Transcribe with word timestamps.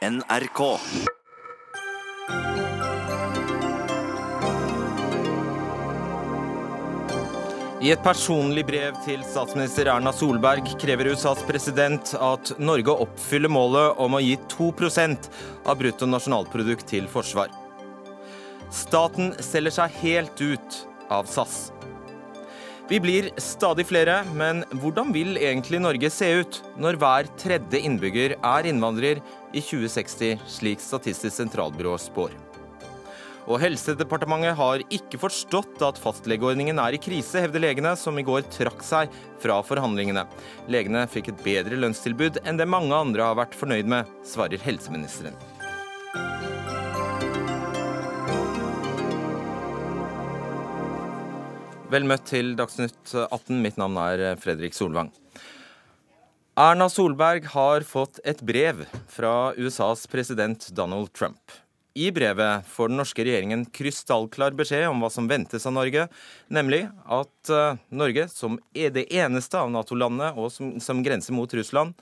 NRK. 0.00 0.60
I 7.80 7.90
et 7.92 8.00
personlig 8.00 8.64
brev 8.64 8.96
til 9.04 9.20
statsminister 9.28 9.90
Erna 9.92 10.14
Solberg 10.16 10.70
krever 10.80 11.10
USAs 11.12 11.42
president 11.48 12.14
at 12.16 12.54
Norge 12.56 12.94
oppfyller 13.04 13.52
målet 13.52 14.00
om 14.00 14.16
å 14.16 14.22
gi 14.24 14.38
2% 14.54 15.28
av 15.68 15.76
brutto 15.82 16.08
nasjonalprodukt 16.08 16.88
til 16.88 17.04
forsvar. 17.12 17.52
Staten 18.72 19.34
selger 19.44 19.76
seg 19.82 20.00
helt 20.00 20.40
ut 20.40 20.80
av 21.12 21.28
SAS. 21.28 21.66
Vi 22.90 22.98
blir 22.98 23.28
stadig 23.38 23.84
flere, 23.86 24.16
men 24.34 24.64
hvordan 24.80 25.12
vil 25.14 25.36
egentlig 25.38 25.78
Norge 25.78 26.08
se 26.10 26.26
ut 26.40 26.56
når 26.80 26.96
hver 26.98 27.28
tredje 27.38 27.84
innbygger 27.86 28.34
er 28.40 28.66
innvandrer 28.66 29.20
i 29.52 29.60
2060, 29.62 30.38
slik 30.46 30.82
Statistisk 30.82 31.36
sentralbyrå 31.36 31.96
spår? 32.00 32.34
Og 33.50 33.58
Helsedepartementet 33.62 34.54
har 34.58 34.82
ikke 34.92 35.18
forstått 35.18 35.80
at 35.82 35.98
fastlegeordningen 35.98 36.78
er 36.78 36.94
i 36.94 37.00
krise, 37.02 37.40
hevder 37.42 37.64
legene, 37.64 37.94
som 37.98 38.18
i 38.20 38.24
går 38.26 38.44
trakk 38.52 38.84
seg 38.86 39.14
fra 39.42 39.56
forhandlingene. 39.66 40.26
Legene 40.70 41.06
fikk 41.10 41.32
et 41.32 41.42
bedre 41.46 41.78
lønnstilbud 41.80 42.42
enn 42.44 42.60
det 42.60 42.68
mange 42.70 42.94
andre 42.94 43.26
har 43.30 43.40
vært 43.40 43.56
fornøyd 43.58 43.90
med, 43.90 44.12
svarer 44.28 44.60
helseministeren. 44.62 45.34
Vel 51.90 52.06
møtt 52.06 52.28
til 52.30 52.52
Dagsnytt 52.54 53.16
18. 53.16 53.56
Mitt 53.64 53.80
navn 53.80 53.98
er 53.98 54.38
Fredrik 54.38 54.76
Solvang. 54.78 55.10
Erna 56.60 56.90
Solberg 56.92 57.46
har 57.54 57.84
fått 57.88 58.18
et 58.28 58.40
brev 58.44 58.82
fra 59.08 59.54
USAs 59.56 60.02
president 60.12 60.66
Donald 60.76 61.08
Trump. 61.16 61.54
I 61.96 62.10
brevet 62.12 62.66
får 62.68 62.90
den 62.90 63.00
norske 63.00 63.24
regjeringen 63.24 63.62
krystallklar 63.72 64.52
beskjed 64.58 64.84
om 64.90 65.00
hva 65.00 65.08
som 65.14 65.30
ventes 65.30 65.64
av 65.64 65.72
Norge, 65.72 66.04
nemlig 66.52 66.82
at 67.16 67.52
uh, 67.54 67.80
Norge, 67.88 68.26
som 68.28 68.58
er 68.76 68.92
det 68.92 69.06
eneste 69.08 69.56
av 69.56 69.72
Nato-landet 69.72 70.36
og 70.36 70.52
som, 70.52 70.74
som, 70.84 71.00
grenser 71.06 71.32
mot 71.38 71.56
Russland, 71.56 71.96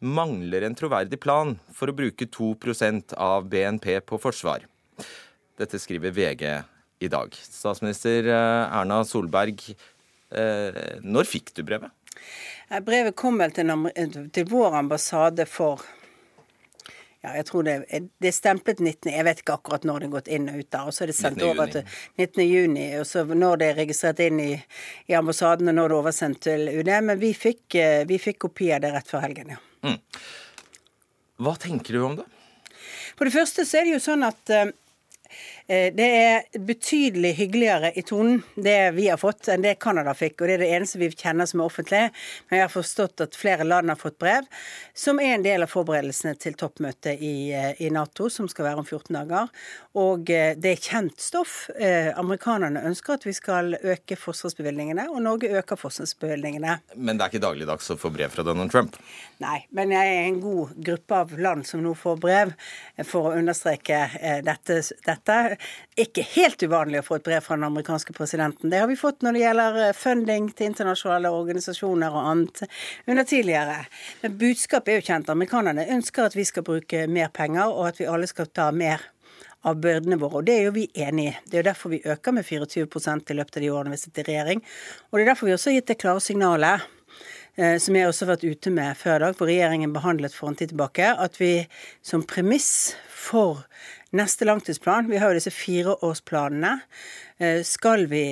mangler 0.00 0.64
en 0.64 0.78
troverdig 0.78 1.20
plan 1.20 1.58
for 1.76 1.92
å 1.92 1.98
bruke 2.00 2.30
2% 2.30 3.18
av 3.20 3.52
BNP 3.52 3.98
på 4.08 4.22
forsvar. 4.22 4.64
Dette 5.60 5.82
skriver 5.82 6.16
VG 6.16 6.46
i 7.04 7.12
dag. 7.12 7.36
Statsminister 7.36 8.32
uh, 8.32 8.80
Erna 8.80 9.02
Solberg, 9.04 9.60
uh, 10.32 10.86
når 11.04 11.34
fikk 11.36 11.52
du 11.58 11.66
brevet? 11.68 11.92
Brevet 12.70 13.16
kom 13.18 13.40
vel 13.40 13.50
til, 13.50 13.72
til 14.30 14.46
vår 14.50 14.76
ambassade 14.78 15.46
for 15.50 15.82
ja, 17.20 17.34
jeg 17.36 17.44
tror 17.50 17.64
det, 17.66 17.74
det 18.16 18.30
er 18.30 18.32
stemplet 18.32 18.78
19. 18.80 19.10
Jeg 19.12 19.24
vet 19.26 19.40
ikke 19.42 19.58
akkurat 19.58 19.82
når 19.84 20.00
det 20.00 20.06
er 20.06 20.12
gått 20.14 20.30
inn 20.32 20.46
og 20.48 20.62
ut 20.62 20.68
der. 20.72 20.86
Og 20.88 20.94
så 20.96 21.04
er 21.04 21.10
det 21.10 21.16
sendt 21.18 21.42
over 21.44 21.68
til 21.68 21.82
19. 22.16 22.44
juni. 22.46 22.86
Og 22.96 23.04
så 23.10 23.26
når 23.28 23.60
det 23.60 23.68
er 23.68 23.80
registrert 23.82 24.22
inn 24.24 24.40
i, 24.40 24.54
i 25.10 25.16
ambassaden, 25.18 25.68
og 25.68 25.76
når 25.76 25.92
det 25.92 25.96
er 25.96 25.98
oversendt 25.98 26.40
til 26.46 26.70
UD. 26.72 26.92
Men 27.10 27.20
vi 27.20 27.34
fikk, 27.36 27.76
eh, 27.76 28.06
vi 28.08 28.16
fikk 28.22 28.40
kopi 28.46 28.70
av 28.72 28.80
det 28.86 28.94
rett 28.94 29.12
før 29.12 29.26
helgen, 29.26 29.52
ja. 29.52 29.60
Mm. 29.84 29.98
Hva 31.44 31.56
tenker 31.60 31.96
du 31.96 32.06
om 32.06 32.16
det? 32.22 32.24
For 33.18 33.28
det 33.28 33.36
første 33.36 33.68
så 33.68 33.80
er 33.80 33.88
det 33.88 33.98
jo 33.98 34.04
sånn 34.06 34.24
at 34.24 34.56
Eh, 34.56 34.72
det 35.70 36.06
er 36.06 36.58
betydelig 36.66 37.30
hyggeligere 37.38 37.92
i 37.94 38.02
tonen, 38.02 38.40
det 38.54 38.90
vi 38.96 39.04
har 39.06 39.18
fått, 39.20 39.46
enn 39.52 39.62
det 39.62 39.76
Canada 39.78 40.10
fikk. 40.18 40.40
Og 40.40 40.48
det 40.48 40.56
er 40.56 40.62
det 40.64 40.70
eneste 40.74 40.98
vi 40.98 41.10
kjenner 41.12 41.46
som 41.46 41.60
er 41.62 41.68
offentlig. 41.70 42.00
Men 42.48 42.58
jeg 42.58 42.64
har 42.64 42.72
forstått 42.72 43.22
at 43.22 43.38
flere 43.38 43.66
land 43.66 43.92
har 43.92 44.00
fått 44.00 44.16
brev, 44.18 44.48
som 44.98 45.20
er 45.22 45.36
en 45.36 45.44
del 45.44 45.62
av 45.62 45.70
forberedelsene 45.70 46.34
til 46.42 46.56
toppmøtet 46.58 47.22
i, 47.22 47.52
eh, 47.54 47.78
i 47.86 47.90
Nato, 47.94 48.26
som 48.34 48.48
skal 48.50 48.66
være 48.66 48.82
om 48.82 48.88
14 48.88 49.14
dager. 49.20 49.52
Og 50.02 50.32
eh, 50.34 50.56
det 50.58 50.72
er 50.72 50.82
kjent 50.88 51.22
stoff. 51.22 51.54
Amerikanerne 51.70 52.82
ønsker 52.90 53.14
at 53.14 53.26
vi 53.26 53.32
skal 53.36 53.76
øke 53.78 54.18
forsvarsbevilgningene, 54.18 55.06
og 55.12 55.22
Norge 55.22 55.52
øker 55.60 55.78
forsvarsbevilgningene. 55.78 56.80
Men 56.96 57.18
det 57.18 57.26
er 57.28 57.32
ikke 57.32 57.44
dagligdags 57.46 57.94
å 57.94 57.98
få 58.00 58.10
brev 58.14 58.34
fra 58.34 58.44
Donald 58.46 58.74
Trump? 58.74 58.98
Nei, 59.42 59.60
men 59.76 59.94
jeg 59.94 60.16
er 60.16 60.26
en 60.26 60.42
god 60.42 60.74
gruppe 60.90 61.22
av 61.22 61.38
land 61.38 61.66
som 61.68 61.82
nå 61.84 61.94
får 61.98 62.18
brev 62.20 62.52
for 63.06 63.30
å 63.30 63.38
understreke 63.38 64.02
dette. 64.46 64.82
dette 65.06 65.59
ikke 66.00 66.24
helt 66.34 66.62
uvanlig 66.62 67.00
å 67.02 67.06
få 67.06 67.18
et 67.18 67.26
brev 67.26 67.44
fra 67.44 67.58
den 67.58 67.68
amerikanske 67.68 68.14
presidenten. 68.16 68.70
Det 68.72 68.80
har 68.82 68.88
vi 68.90 68.98
fått 68.98 69.24
når 69.26 69.36
det 69.36 69.44
gjelder 69.44 69.78
eh, 69.84 69.94
funding 69.96 70.50
til 70.56 70.70
internasjonale 70.70 71.32
organisasjoner 71.34 72.16
og 72.16 72.32
annet 72.32 72.64
under 73.06 73.28
tidligere. 73.28 73.78
Men 74.22 74.36
budskapet 74.40 74.92
er 74.94 75.00
jo 75.00 75.08
kjent. 75.10 75.32
Amerikanerne 75.32 75.88
ønsker 75.96 76.28
at 76.28 76.36
vi 76.38 76.46
skal 76.48 76.66
bruke 76.66 77.06
mer 77.10 77.32
penger, 77.34 77.72
og 77.72 77.90
at 77.90 78.00
vi 78.00 78.08
alle 78.10 78.30
skal 78.30 78.50
ta 78.54 78.70
mer 78.74 79.02
av 79.68 79.80
byrdene 79.80 80.18
våre. 80.20 80.40
Og 80.40 80.46
det 80.48 80.56
er 80.56 80.68
jo 80.68 80.76
vi 80.76 80.86
enig 81.04 81.26
i. 81.30 81.34
Det 81.44 81.58
er 81.58 81.64
jo 81.64 81.68
derfor 81.70 81.92
vi 81.92 82.00
øker 82.04 82.36
med 82.36 82.46
24 82.46 82.86
i 82.86 83.36
løpet 83.36 83.58
av 83.58 83.64
de 83.64 83.74
årene 83.74 83.94
vi 83.94 84.00
sitter 84.00 84.24
i 84.24 84.32
regjering. 84.32 84.64
Og 85.10 85.18
det 85.18 85.24
er 85.24 85.32
derfor 85.32 85.50
vi 85.50 85.56
også 85.56 85.70
har 85.70 85.78
gitt 85.78 85.92
det 85.92 86.00
klare 86.00 86.24
signalet 86.24 86.88
eh, 87.56 87.76
som 87.82 87.96
jeg 87.96 88.08
også 88.08 88.26
har 88.26 88.32
vært 88.34 88.48
ute 88.48 88.72
med 88.74 88.96
før 89.00 89.18
i 89.18 89.24
dag, 89.26 89.36
hvor 89.36 89.50
regjeringen 89.50 89.94
behandlet 89.96 90.36
for 90.36 90.50
en 90.50 90.58
tid 90.58 90.72
tilbake, 90.72 91.12
at 91.12 91.40
vi 91.40 91.52
som 92.02 92.24
premiss 92.24 92.94
for 93.10 93.64
Neste 94.10 94.46
langtidsplan, 94.48 95.06
vi 95.06 95.20
har 95.22 95.30
jo 95.30 95.38
disse 95.38 95.52
fireårsplanene. 95.54 96.72
Eh, 97.40 97.60
skal 97.64 98.08
vi, 98.10 98.24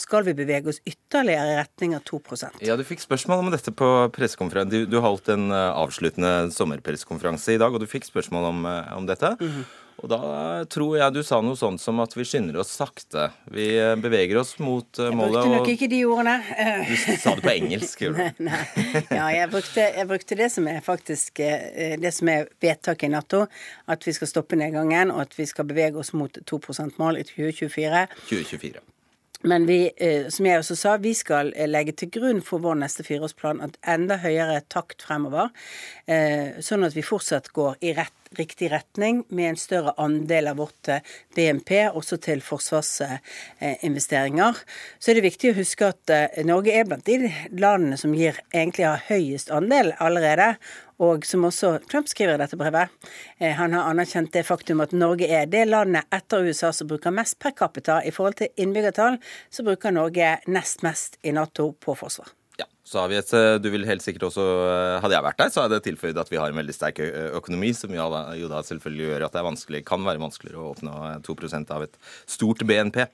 skal 0.00 0.24
vi 0.26 0.32
bevege 0.34 0.72
oss 0.72 0.80
ytterligere 0.88 1.52
i 1.52 1.58
retning 1.60 1.92
av 1.94 2.02
2% 2.08 2.64
Ja, 2.64 2.74
Du 2.74 2.82
fikk 2.88 3.04
spørsmål 3.04 3.44
om 3.44 3.50
dette 3.52 3.70
på 3.70 3.90
pressekonferansen. 4.16 4.72
Du, 4.72 4.88
du 4.90 4.98
holdt 5.04 5.28
en 5.30 5.52
eh, 5.52 5.70
avsluttende 5.76 6.50
sommerpressekonferanse 6.56 7.54
i 7.54 7.60
dag, 7.60 7.76
og 7.76 7.84
du 7.84 7.90
fikk 7.90 8.08
spørsmål 8.08 8.48
om, 8.48 8.66
eh, 8.70 8.96
om 8.96 9.06
dette. 9.06 9.36
Mm 9.40 9.50
-hmm. 9.50 9.64
Og 10.02 10.10
da 10.10 10.18
tror 10.70 10.96
jeg 10.98 11.14
du 11.14 11.20
sa 11.24 11.38
noe 11.44 11.56
sånt 11.58 11.80
som 11.82 12.00
at 12.02 12.14
vi 12.16 12.26
skynder 12.26 12.58
oss 12.60 12.72
sakte. 12.74 13.28
Vi 13.54 13.68
eh, 13.78 13.94
beveger 14.00 14.40
oss 14.40 14.56
mot 14.58 14.88
uh, 14.98 15.10
målet. 15.14 15.38
Jeg 15.38 15.44
brukte 15.44 15.52
nok 15.54 15.70
ikke 15.74 15.90
de 15.92 16.00
ordene. 16.08 16.36
Du 16.90 16.96
sa 17.20 17.34
det 17.38 17.44
på 17.44 17.52
engelsk, 17.54 18.02
gjorde 18.06 18.26
du? 18.26 18.42
Nei, 18.48 18.62
nei. 18.82 19.02
Ja, 19.08 19.28
jeg 19.32 19.50
brukte, 19.52 19.84
jeg 19.84 20.08
brukte, 20.10 20.38
det 20.38 20.48
som 20.52 20.66
er 20.70 20.80
faktisk 20.84 21.40
eh, 21.44 21.94
det 22.00 22.10
som 22.16 22.30
er 22.32 22.50
vedtaket 22.62 23.06
i 23.08 23.12
Nato. 23.14 23.44
At 23.90 24.06
vi 24.06 24.14
skal 24.16 24.30
stoppe 24.30 24.58
nedgangen, 24.58 25.12
og 25.14 25.22
at 25.24 25.38
vi 25.38 25.46
skal 25.48 25.68
bevege 25.68 26.00
oss 26.00 26.12
mot 26.16 26.42
2 26.42 26.60
%-mål 26.64 27.20
i 27.20 27.24
2024. 27.28 28.02
2024. 28.26 28.82
Men 29.44 29.66
vi, 29.68 29.78
som 30.32 30.46
jeg 30.48 30.62
også 30.62 30.76
sa, 30.80 30.94
vi 30.96 31.10
skal 31.12 31.50
legge 31.68 31.92
til 32.00 32.08
grunn 32.14 32.38
for 32.44 32.64
vår 32.64 32.78
neste 32.80 33.04
fireårsplan 33.04 33.60
at 33.66 33.76
enda 33.92 34.16
høyere 34.22 34.62
takt 34.72 35.04
fremover. 35.04 35.50
Sånn 36.64 36.86
at 36.86 36.96
vi 36.96 37.04
fortsatt 37.04 37.50
går 37.52 37.76
i 37.84 37.92
rett 37.98 38.23
riktig 38.38 38.72
retning, 38.72 39.24
med 39.28 39.48
en 39.50 39.56
større 39.60 39.92
andel 40.00 40.48
av 40.50 40.56
vårt 40.62 40.88
eh, 40.92 41.04
BNP 41.36 41.70
også 41.90 42.16
til 42.24 42.40
forsvarsinvesteringer. 42.44 44.54
Så 44.98 45.10
er 45.10 45.14
det 45.18 45.28
viktig 45.28 45.52
å 45.52 45.58
huske 45.58 45.84
at 45.92 46.04
eh, 46.14 46.44
Norge 46.46 46.72
er 46.74 46.84
blant 46.88 47.08
de 47.08 47.16
landene 47.50 47.96
som 48.00 48.16
gir, 48.16 48.34
egentlig 48.54 48.86
har 48.88 49.06
høyest 49.08 49.48
andel 49.54 49.86
allerede. 50.02 50.48
Og 51.02 51.24
som 51.26 51.42
også 51.48 51.72
Trump 51.90 52.06
skriver 52.06 52.36
i 52.36 52.42
dette 52.44 52.58
brevet. 52.58 52.88
Eh, 53.38 53.54
han 53.58 53.74
har 53.74 53.90
anerkjent 53.90 54.32
det 54.36 54.44
faktum 54.46 54.82
at 54.84 54.94
Norge 54.94 55.26
er 55.26 55.50
det 55.50 55.66
landet 55.70 56.06
etter 56.14 56.46
USA 56.46 56.70
som 56.72 56.88
bruker 56.90 57.14
mest 57.14 57.38
per 57.42 57.52
capita 57.58 58.00
i 58.04 58.14
forhold 58.14 58.38
til 58.38 58.52
innbyggertall. 58.56 59.18
Så 59.50 59.66
bruker 59.66 59.94
Norge 59.94 60.38
nest 60.46 60.86
mest 60.86 61.18
i 61.22 61.34
Nato 61.34 61.72
på 61.80 61.98
forsvar. 61.98 62.30
Så 62.84 63.00
har 63.00 63.08
vi 63.08 63.16
et, 63.16 63.32
eh, 63.32 63.56
du 63.58 63.70
vil 63.72 63.86
helt 63.88 64.04
sikkert 64.04 64.26
også, 64.28 64.42
eh, 64.44 65.00
Hadde 65.00 65.16
jeg 65.16 65.24
vært 65.24 65.38
der, 65.40 65.48
så 65.50 65.62
hadde 65.64 65.78
jeg 65.80 65.86
tilføyd 65.88 66.18
at 66.20 66.28
vi 66.28 66.36
har 66.36 66.52
en 66.52 66.60
veldig 66.60 66.74
sterk 66.76 67.00
økonomi, 67.34 67.72
som 67.74 67.90
jo 67.90 68.08
da 68.12 68.60
selvfølgelig 68.62 69.08
gjør 69.08 69.24
at 69.24 69.32
det 69.32 69.40
er 69.40 69.48
vanskelig, 69.48 69.84
kan 69.88 70.04
være 70.04 70.20
vanskeligere 70.20 70.60
å 70.60 70.74
oppnå 70.74 71.22
2% 71.24 71.72
av 71.74 71.86
et 71.86 71.96
stort 72.26 72.60
BNP. 72.68 73.08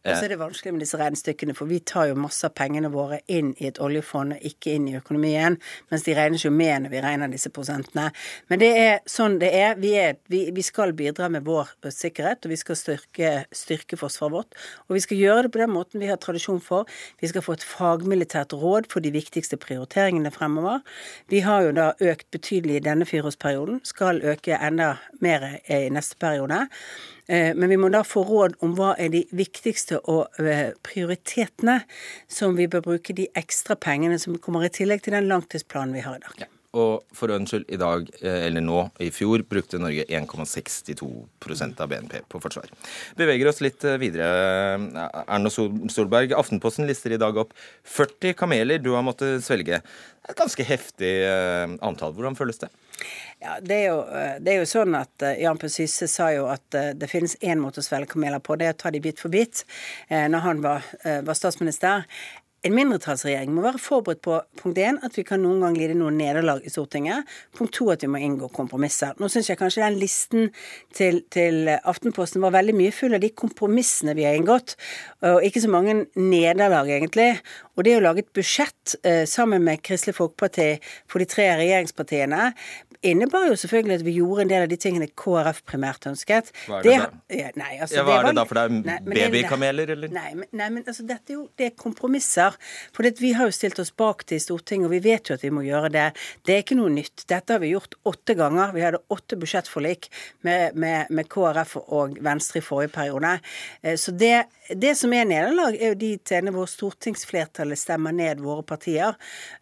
Og 0.00 0.16
så 0.16 0.24
er 0.24 0.32
det 0.32 0.38
vanskelig 0.40 0.72
med 0.72 0.80
disse 0.80 0.96
regnestykkene, 0.96 1.52
for 1.56 1.68
vi 1.68 1.78
tar 1.84 2.06
jo 2.08 2.16
masse 2.16 2.46
av 2.48 2.54
pengene 2.56 2.88
våre 2.92 3.18
inn 3.28 3.50
i 3.60 3.66
et 3.68 3.80
oljefond, 3.84 4.38
ikke 4.48 4.72
inn 4.78 4.86
i 4.88 4.94
økonomien, 4.96 5.58
mens 5.92 6.06
de 6.06 6.14
regnes 6.16 6.44
jo 6.46 6.52
med 6.54 6.86
når 6.86 6.94
vi 6.94 7.02
regner 7.04 7.32
disse 7.32 7.52
prosentene. 7.52 8.06
Men 8.48 8.62
det 8.62 8.70
er 8.80 8.94
sånn 9.04 9.36
det 9.42 9.50
er. 9.58 9.76
Vi, 9.80 9.92
er, 10.00 10.16
vi, 10.32 10.46
vi 10.56 10.64
skal 10.64 10.94
bidra 10.96 11.28
med 11.32 11.44
vår 11.44 11.74
sikkerhet, 11.92 12.48
og 12.48 12.54
vi 12.54 12.58
skal 12.62 12.80
styrke, 12.80 13.34
styrke, 13.52 14.00
forsvaret 14.00 14.38
vårt. 14.38 14.58
Og 14.88 14.96
vi 14.96 15.04
skal 15.04 15.20
gjøre 15.20 15.44
det 15.46 15.52
på 15.52 15.62
den 15.66 15.74
måten 15.76 16.00
vi 16.00 16.08
har 16.08 16.20
tradisjon 16.22 16.64
for. 16.64 16.88
Vi 17.20 17.28
skal 17.28 17.44
få 17.44 17.58
et 17.58 17.68
fagmilitært 17.68 18.56
råd 18.56 18.88
for 18.88 19.04
de 19.04 19.12
viktigste 19.12 19.60
prioriteringene 19.60 20.32
fremover. 20.32 20.80
Vi 21.28 21.44
har 21.44 21.68
jo 21.68 21.76
da 21.76 21.92
økt 22.00 22.30
betydelig 22.32 22.80
i 22.80 22.84
denne 22.88 23.04
fireårsperioden, 23.04 23.84
skal 23.84 24.24
øke 24.24 24.56
enda 24.56 24.94
mer 25.20 25.50
i 25.68 25.88
neste 25.92 26.16
periode. 26.16 26.64
Eh, 27.30 27.54
men 27.54 27.70
vi 27.70 27.78
må 27.78 27.88
da 27.94 28.02
få 28.06 28.24
råd 28.26 28.56
om 28.66 28.74
hva 28.78 28.96
er 28.98 29.12
de 29.12 29.22
viktigste 29.36 30.00
og 30.10 30.40
eh, 30.42 30.72
prioritetene 30.82 31.78
som 32.26 32.56
vi 32.58 32.66
bør 32.70 32.82
bruke 32.88 33.14
de 33.14 33.28
ekstra 33.38 33.78
pengene 33.78 34.18
som 34.18 34.38
kommer 34.42 34.66
i 34.66 34.72
tillegg 34.74 35.04
til 35.04 35.14
den 35.14 35.30
langtidsplanen 35.30 35.94
vi 35.94 36.02
har 36.06 36.18
i 36.18 36.24
dag. 36.24 36.42
Ja. 36.42 36.50
Og 36.78 37.02
for 37.16 37.32
øvens 37.32 37.50
skyld, 37.50 37.64
i 37.68 37.78
dag, 37.80 38.06
eh, 38.22 38.46
eller 38.46 38.62
nå, 38.62 38.84
i 39.02 39.10
fjor, 39.10 39.42
brukte 39.42 39.80
Norge 39.82 40.04
1,62% 40.06 41.80
av 41.82 41.90
BNP 41.90 42.20
på 42.30 42.40
forsvar. 42.42 42.70
Beveger 43.18 43.50
oss 43.50 43.58
litt 43.64 43.82
eh, 43.84 43.98
videre. 43.98 44.28
Erna 45.26 45.50
Solberg, 45.50 46.36
Aftenposten 46.38 46.86
lister 46.86 47.16
i 47.16 47.18
dag 47.18 47.40
opp 47.42 47.56
40 47.82 48.36
kameler 48.38 48.78
du 48.78 48.92
har 48.94 49.02
måttet 49.02 49.42
svelge. 49.42 49.82
Et 50.28 50.38
ganske 50.38 50.66
heftig 50.68 51.10
eh, 51.26 51.74
antall. 51.82 52.14
Hvordan 52.14 52.38
føles 52.38 52.62
det? 52.62 52.70
Ja, 53.40 53.56
det 53.64 53.74
er, 53.74 53.86
jo, 53.88 54.00
det 54.44 54.52
er 54.52 54.58
jo 54.60 54.68
sånn 54.68 54.94
at 54.98 55.24
Jan 55.40 55.58
P. 55.58 55.70
Syse 55.72 56.04
sa 56.12 56.26
jo 56.34 56.44
at 56.52 56.66
det 56.70 57.08
finnes 57.08 57.38
én 57.40 57.56
måte 57.58 57.80
å 57.80 57.86
svelge 57.86 58.12
kameler 58.12 58.42
på, 58.44 58.58
det 58.60 58.66
er 58.68 58.74
å 58.74 58.78
ta 58.82 58.92
de 58.92 59.00
bit 59.00 59.16
for 59.16 59.32
bit. 59.32 59.62
Når 60.12 60.44
han 60.44 60.60
var, 60.60 60.84
var 61.24 61.38
statsminister. 61.38 62.04
En 62.60 62.74
mindretallsregjering 62.76 63.54
må 63.56 63.62
være 63.64 63.80
forberedt 63.80 64.20
på 64.20 64.34
punkt 64.60 64.76
1, 64.76 64.98
at 65.06 65.14
vi 65.16 65.22
kan 65.24 65.40
noen 65.40 65.62
gang 65.64 65.78
lide 65.78 65.94
noen 65.96 66.18
nederlag 66.20 66.60
i 66.60 66.72
Stortinget. 66.72 67.24
Punkt 67.56 67.72
2, 67.78 67.86
at 67.94 68.02
vi 68.04 68.10
må 68.12 68.20
inngå 68.20 68.50
kompromisser. 68.52 69.14
Nå 69.16 69.30
syns 69.32 69.48
jeg 69.48 69.56
kanskje 69.56 69.86
den 69.86 69.96
listen 69.96 70.50
til, 70.92 71.22
til, 71.32 71.70
Aftenposten 71.78 72.44
var 72.44 72.52
veldig 72.58 72.74
mye 72.76 72.92
full 72.92 73.16
av 73.16 73.24
de 73.24 73.32
kompromissene 73.32 74.12
vi 74.18 74.26
har 74.28 74.36
inngått, 74.36 74.76
og 75.24 75.40
ikke 75.46 75.64
så 75.64 75.72
mange 75.72 75.94
nederlag, 76.20 76.92
egentlig. 76.98 77.30
Og 77.80 77.86
det 77.88 77.96
å 77.96 78.04
lage 78.04 78.26
et 78.26 78.32
budsjett 78.36 78.98
eh, 79.08 79.24
sammen 79.24 79.64
med 79.64 79.80
Kristelig 79.80 80.18
Folkeparti 80.18 80.74
for 81.08 81.24
de 81.24 81.30
tre 81.32 81.48
regjeringspartiene 81.62 82.50
innebar 83.02 83.46
jo 83.48 83.56
selvfølgelig 83.56 83.94
at 84.00 84.04
vi 84.04 84.14
gjorde 84.18 84.44
en 84.44 84.50
del 84.50 84.64
av 84.66 84.70
de 84.70 84.78
tingene 84.80 85.08
KrF 85.18 85.62
primært 85.68 86.06
ønsket. 86.10 86.50
Hva 86.66 86.80
er 86.80 86.86
det, 86.86 86.92
det 86.92 86.98
da? 87.00 87.20
Ja, 87.38 87.50
nei, 87.56 87.70
altså, 87.78 87.96
ja, 87.98 88.04
hva 88.06 88.18
er 88.18 88.28
det 88.28 88.34
da, 88.36 88.44
for 88.48 88.60
det 88.60 88.94
er 88.96 89.06
babykameler, 89.08 89.92
eller? 89.96 90.12
Nei, 90.14 90.32
men, 90.36 90.50
nei, 90.60 90.68
men 90.76 90.84
altså, 90.84 91.06
dette 91.08 91.32
er 91.32 91.38
jo 91.38 91.46
det 91.58 91.70
er 91.70 91.74
kompromisser. 91.80 92.58
For 92.96 93.06
det, 93.06 93.14
vi 93.22 93.32
har 93.38 93.48
jo 93.48 93.56
stilt 93.56 93.80
oss 93.82 93.92
bak 93.96 94.26
det 94.30 94.40
i 94.40 94.44
Stortinget, 94.44 94.90
og 94.90 94.94
vi 94.94 95.02
vet 95.08 95.30
jo 95.30 95.38
at 95.38 95.46
vi 95.46 95.52
må 95.54 95.64
gjøre 95.66 95.92
det. 95.96 96.06
Det 96.46 96.56
er 96.56 96.64
ikke 96.64 96.78
noe 96.78 96.92
nytt. 96.92 97.24
Dette 97.30 97.56
har 97.56 97.64
vi 97.64 97.72
gjort 97.72 97.96
åtte 98.10 98.36
ganger. 98.38 98.74
Vi 98.76 98.84
hadde 98.84 99.02
åtte 99.16 99.40
budsjettforlik 99.40 100.10
med, 100.46 100.76
med, 100.76 101.10
med 101.14 101.30
KrF 101.32 101.76
og 101.86 102.20
Venstre 102.24 102.60
i 102.60 102.66
forrige 102.66 102.94
periode. 102.94 103.36
Eh, 103.82 103.96
så 104.00 104.12
det, 104.12 104.44
det 104.76 104.94
som 104.98 105.12
er 105.12 105.24
nederlag, 105.28 105.76
er 105.76 105.92
jo 105.92 105.98
de 105.98 106.10
tjener 106.26 106.54
hvor 106.54 106.68
stortingsflertallet 106.70 107.78
stemmer 107.78 108.14
ned 108.14 108.42
våre 108.44 108.62
partier. 108.66 109.16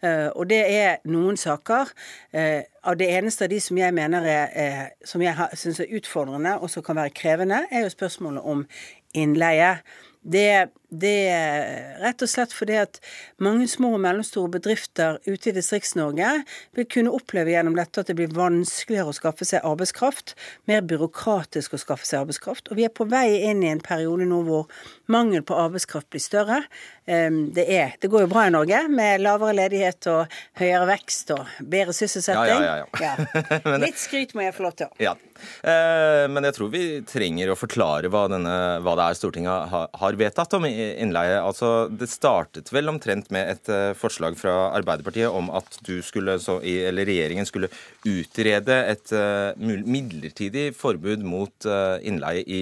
Eh, 0.05 0.29
og 0.29 0.49
det 0.51 0.61
er 0.69 0.99
noen 1.09 1.39
saker. 1.41 1.93
Eh, 2.33 2.63
av 2.85 2.99
det 3.01 3.11
eneste 3.17 3.47
av 3.47 3.53
de 3.53 3.61
som 3.63 3.79
jeg 3.79 3.95
mener 3.95 4.27
er, 4.29 4.53
eh, 4.53 4.85
som 5.05 5.23
jeg 5.23 5.37
syns 5.59 5.81
er 5.81 5.95
utfordrende 5.99 6.59
og 6.59 6.71
som 6.73 6.85
kan 6.85 6.99
være 7.01 7.15
krevende, 7.17 7.65
er 7.71 7.87
jo 7.87 7.95
spørsmålet 7.95 8.45
om 8.45 8.67
innleie. 9.15 9.79
Det, 10.23 10.69
det, 10.89 11.15
er 11.29 11.99
rett 12.03 12.23
og 12.25 12.31
slett 12.31 12.55
fordi 12.57 12.79
at 12.81 13.01
mange 13.45 13.67
små 13.69 13.93
og 13.97 14.03
mellomstore 14.05 14.53
bedrifter 14.57 15.19
ute 15.27 15.51
i 15.51 15.55
Distrikts-Norge 15.57 16.31
vil 16.79 16.89
kunne 16.89 17.13
oppleve 17.15 17.53
gjennom 17.53 17.77
dette 17.77 18.01
at 18.01 18.09
det 18.09 18.17
blir 18.19 18.33
vanskeligere 18.37 19.13
å 19.13 19.17
skaffe 19.17 19.45
seg 19.49 19.67
arbeidskraft, 19.69 20.35
mer 20.71 20.85
byråkratisk 20.89 21.77
å 21.77 21.83
skaffe 21.83 22.09
seg 22.09 22.23
arbeidskraft. 22.23 22.71
Og 22.73 22.81
vi 22.81 22.87
er 22.89 22.95
på 22.95 23.09
vei 23.11 23.43
inn 23.51 23.65
i 23.65 23.73
en 23.73 23.85
periode 23.85 24.29
nå 24.29 24.41
hvor 24.49 24.69
mangel 25.13 25.45
på 25.45 25.59
arbeidskraft 25.59 26.09
blir 26.13 26.25
større. 26.25 26.63
Det, 27.09 27.65
er, 27.65 27.95
det 28.01 28.11
går 28.13 28.27
jo 28.27 28.33
bra 28.33 28.47
i 28.49 28.53
Norge 28.53 28.83
med 28.93 29.23
lavere 29.25 29.55
ledighet 29.57 30.09
og 30.13 30.41
høyere 30.61 30.89
vekst 30.91 31.33
og 31.37 31.55
bedre 31.61 31.95
sysselsetting. 31.97 32.65
Ja, 32.65 32.81
ja, 32.85 32.89
ja, 33.01 33.17
ja. 33.17 33.77
Litt 33.85 34.01
skryt 34.01 34.35
må 34.37 34.45
jeg 34.45 34.57
få 34.57 34.67
lov 34.67 34.77
til. 34.81 34.93
Ja. 35.03 35.15
Eh, 35.63 36.25
men 36.33 36.49
jeg 36.49 36.57
tror 36.57 36.73
vi 36.73 36.85
trenger 37.09 37.53
å 37.53 37.59
forklare 37.59 38.11
hva, 38.13 38.27
denne, 38.33 38.55
hva 38.85 38.97
det 38.99 39.07
er 39.07 39.19
Stortinget 39.19 39.77
har 40.03 40.19
vedtatt 40.21 40.57
om 40.59 40.67
innleie. 40.79 41.39
Altså, 41.43 41.89
det 41.91 42.11
startet 42.11 42.73
vel 42.75 42.91
omtrent 42.91 43.31
med 43.35 43.55
et 43.55 43.71
eh, 43.73 43.95
forslag 43.99 44.39
fra 44.41 44.55
Arbeiderpartiet 44.77 45.31
om 45.31 45.51
at 45.55 45.81
du 45.87 45.99
skulle, 46.05 46.39
eller 46.63 47.09
regjeringen 47.09 47.49
skulle 47.49 47.71
utrede 48.07 48.77
et 48.93 49.13
uh, 49.15 49.53
midlertidig 49.59 50.71
forbud 50.79 51.25
mot 51.27 51.67
uh, 51.69 51.99
innleie 52.07 52.45
i 52.47 52.61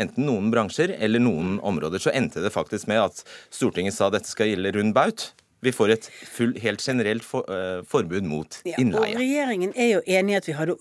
enten 0.00 0.26
noen 0.26 0.50
bransjer 0.52 0.96
eller 0.98 1.22
noen 1.22 1.58
områder. 1.64 2.02
Så 2.02 2.12
endte 2.14 2.42
det 2.44 2.52
faktisk 2.54 2.90
med 2.90 3.02
at 3.04 3.24
Stortinget 3.54 3.96
sa 3.96 4.10
dette 4.12 4.30
skal 4.30 4.52
gjelde 4.52 4.74
rund 4.78 4.94
baut 4.96 5.30
vi 5.64 5.72
får 5.72 5.94
et 5.94 6.10
full, 6.28 6.54
helt 6.62 6.82
generelt 6.84 7.24
for, 7.24 7.48
uh, 7.48 7.84
forbud 7.88 8.26
mot 8.28 8.60
innleie. 8.76 9.14
Og 9.14 9.20
Regjeringen 9.20 9.72
er 9.76 9.90
jo 9.94 10.04
enig 10.06 10.34
i 10.34 10.38
at 10.42 10.48
vi 10.48 10.58
hadde 10.58 10.76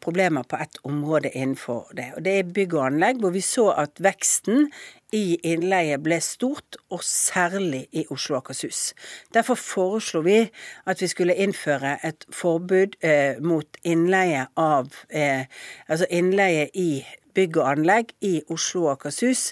problemer 0.00 0.46
på 0.48 0.60
ett 0.60 0.80
område 0.84 1.32
innenfor 1.34 1.90
det. 1.96 2.12
og 2.16 2.24
Det 2.24 2.38
er 2.38 2.54
bygg 2.54 2.74
og 2.78 2.86
anlegg, 2.86 3.20
hvor 3.20 3.34
vi 3.34 3.44
så 3.44 3.70
at 3.76 4.00
veksten 4.02 4.70
i 5.12 5.38
innleie 5.42 5.98
ble 5.98 6.20
stort, 6.22 6.78
og 6.90 7.02
særlig 7.04 7.86
i 7.92 8.04
Oslo 8.10 8.36
og 8.36 8.44
Akershus. 8.44 8.92
Derfor 9.34 9.58
foreslo 9.58 10.22
vi 10.26 10.38
at 10.86 11.02
vi 11.02 11.08
skulle 11.10 11.34
innføre 11.34 11.96
et 12.06 12.26
forbud 12.34 12.94
eh, 13.02 13.40
mot 13.42 13.80
innleie 13.82 14.46
av 14.56 14.92
eh, 15.10 15.46
Altså 15.90 16.06
innleie 16.10 16.68
i 16.74 17.02
bygg 17.34 17.58
og 17.60 17.70
anlegg 17.72 18.14
i 18.26 18.40
Oslo 18.50 18.86
og 18.86 18.92
Akershus. 18.98 19.50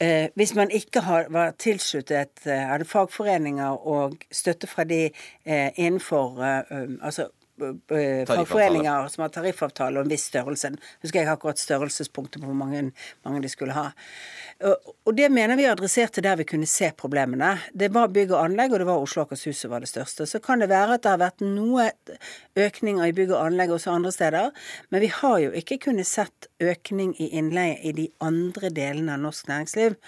Eh, 0.00 0.28
hvis 0.34 0.54
man 0.54 0.70
ikke 0.70 1.00
har, 1.00 1.26
var 1.30 1.54
tilsluttet 1.58 2.44
eh, 2.46 2.52
hadde 2.52 2.84
fagforeninger 2.84 3.86
og 3.86 4.18
støtte 4.32 4.66
fra 4.66 4.84
de 4.84 5.04
eh, 5.44 5.70
innenfor 5.76 6.42
eh, 6.44 6.88
altså 7.02 7.28
fagforeninger 7.58 9.08
som 9.12 9.24
har 9.24 9.32
tariffavtale 9.34 10.00
og 10.00 10.06
en 10.06 10.12
viss 10.12 10.26
størrelse. 10.30 10.72
Husker 11.04 11.22
jeg 11.22 11.30
akkurat 11.32 11.60
størrelsespunktet 11.60 12.42
på 12.42 12.50
hvor 12.50 12.58
mange, 12.58 12.90
mange 13.26 13.42
de 13.44 13.50
skulle 13.52 13.76
ha. 13.76 13.90
Og 14.64 15.12
det 15.16 15.28
mener 15.32 15.58
vi 15.58 15.66
adresserte 15.68 16.24
der 16.24 16.38
vi 16.40 16.46
kunne 16.48 16.68
se 16.70 16.90
problemene. 16.96 17.54
Det 17.76 17.90
var 17.94 18.12
bygg 18.12 18.32
og 18.32 18.42
anlegg, 18.46 18.72
og 18.72 18.80
det 18.80 18.88
var 18.88 19.02
Oslo 19.02 19.22
og 19.22 19.30
Akershus 19.30 19.60
som 19.60 19.72
var 19.74 19.84
det 19.84 19.90
største. 19.90 20.26
Så 20.28 20.40
kan 20.44 20.62
det 20.62 20.70
være 20.72 20.96
at 20.96 21.04
det 21.04 21.12
har 21.12 21.22
vært 21.22 21.44
noe 21.44 21.90
økninger 22.56 23.04
i 23.04 23.14
bygg 23.16 23.34
og 23.34 23.42
anlegg 23.44 23.74
også 23.76 23.92
andre 23.92 24.12
steder, 24.14 24.50
men 24.90 25.04
vi 25.04 25.12
har 25.12 25.38
jo 25.44 25.54
ikke 25.60 25.80
kunnet 25.88 26.08
sett 26.08 26.50
økning 26.62 27.14
i 27.20 27.30
innleie 27.36 27.76
i 27.84 27.92
de 27.96 28.08
andre 28.24 28.72
delene 28.72 29.16
av 29.16 29.26
norsk 29.28 29.48
næringsliv. 29.52 29.98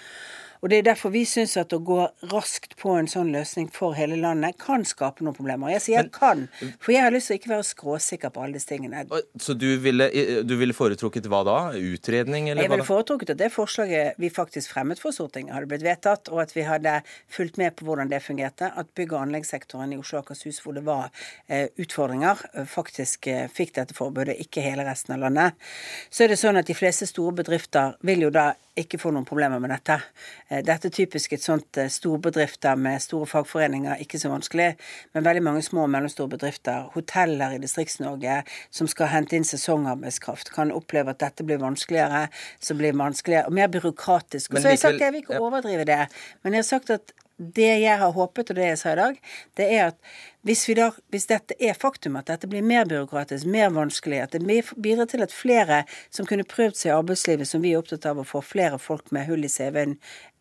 Og 0.61 0.69
Det 0.69 0.79
er 0.79 0.87
derfor 0.89 1.13
vi 1.13 1.23
syns 1.27 1.55
at 1.59 1.71
å 1.75 1.79
gå 1.79 1.99
raskt 2.33 2.75
på 2.79 2.91
en 2.99 3.07
sånn 3.07 3.31
løsning 3.31 3.69
for 3.71 3.95
hele 3.95 4.17
landet 4.19 4.57
kan 4.59 4.83
skape 4.87 5.23
noen 5.23 5.35
problemer. 5.37 5.71
Jeg 5.77 5.85
sier 5.85 6.03
Men, 6.03 6.11
kan, 6.11 6.41
for 6.83 6.91
jeg 6.91 7.05
har 7.05 7.15
lyst 7.15 7.31
til 7.31 7.37
å 7.37 7.39
ikke 7.39 7.51
være 7.53 7.67
skråsikker 7.69 8.33
på 8.35 8.43
alle 8.43 8.59
disse 8.59 8.67
tingene. 8.67 9.05
Så 9.39 9.55
du 9.55 9.67
ville, 9.79 10.09
du 10.43 10.55
ville 10.59 10.75
foretrukket 10.75 11.29
hva 11.31 11.41
da? 11.47 11.57
Utredning, 11.79 12.49
eller 12.51 12.67
jeg 12.67 12.73
ville 12.73 12.87
foretrukket 12.87 13.33
at 13.35 13.41
det 13.41 13.51
forslaget 13.55 14.19
vi 14.19 14.31
faktisk 14.33 14.75
fremmet 14.75 14.99
for 14.99 15.15
Stortinget, 15.15 15.55
hadde 15.55 15.71
blitt 15.71 15.85
vedtatt, 15.85 16.31
og 16.33 16.43
at 16.43 16.53
vi 16.55 16.67
hadde 16.67 16.99
fulgt 17.31 17.59
med 17.61 17.77
på 17.79 17.87
hvordan 17.87 18.11
det 18.11 18.21
fungerte. 18.25 18.71
At 18.75 18.91
bygg- 18.99 19.15
og 19.15 19.23
anleggssektoren 19.23 19.95
i 19.95 19.99
Oslo 20.01 20.19
og 20.19 20.27
Akershus, 20.27 20.59
hvor 20.65 20.75
det 20.75 20.83
var 20.87 21.07
eh, 21.47 21.69
utfordringer, 21.79 22.43
eh, 22.53 22.67
faktisk 22.67 23.31
eh, 23.31 23.47
fikk 23.47 23.77
dette 23.79 23.95
forbudet, 23.95 24.35
ikke 24.43 24.65
hele 24.65 24.83
resten 24.87 25.15
av 25.15 25.23
landet. 25.23 25.69
Så 26.11 26.25
er 26.25 26.33
det 26.33 26.41
sånn 26.41 26.59
at 26.59 26.67
de 26.67 26.75
fleste 26.75 27.07
store 27.07 27.39
bedrifter 27.39 27.95
vil 28.03 28.27
jo 28.27 28.33
da 28.33 28.51
ikke 28.79 28.99
får 29.01 29.13
noen 29.15 29.27
problemer 29.27 29.61
med 29.61 29.71
dette. 29.73 29.99
Eh, 30.47 30.61
dette 30.65 30.89
er 30.89 30.95
typisk 30.95 31.33
et 31.35 31.43
sånt 31.43 31.79
eh, 31.79 31.89
storbedrifter 31.91 32.79
med 32.79 33.01
store 33.03 33.27
fagforeninger, 33.29 34.01
ikke 34.03 34.19
så 34.21 34.31
vanskelig. 34.31 34.71
Men 35.13 35.27
veldig 35.27 35.43
mange 35.45 35.63
små 35.65 35.85
og 35.85 35.93
mellomstore 35.93 36.33
bedrifter, 36.33 36.89
hoteller 36.95 37.55
i 37.55 37.61
Distrikts-Norge 37.63 38.41
som 38.75 38.89
skal 38.91 39.11
hente 39.13 39.37
inn 39.37 39.47
sesongarbeidskraft, 39.47 40.53
kan 40.55 40.73
oppleve 40.75 41.15
at 41.15 41.21
dette 41.23 41.45
blir 41.47 41.61
vanskeligere, 41.61 42.27
så 42.59 42.77
blir 42.77 42.93
det 42.93 43.01
vanskeligere 43.03 43.49
og 43.49 43.57
mer 43.59 43.71
byråkratisk. 43.73 44.53
Og 44.53 44.61
så 44.61 44.71
har 44.71 44.77
jeg 44.77 44.85
sagt, 44.85 45.01
jeg 45.03 45.15
vil 45.15 45.25
ikke 45.25 45.41
overdrive 45.41 45.87
det, 45.89 46.03
men 46.43 46.55
jeg 46.55 46.65
har 46.65 46.71
sagt 46.73 46.93
at 46.95 47.15
det 47.39 47.71
jeg 47.79 47.97
har 48.01 48.11
håpet, 48.15 48.51
og 48.51 48.57
det 48.59 48.67
jeg 48.67 48.79
sa 48.81 48.93
i 48.93 48.99
dag, 48.99 49.19
det 49.57 49.67
er 49.75 49.83
at 49.89 49.99
hvis, 50.47 50.65
da, 50.75 50.89
hvis, 51.11 51.27
dette 51.31 51.55
er 51.59 51.77
faktum, 51.77 52.17
at 52.19 52.29
dette 52.31 52.47
blir 52.51 52.63
mer 52.63 52.87
byråkratisk, 52.87 53.47
mer 53.47 53.71
vanskelig, 53.75 54.21
at 54.23 54.35
det 54.35 54.63
bidrar 54.75 55.09
til 55.11 55.23
at 55.23 55.35
flere 55.35 55.83
som 56.11 56.27
kunne 56.27 56.47
prøvd 56.47 56.77
seg 56.79 56.91
i 56.91 56.97
arbeidslivet, 56.97 57.47
som 57.47 57.63
vi 57.63 57.73
er 57.73 57.81
opptatt 57.81 58.07
av 58.09 58.19
å 58.21 58.27
få 58.27 58.43
flere 58.43 58.79
folk 58.79 59.13
med 59.15 59.27
hull 59.29 59.47
i 59.47 59.51
CV-en 59.51 59.97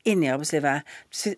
inn 0.08 0.24
i 0.24 0.30
arbeidslivet, 0.32 0.86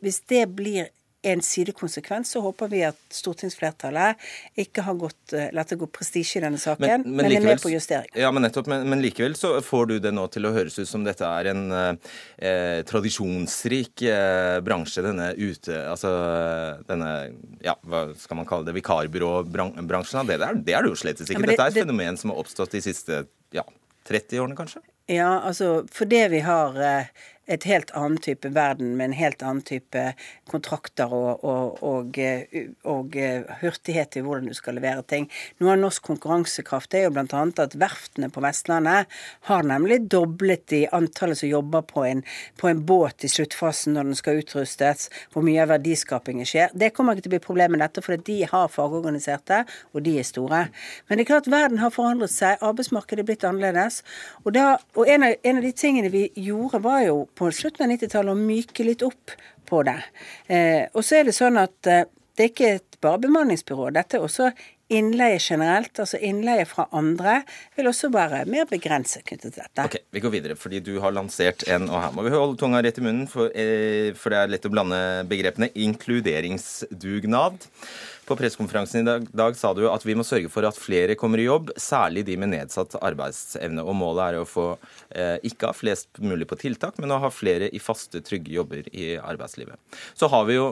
hvis 0.05 0.21
det 0.33 0.47
blir 0.57 0.91
en 1.23 1.43
sidekonsekvens, 1.45 2.31
så 2.31 2.41
håper 2.41 2.71
vi 2.73 2.81
at 2.87 2.99
stortingsflertallet 3.13 4.21
ikke 4.61 4.85
har 4.87 4.97
gått, 5.01 5.35
uh, 5.35 5.49
latt 5.57 5.73
det 5.73 5.79
gå 5.81 5.89
prestisje 5.93 6.41
i 6.41 6.45
denne 6.45 6.61
saken, 6.61 6.87
men, 6.87 7.05
men, 7.05 7.17
men 7.19 7.29
likevel, 7.29 7.49
er 7.51 7.59
med 7.59 7.65
på 7.65 7.73
justering. 7.75 8.15
Ja, 8.17 8.31
men 8.33 8.47
nettopp, 8.47 8.71
men, 8.73 8.87
men, 8.89 9.03
likevel 9.05 9.37
så 9.39 9.53
får 9.65 9.91
du 9.91 9.95
det 10.07 10.15
nå 10.17 10.25
til 10.33 10.49
å 10.49 10.55
høres 10.55 10.79
ut 10.81 10.89
som 10.89 11.05
dette 11.05 11.27
er 11.29 11.51
en 11.53 11.65
eh, 11.77 12.81
tradisjonsrik 12.89 14.07
eh, 14.09 14.61
bransje, 14.65 15.05
denne 15.05 15.33
ute... 15.37 15.77
Altså 15.91 16.11
denne, 16.89 17.11
ja, 17.65 17.75
hva 17.89 18.07
skal 18.19 18.41
man 18.41 18.49
kalle 18.49 18.69
det, 18.69 18.75
vikarbyråbransjen. 18.79 20.29
Det, 20.29 20.39
det, 20.41 20.51
det 20.67 20.77
er 20.77 20.87
det 20.87 20.93
jo 20.93 20.99
slett 20.99 21.21
ikke. 21.21 21.35
Ja, 21.37 21.43
det, 21.43 21.53
dette 21.53 21.67
er 21.67 21.75
et 21.75 21.83
fenomen 21.83 22.19
som 22.21 22.33
har 22.33 22.41
oppstått 22.43 22.77
de 22.77 22.83
siste 22.85 23.25
ja, 23.57 23.65
30 24.09 24.43
årene, 24.45 24.57
kanskje? 24.59 24.83
Ja, 25.11 25.41
altså 25.41 25.83
fordi 25.91 26.21
vi 26.31 26.43
har 26.47 26.77
et 27.51 27.67
helt 27.69 27.91
annen 27.99 28.21
type 28.23 28.51
verden 28.55 28.95
med 28.99 29.11
en 29.11 29.19
helt 29.19 29.43
annen 29.43 29.65
type 29.67 30.05
kontrakter 30.51 31.13
og, 31.13 31.45
og, 31.45 31.83
og, 31.87 32.19
og 32.89 33.19
hurtighet 33.61 34.19
i 34.19 34.25
hvordan 34.25 34.51
du 34.51 34.57
skal 34.57 34.79
levere 34.79 35.05
ting. 35.11 35.29
Noe 35.61 35.75
av 35.75 35.83
norsk 35.83 36.07
konkurransekraft 36.07 36.95
er 36.95 37.07
jo 37.07 37.15
bl.a. 37.15 37.27
at 37.65 37.77
verftene 37.79 38.31
på 38.33 38.43
Vestlandet 38.45 39.11
har 39.49 39.67
nemlig 39.67 40.03
doblet 40.13 40.77
i 40.77 40.85
antallet 40.95 41.41
som 41.41 41.51
jobber 41.51 41.85
på 41.87 42.05
en, 42.07 42.23
på 42.61 42.71
en 42.71 42.83
båt 42.87 43.27
i 43.27 43.31
sluttfasen 43.31 43.97
når 43.97 44.11
den 44.11 44.19
skal 44.19 44.41
utrustes, 44.41 45.09
hvor 45.33 45.45
mye 45.47 45.63
av 45.65 45.73
verdiskapingen 45.75 46.49
skjer. 46.49 46.75
Det 46.75 46.93
kommer 46.97 47.17
ikke 47.17 47.27
til 47.27 47.33
å 47.33 47.37
bli 47.37 47.43
problemet 47.45 47.77
med 47.77 47.85
dette, 47.85 48.05
for 48.05 48.21
de 48.31 48.39
har 48.51 48.71
fagorganiserte, 48.73 49.63
og 49.95 50.05
de 50.07 50.17
er 50.21 50.27
store. 50.27 50.63
Men 51.09 51.19
det 51.19 51.27
er 51.27 51.31
klart 51.33 51.51
verden 51.51 51.83
har 51.83 51.95
forandret 51.95 52.33
seg, 52.33 52.61
arbeidsmarkedet 52.65 53.25
er 53.25 53.29
blitt 53.29 53.47
annerledes. 53.47 54.01
Og, 54.45 54.53
da, 54.57 54.67
og 54.97 55.11
en, 55.11 55.27
av, 55.27 55.37
en, 55.43 55.61
av, 55.61 55.67
de 55.67 55.73
tingene 55.77 56.13
vi 56.13 56.27
gjorde, 56.41 56.83
var 56.85 57.05
jo 57.05 57.25
på 57.41 57.49
slutten 57.57 57.87
av 57.87 57.95
90-tallet 57.95 58.37
å 58.37 58.39
myke 58.39 58.85
litt 58.85 59.05
opp 59.07 59.33
på 59.69 59.83
det. 59.89 59.97
Eh, 60.53 60.85
og 60.93 61.05
så 61.07 61.21
er 61.21 61.31
det 61.31 61.37
sånn 61.37 61.57
at 61.61 61.89
eh, 61.89 62.05
det 62.37 62.47
er 62.47 62.53
ikke 62.53 63.01
bare 63.01 63.23
bemanningsbyrå. 63.25 63.91
Dette 63.97 64.19
er 64.19 64.27
også 64.27 64.51
Innleie 64.91 65.39
generelt, 65.39 65.95
altså 66.03 66.19
innleie 66.19 66.65
fra 66.67 66.89
andre, 66.97 67.41
vil 67.77 67.87
også 67.91 68.11
være 68.11 68.43
mer 68.51 68.67
begrenset 68.71 69.23
knyttet 69.29 69.55
til 69.55 69.63
dette. 69.63 69.85
Ok, 69.87 69.97
Vi 70.11 70.23
går 70.25 70.35
videre, 70.35 70.57
fordi 70.59 70.81
du 70.83 70.97
har 71.03 71.15
lansert 71.15 71.63
en, 71.71 71.87
og 71.87 72.01
her 72.03 72.17
må 72.17 72.25
vi 72.27 72.33
holde 72.35 72.59
tunga 72.59 72.83
rett 72.83 72.99
i 72.99 73.05
munnen, 73.05 73.29
for, 73.31 73.53
eh, 73.55 74.11
for 74.19 74.35
det 74.35 74.41
er 74.41 74.51
lett 74.51 74.67
å 74.67 74.73
blande 74.73 74.99
begrepene, 75.31 75.71
inkluderingsdugnad. 75.75 77.69
På 78.27 78.37
pressekonferansen 78.39 79.01
i 79.01 79.07
dag, 79.07 79.31
dag, 79.31 79.57
sa 79.59 79.73
du 79.75 79.89
at 79.91 80.05
vi 80.07 80.15
må 80.15 80.27
sørge 80.27 80.51
for 80.51 80.67
at 80.67 80.79
flere 80.79 81.17
kommer 81.19 81.39
i 81.39 81.47
jobb, 81.47 81.71
særlig 81.79 82.27
de 82.27 82.37
med 82.39 82.53
nedsatt 82.53 82.99
arbeidsevne. 82.99 83.87
Og 83.87 83.95
målet 83.99 84.27
er 84.27 84.43
å 84.43 84.47
få 84.47 84.69
eh, 85.11 85.39
ikke 85.47 85.71
ha 85.71 85.75
flest 85.75 86.19
mulig 86.19 86.47
på 86.51 86.59
tiltak, 86.59 86.99
men 86.99 87.15
å 87.15 87.23
ha 87.23 87.31
flere 87.31 87.71
i 87.71 87.83
faste, 87.83 88.23
trygge 88.27 88.55
jobber 88.59 88.91
i 88.91 89.13
arbeidslivet. 89.19 89.79
Så 90.15 90.31
har 90.31 90.47
vi 90.51 90.59
jo 90.59 90.71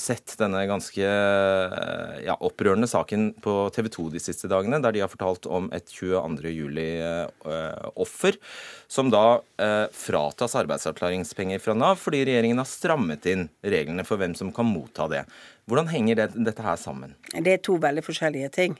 sett 0.00 0.34
denne 0.40 0.64
ganske 0.68 1.04
eh, 1.04 2.18
ja, 2.26 2.36
opprørende 2.40 2.88
saken 2.90 3.32
på 3.44 3.54
TV 3.74 3.88
2 3.92 4.08
de 4.14 4.22
siste 4.22 4.50
dagene, 4.50 4.80
der 4.82 4.94
de 4.94 5.02
har 5.04 5.10
fortalt 5.12 5.48
om 5.50 5.68
et 5.74 5.90
22. 5.92 6.52
juli-offer 6.52 8.36
eh, 8.36 8.52
som 8.92 9.10
da 9.12 9.40
eh, 9.62 9.86
fratas 9.96 10.56
arbeidsavklaringspenger 10.60 11.62
fra 11.62 11.76
Nav 11.78 12.00
fordi 12.02 12.24
regjeringen 12.28 12.60
har 12.60 12.68
strammet 12.68 13.28
inn 13.30 13.48
reglene 13.64 14.04
for 14.08 14.20
hvem 14.20 14.36
som 14.38 14.52
kan 14.54 14.68
motta 14.68 15.08
det. 15.12 15.24
Hvordan 15.72 15.88
henger 15.88 16.16
det, 16.18 16.24
dette 16.44 16.60
her 16.60 16.76
sammen? 16.76 17.14
Det 17.32 17.48
er 17.48 17.60
to 17.64 17.78
veldig 17.80 18.02
forskjellige 18.04 18.48
ting. 18.52 18.74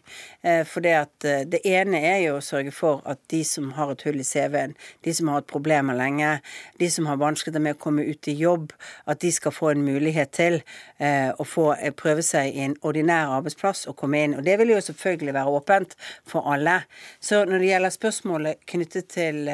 Eh, 0.44 0.60
for 0.68 0.84
det, 0.84 0.90
at, 0.92 1.24
eh, 1.24 1.44
det 1.48 1.62
ene 1.64 1.96
er 2.04 2.18
jo 2.20 2.34
å 2.36 2.42
sørge 2.44 2.74
for 2.76 3.00
at 3.08 3.16
de 3.32 3.40
som 3.48 3.70
har 3.78 3.94
et 3.94 4.04
hull 4.04 4.20
i 4.20 4.26
CV-en, 4.28 4.74
de 5.00 5.14
som 5.16 5.30
har 5.30 5.40
hatt 5.40 5.48
problemer 5.48 5.96
lenge, 5.96 6.34
de 6.76 6.90
som 6.92 7.08
har 7.08 7.16
vanskeligheter 7.16 7.64
med 7.64 7.78
å 7.78 7.80
komme 7.80 8.04
ut 8.04 8.28
i 8.28 8.34
jobb, 8.36 8.74
at 9.08 9.22
de 9.24 9.30
skal 9.32 9.54
få 9.56 9.70
en 9.70 9.86
mulighet 9.86 10.34
til 10.36 10.58
eh, 10.98 11.32
å 11.32 11.48
få 11.48 11.70
prøve 11.96 12.26
seg 12.28 12.52
i 12.52 12.66
en 12.66 12.76
ordinær 12.84 13.32
arbeidsplass 13.38 13.86
og 13.88 13.96
komme 13.96 14.20
inn. 14.20 14.36
Og 14.36 14.44
det 14.44 14.58
vil 14.60 14.74
jo 14.74 14.84
selvfølgelig 14.84 15.36
være 15.38 15.56
åpent 15.62 15.96
for 16.28 16.44
alle. 16.44 16.82
Så 17.24 17.46
når 17.48 17.56
det 17.56 17.72
gjelder 17.72 17.96
spørsmålet 17.96 18.68
knyttet 18.68 19.08
til 19.16 19.48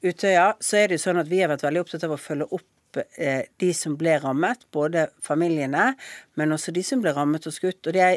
Utøya, 0.00 0.54
så 0.56 0.80
er 0.80 0.88
det 0.88 0.96
jo 0.96 1.04
sånn 1.04 1.20
at 1.20 1.28
vi 1.28 1.44
har 1.44 1.52
vært 1.52 1.68
veldig 1.68 1.84
opptatt 1.84 2.08
av 2.08 2.16
å 2.16 2.22
følge 2.30 2.48
opp 2.48 2.64
de 2.96 3.70
som 3.76 3.96
ble 4.00 4.14
rammet, 4.22 4.64
både 4.72 5.08
familiene, 5.24 5.92
men 6.40 6.54
også 6.56 6.72
de 6.74 6.82
som 6.86 7.02
ble 7.04 7.12
rammet 7.16 7.46
og 7.46 7.54
skutt. 7.54 7.82
Og 7.86 7.96
det 7.96 8.04
er, 8.04 8.16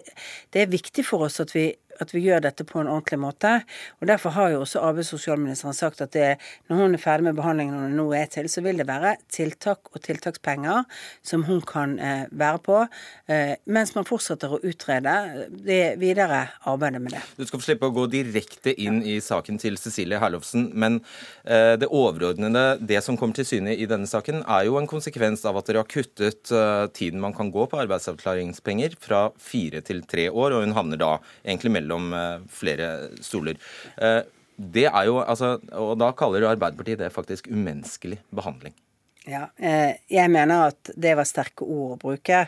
det 0.53 0.63
er 0.63 0.71
viktig 0.71 1.05
for 1.07 1.27
oss 1.27 1.41
at 1.43 1.53
vi 1.55 1.69
at 2.01 2.13
vi 2.15 2.23
gjør 2.25 2.43
dette 2.47 2.65
på 2.67 2.81
en 2.81 2.89
ordentlig 2.89 3.19
måte. 3.21 3.53
Og 4.01 4.09
Derfor 4.09 4.35
har 4.35 4.51
jo 4.53 4.61
også 4.65 4.81
arbeids- 4.81 5.13
og 5.13 5.19
sosialministeren 5.21 5.77
sagt 5.77 6.01
at 6.01 6.13
det, 6.15 6.37
når 6.69 6.81
hun 6.81 6.97
er 6.97 7.01
ferdig 7.01 7.29
med 7.29 7.37
behandlingen 7.37 7.77
hun 7.77 7.97
nå 7.99 8.07
er 8.17 8.27
til, 8.31 8.49
så 8.49 8.63
vil 8.65 8.81
det 8.81 8.87
være 8.89 9.15
tiltak 9.31 9.91
og 9.93 10.01
tiltakspenger 10.03 10.83
som 11.25 11.45
hun 11.47 11.61
kan 11.67 11.97
eh, 11.99 12.25
være 12.31 12.61
på, 12.65 12.79
eh, 13.31 13.53
mens 13.65 13.93
man 13.95 14.07
fortsetter 14.07 14.51
å 14.51 14.61
utrede 14.65 15.47
det 15.65 15.95
videre 16.01 16.43
arbeidet 16.67 17.01
med 17.03 17.15
det. 17.15 17.23
Du 17.37 17.45
skal 17.45 17.61
få 17.61 17.69
slippe 17.69 17.89
å 17.89 17.95
gå 17.95 18.07
direkte 18.11 18.73
inn 18.73 19.01
i 19.05 19.19
saken 19.23 19.59
til 19.61 19.77
Cecilie 19.81 20.19
Herlovsen, 20.21 20.69
men 20.73 20.99
eh, 21.45 21.77
det 21.79 21.89
overordnede, 21.89 22.65
det 22.81 23.01
som 23.05 23.17
kommer 23.19 23.37
til 23.37 23.47
syne 23.47 23.75
i 23.75 23.87
denne 23.89 24.09
saken, 24.09 24.43
er 24.47 24.67
jo 24.67 24.77
en 24.79 24.89
konsekvens 24.89 25.45
av 25.47 25.59
at 25.59 25.69
dere 25.69 25.83
har 25.83 25.89
kuttet 25.91 26.51
uh, 26.53 26.87
tiden 26.93 27.21
man 27.21 27.35
kan 27.35 27.51
gå 27.53 27.65
på 27.69 27.79
arbeidsavklaringspenger 27.83 28.95
fra 29.01 29.23
fire 29.41 29.81
til 29.85 30.01
tre 30.09 30.27
år, 30.29 30.55
og 30.55 30.65
hun 30.65 30.75
havner 30.75 30.99
da 31.01 31.11
egentlig 31.43 31.73
mellom 31.77 31.90
mellom 31.91 32.13
eh, 32.15 32.45
flere 32.51 32.87
stoler. 33.21 33.59
Eh, 33.99 34.21
det 34.61 34.87
er 34.87 35.03
jo, 35.07 35.19
altså, 35.21 35.57
og 35.73 35.97
Da 35.99 36.11
kaller 36.13 36.45
Arbeiderpartiet 36.51 36.99
det 36.99 37.11
faktisk 37.11 37.47
umenneskelig 37.49 38.19
behandling. 38.33 38.75
Ja, 39.29 39.51
eh, 39.57 39.91
jeg 40.09 40.29
mener 40.33 40.71
at 40.71 40.89
det 40.97 41.11
var 41.13 41.27
sterke 41.29 41.61
ord 41.61 41.91
å 41.93 41.97
bruke. 42.01 42.39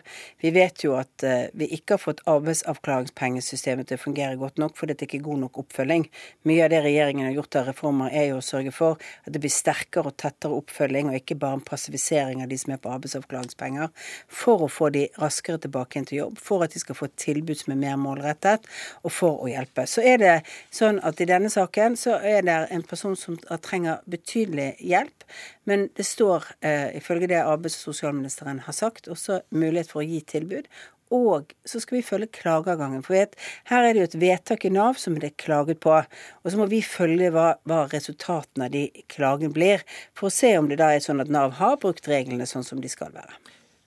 Vi 0.42 0.50
vet 0.56 0.82
jo 0.82 0.96
at 0.98 1.22
eh, 1.22 1.51
vi 1.53 1.68
ikke 1.75 1.94
har 1.94 2.01
fått 2.01 2.24
arbeidsavklaringspengesystemet 2.25 3.92
til 3.92 4.00
å 4.00 4.01
fungere 4.01 4.39
godt 4.42 4.58
nok 4.58 4.74
fordi 4.80 4.96
det 4.98 5.06
ikke 5.06 5.20
er 5.20 5.27
god 5.27 5.44
nok 5.44 5.60
oppfølging. 5.62 6.08
Mye 6.50 6.63
av 6.65 6.72
det 6.74 6.80
regjeringen 6.82 7.27
har 7.27 7.36
gjort 7.36 7.58
av 7.60 7.70
reformer, 7.70 8.10
er 8.10 8.32
jo 8.32 8.39
å 8.39 8.46
sørge 8.48 8.74
for 8.74 8.98
at 9.22 9.30
det 9.36 9.44
blir 9.44 9.53
sterkere 9.53 10.10
og 10.10 10.18
tettere 10.18 10.58
oppfølging, 10.58 11.12
og 11.12 11.20
ikke 11.20 11.38
bare 11.44 11.60
en 11.60 11.68
passivisering 11.68 12.42
av 12.42 12.50
de 12.50 12.58
som 12.63 12.74
er 12.74 12.82
på 12.82 12.96
arbeidsavklaringspenger, 12.96 13.94
for 14.42 14.65
å 14.65 14.72
få 14.80 14.89
de 14.98 15.06
raskere 15.22 15.62
tilbake 15.62 16.01
inn 16.01 16.10
til 16.10 16.24
jobb, 16.24 16.42
for 16.42 16.65
at 16.65 16.74
de 16.74 16.82
skal 16.82 16.98
få 16.98 17.12
et 17.12 17.18
tilbud 17.22 17.62
som 17.62 17.77
er 17.77 17.82
mer 17.86 18.01
målrettet, 18.01 18.65
og 19.06 19.13
for 19.13 19.46
å 19.46 19.51
hjelpe. 19.53 19.86
Så 19.86 20.01
er 20.01 20.18
det 20.25 20.36
sånn 20.74 20.98
at 21.06 21.22
i 21.22 21.30
denne 21.30 21.53
saken 21.53 22.01
så 22.01 22.18
er 22.18 22.42
det 22.50 22.58
en 22.74 22.89
person 22.89 23.13
som 23.13 23.38
trenger 23.62 24.01
betydelig 24.10 24.72
hjelp, 24.82 25.30
men 25.70 25.86
det 25.96 26.03
står 26.10 26.50
eh, 26.63 26.89
ifølge 26.98 27.29
det 27.32 27.43
arbeids- 27.43 27.77
og 27.82 27.93
sosialministeren 27.93 28.63
har 28.65 28.75
sagt, 28.75 29.10
også 29.12 29.41
mulighet 29.51 29.91
for 29.91 30.03
å 30.03 30.08
gi 30.08 30.22
tilbud. 30.34 30.70
Og 31.13 31.51
så 31.67 31.79
skal 31.84 32.00
vi 32.00 32.05
følge 32.05 32.32
klageadgangen. 32.34 33.03
For 33.05 33.13
vet, 33.13 33.36
her 33.70 33.86
er 33.86 33.93
det 33.93 34.01
jo 34.01 34.08
et 34.08 34.20
vedtak 34.24 34.65
i 34.65 34.72
Nav 34.74 34.98
som 34.98 35.20
det 35.20 35.29
er 35.29 35.41
klaget 35.43 35.82
på. 35.84 35.93
Og 35.93 36.50
så 36.50 36.58
må 36.58 36.65
vi 36.72 36.82
følge 36.82 37.29
hva, 37.36 37.53
hva 37.70 37.84
resultatene 37.91 38.70
av 38.70 38.74
de 38.74 38.88
klagene 39.12 39.53
blir, 39.53 39.84
for 40.17 40.32
å 40.32 40.34
se 40.34 40.55
om 40.58 40.72
det 40.72 40.79
da 40.82 40.89
er 40.93 41.03
sånn 41.05 41.22
at 41.22 41.29
Nav 41.34 41.60
har 41.60 41.77
brukt 41.84 42.10
reglene 42.10 42.50
sånn 42.50 42.65
som 42.65 42.82
de 42.82 42.89
skal 42.89 43.13
være. 43.13 43.38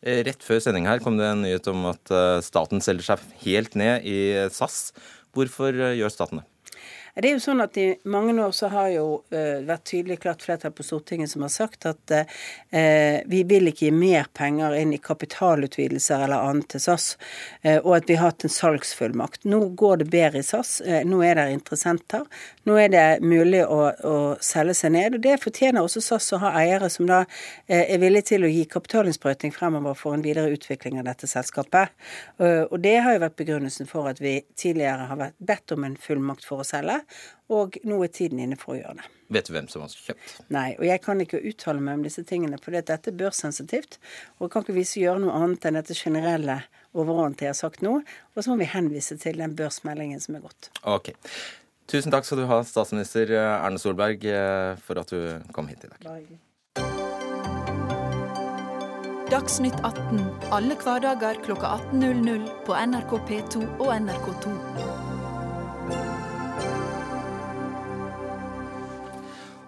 Eh, 0.06 0.23
rett 0.28 0.45
før 0.45 0.61
sending 0.62 0.87
her 0.87 1.00
kom 1.02 1.16
det 1.18 1.26
en 1.26 1.42
nyhet 1.42 1.66
om 1.73 1.88
at 1.90 2.12
eh, 2.14 2.38
staten 2.45 2.85
selger 2.85 3.09
seg 3.09 3.25
helt 3.42 3.75
ned 3.78 4.06
i 4.06 4.18
SAS. 4.54 4.92
Hvorfor 5.35 5.75
eh, 5.75 5.97
gjør 5.99 6.12
staten 6.14 6.42
det? 6.42 6.47
Det 7.17 7.31
er 7.31 7.39
jo 7.39 7.41
sånn 7.41 7.65
at 7.65 7.77
I 7.81 7.85
mange 8.13 8.35
år 8.45 8.51
så 8.53 8.69
har 8.69 8.91
jo 8.93 9.05
uh, 9.33 9.63
vært 9.65 9.87
tydelig 9.89 10.19
klart 10.21 10.43
flertall 10.45 10.75
på 10.77 10.85
Stortinget 10.85 11.31
som 11.31 11.47
har 11.47 11.53
sagt 11.55 11.87
at 11.89 12.13
uh, 12.13 12.27
vi 13.25 13.39
vil 13.49 13.71
ikke 13.71 13.87
gi 13.87 13.93
mer 13.95 14.27
penger 14.37 14.77
inn 14.77 14.93
i 14.93 14.99
kapitalutvidelser 15.01 16.27
eller 16.27 16.45
annet 16.45 16.69
til 16.75 16.83
SAS, 16.85 17.07
uh, 17.65 17.79
og 17.79 17.95
at 17.97 18.11
vi 18.11 18.19
har 18.21 18.35
hatt 18.35 18.45
en 18.45 18.53
salgsfullmakt. 18.53 19.47
Nå 19.49 19.63
går 19.81 20.03
det 20.03 20.09
bedre 20.13 20.43
i 20.43 20.45
SAS. 20.45 20.83
nå 21.09 21.23
er 21.25 21.41
det 21.41 21.47
interessenter. 21.55 22.27
Nå 22.69 22.77
er 22.83 22.93
det 22.93 23.07
mulig 23.25 23.65
å, 23.65 23.81
å, 23.97 24.15
selge 24.45 24.77
seg 24.77 24.93
ned. 24.99 25.17
og 25.17 25.25
Det 25.25 25.39
fortjener 25.41 25.89
også 25.89 26.05
SAS 26.05 26.29
å 26.37 26.43
ha 26.45 26.53
eiere 26.61 26.93
som 26.93 27.09
da 27.09 27.23
er 27.65 27.97
villige 28.03 28.35
til 28.35 28.45
å 28.45 28.53
gi 28.53 28.67
kapitalinnsprøyting 28.69 29.57
fremover 29.57 29.97
for 29.97 30.19
en 30.19 30.25
videre 30.27 30.53
utvikling 30.53 31.01
av 31.01 31.09
dette 31.09 31.31
selskapet. 31.31 31.97
og 32.43 32.77
Det 32.83 32.97
har 33.01 33.17
jo 33.17 33.25
vært 33.25 33.39
begrunnelsen 33.41 33.89
for 33.89 34.11
at 34.11 34.21
vi 34.21 34.41
tidligere 34.59 35.09
har 35.09 35.21
vært 35.21 35.39
bedt 35.39 35.77
om 35.77 35.87
en 35.87 35.97
fullmakt 35.97 36.45
for 36.45 36.61
å 36.61 36.67
selge 36.67 37.06
og 37.53 37.77
nå 37.87 37.99
er 38.05 38.13
tiden 38.15 38.41
inne 38.43 38.59
for 38.59 38.75
å 38.75 38.79
gjøre 38.79 38.97
det. 39.01 39.11
Vet 39.37 39.49
du 39.49 39.53
hvem 39.57 39.69
som 39.71 39.83
har 39.83 39.91
kjøpt? 39.91 40.37
Nei, 40.55 40.69
og 40.79 40.87
jeg 40.87 41.03
kan 41.03 41.21
ikke 41.23 41.43
uttale 41.51 41.83
meg 41.83 41.99
om 41.99 42.07
disse 42.07 42.23
tingene, 42.27 42.59
for 42.63 42.77
dette 42.77 42.95
er 42.95 43.19
børssensitivt. 43.19 43.99
Og 44.39 44.51
kan 44.53 44.63
ikke 44.63 44.77
vise 44.77 45.03
gjøre 45.03 45.25
noe 45.25 45.35
annet 45.41 45.67
enn 45.67 45.79
dette 45.81 45.99
generelle 45.99 46.61
overordnet 46.97 47.43
jeg 47.43 47.53
har 47.53 47.59
sagt 47.59 47.83
nå. 47.87 47.99
Og 48.35 48.43
så 48.43 48.53
må 48.53 48.61
vi 48.63 48.71
henvise 48.71 49.19
til 49.23 49.43
den 49.43 49.57
børsmeldingen 49.59 50.23
som 50.23 50.39
er 50.39 50.47
gått. 50.47 50.71
Ok. 50.87 51.13
Tusen 51.91 52.15
takk 52.15 52.27
skal 52.27 52.43
du 52.43 52.49
ha, 52.51 52.63
statsminister 52.67 53.31
Erne 53.39 53.79
Solberg, 53.83 54.27
eh, 54.27 54.75
for 54.83 55.03
at 55.03 55.15
du 55.15 55.53
kom 55.55 55.71
hit 55.71 55.87
i 55.87 55.93
dag. 55.93 56.03
Bare 56.07 56.43
Dagsnytt 59.27 59.75
18 59.83 60.21
alle 60.55 60.77
hverdager 60.79 61.41
kl 61.43 61.57
18.00 61.59 62.47
på 62.69 62.79
NRK 62.79 63.19
P2 63.27 63.65
og 63.83 63.91
NRK2. 63.97 65.06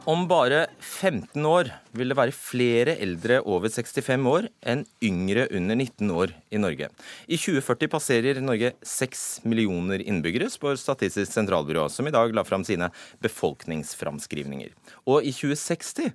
Om 0.08 0.22
bare 0.24 0.62
15 0.80 1.44
år 1.44 1.68
vil 1.92 2.08
det 2.08 2.16
være 2.16 2.32
flere 2.32 2.94
eldre 3.04 3.42
over 3.44 3.68
65 3.68 4.22
år 4.30 4.46
enn 4.72 4.86
yngre 5.04 5.44
under 5.52 5.76
19 5.76 6.12
år 6.16 6.32
i 6.48 6.60
Norge. 6.62 6.88
I 7.28 7.36
2040 7.36 7.90
passerer 7.92 8.40
Norge 8.40 8.70
6 8.80 9.26
millioner 9.44 10.00
innbyggere, 10.00 10.48
spør 10.48 10.80
Statistisk 10.80 11.34
sentralbyrå, 11.34 11.90
som 11.92 12.08
i 12.08 12.14
dag 12.14 12.32
la 12.32 12.46
fram 12.48 12.64
sine 12.64 12.88
befolkningsframskrivninger. 13.20 14.72
Og 15.04 15.28
i 15.28 15.34
2060 15.36 16.14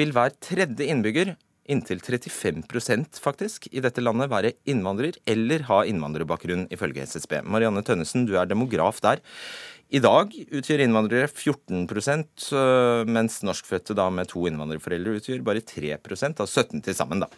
vil 0.00 0.16
hver 0.16 0.32
tredje 0.40 0.88
innbygger 0.88 1.36
inntil 1.68 2.00
35% 2.00 3.20
faktisk 3.22 3.68
i 3.72 3.82
dette 3.84 4.02
landet 4.02 4.30
være 4.32 4.52
innvandrer 4.70 5.18
eller 5.28 5.66
ha 5.68 5.82
innvandrerbakgrunn, 5.88 6.68
ifølge 6.72 7.04
SSB. 7.06 7.40
Marianne 7.44 7.82
Tønnesen, 7.86 8.26
du 8.26 8.36
er 8.38 8.48
demograf 8.48 9.02
der. 9.04 9.22
I 9.94 10.00
dag 10.02 10.32
utgjør 10.34 10.82
innvandrere 10.82 11.28
14% 11.30 12.48
mens 13.06 13.36
norskfødte 13.46 13.94
da 13.94 14.08
med 14.10 14.32
to 14.32 14.42
innvandrerforeldre 14.50 15.20
utgjør 15.20 15.44
bare 15.46 15.62
3 15.62 15.92
av 15.94 16.46
17 16.48 16.82
til 16.82 16.96
sammen. 16.98 17.22
da. 17.22 17.30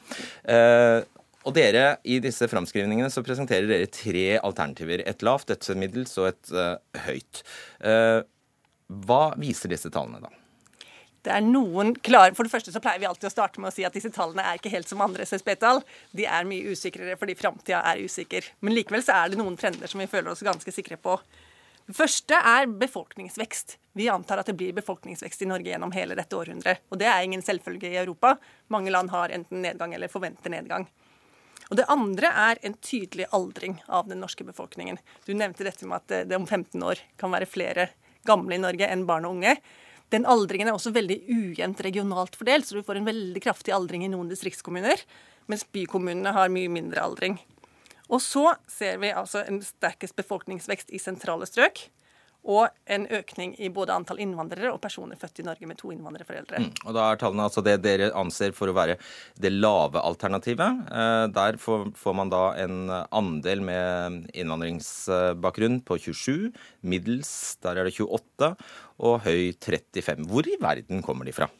Og 1.49 1.55
dere, 1.57 1.99
I 2.05 2.19
disse 2.21 2.49
framskrivningene 2.51 3.09
så 3.13 3.23
presenterer 3.25 3.69
dere 3.71 3.89
tre 3.93 4.27
alternativer. 4.37 5.05
Et 5.09 5.23
lavt, 5.25 5.53
et 5.55 5.71
middels 5.79 6.13
og 6.21 6.33
et 6.33 6.51
uh, 6.53 6.75
høyt. 7.07 7.41
Uh, 7.81 8.21
hva 9.07 9.23
viser 9.41 9.73
disse 9.73 9.91
tallene, 9.93 10.21
da? 10.25 10.33
Det 11.25 11.33
er 11.35 11.43
noen 11.45 11.95
klare, 12.05 12.35
For 12.37 12.47
det 12.47 12.53
første 12.53 12.73
så 12.73 12.81
pleier 12.81 13.01
vi 13.03 13.09
alltid 13.09 13.27
å 13.29 13.33
starte 13.33 13.61
med 13.61 13.71
å 13.71 13.75
si 13.75 13.85
at 13.85 13.97
disse 13.97 14.11
tallene 14.15 14.45
er 14.45 14.61
ikke 14.61 14.73
helt 14.73 14.89
som 14.89 15.03
andre 15.05 15.27
SSB-tall. 15.29 15.83
De 16.17 16.29
er 16.29 16.47
mye 16.49 16.73
usikrere 16.73 17.17
fordi 17.21 17.37
framtida 17.39 17.83
er 17.91 18.05
usikker. 18.05 18.47
Men 18.61 18.77
likevel 18.77 19.05
så 19.05 19.17
er 19.17 19.33
det 19.33 19.41
noen 19.41 19.59
trender 19.59 19.91
som 19.91 20.01
vi 20.03 20.09
føler 20.11 20.33
oss 20.33 20.45
ganske 20.47 20.73
sikre 20.75 21.01
på. 21.01 21.19
Det 21.89 21.97
første 21.97 22.37
er 22.37 22.67
befolkningsvekst. 22.69 23.79
Vi 23.97 24.11
antar 24.13 24.43
at 24.43 24.49
det 24.51 24.59
blir 24.61 24.75
befolkningsvekst 24.77 25.41
i 25.43 25.47
Norge 25.49 25.71
gjennom 25.71 25.95
hele 25.95 26.19
dette 26.19 26.37
århundret. 26.37 26.83
Og 26.93 27.01
det 27.01 27.09
er 27.09 27.25
ingen 27.25 27.41
selvfølge 27.41 27.89
i 27.89 27.97
Europa. 27.97 28.35
Mange 28.69 28.93
land 28.93 29.09
har 29.09 29.33
enten 29.33 29.63
nedgang 29.65 29.95
eller 29.97 30.13
forventer 30.13 30.53
nedgang. 30.53 30.85
Og 31.71 31.81
Det 31.81 31.89
andre 31.89 32.29
er 32.29 32.61
en 32.61 32.77
tydelig 32.77 33.31
aldring 33.33 33.81
av 33.89 34.05
den 34.09 34.21
norske 34.21 34.45
befolkningen. 34.45 35.01
Du 35.25 35.33
nevnte 35.33 35.65
dette 35.65 35.89
med 35.89 36.03
at 36.03 36.29
det 36.29 36.37
om 36.37 36.45
15 36.45 36.77
år 36.85 37.01
kan 37.17 37.33
være 37.33 37.49
flere 37.49 37.89
gamle 38.29 38.59
i 38.59 38.61
Norge 38.61 38.85
enn 38.85 39.09
barn 39.09 39.25
og 39.25 39.39
unge. 39.39 39.57
Den 40.13 40.29
aldringen 40.29 40.69
er 40.69 40.77
også 40.77 40.93
veldig 40.93 41.23
ujevnt 41.25 41.81
regionalt 41.85 42.37
fordelt, 42.37 42.69
så 42.69 42.77
du 42.77 42.85
får 42.85 43.01
en 43.01 43.09
veldig 43.09 43.41
kraftig 43.45 43.73
aldring 43.73 44.05
i 44.05 44.13
noen 44.13 44.29
distriktskommuner, 44.29 45.01
mens 45.49 45.65
bykommunene 45.73 46.37
har 46.37 46.53
mye 46.53 46.69
mindre 46.69 47.01
aldring. 47.01 47.41
Og 48.09 48.23
så 48.25 48.55
ser 48.71 48.99
vi 49.03 49.13
altså 49.13 49.45
en 49.45 49.61
sterkest 49.65 50.17
befolkningsvekst 50.19 50.93
i 50.97 51.01
sentrale 51.03 51.49
strøk 51.49 51.89
og 52.49 52.71
en 52.89 53.05
økning 53.13 53.53
i 53.61 53.69
både 53.73 53.93
antall 53.93 54.21
innvandrere 54.23 54.71
og 54.73 54.81
personer 54.81 55.19
født 55.21 55.43
i 55.43 55.45
Norge 55.45 55.69
med 55.69 55.79
to 55.81 55.91
innvandrerforeldre. 55.93 56.63
Mm, 56.63 56.71
og 56.87 56.95
Da 56.97 57.05
er 57.11 57.21
tallene 57.21 57.45
altså 57.49 57.65
det 57.67 57.77
dere 57.85 58.09
anser 58.17 58.55
for 58.57 58.71
å 58.71 58.77
være 58.77 58.97
det 59.37 59.53
lave 59.53 60.01
alternativet. 60.01 60.87
Eh, 60.89 61.27
der 61.35 61.59
får, 61.61 62.15
man 62.17 62.33
da 62.33 62.45
en 62.63 62.89
andel 62.89 63.65
med 63.67 64.31
innvandringsbakgrunn 64.33 65.83
på 65.85 65.99
27, 66.09 66.53
middels 66.89 67.33
der 67.65 67.83
er 67.83 67.89
det 67.91 67.99
28, 67.99 68.55
og 68.99 69.21
høy 69.27 69.53
35. 69.53 70.29
Hvor 70.31 70.49
i 70.49 70.57
verden 70.63 71.05
kommer 71.05 71.29
de 71.29 71.37
fra? 71.37 71.51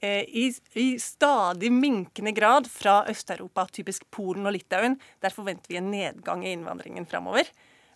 Eh, 0.00 0.24
I, 0.28 0.54
I, 0.76 0.98
stadig 1.00 1.70
minkende 1.72 2.32
grad 2.36 2.68
fra 2.70 3.04
Øst-Europa, 3.08 3.66
typisk 3.72 4.04
Polen 4.10 4.46
og 4.46 4.52
Litauen. 4.52 4.98
Der 5.24 5.32
forventer 5.32 5.72
vi 5.72 5.80
en 5.80 5.90
nedgang 5.90 6.44
i 6.44 6.52
innvandringen 6.52 7.08
framover. 7.08 7.48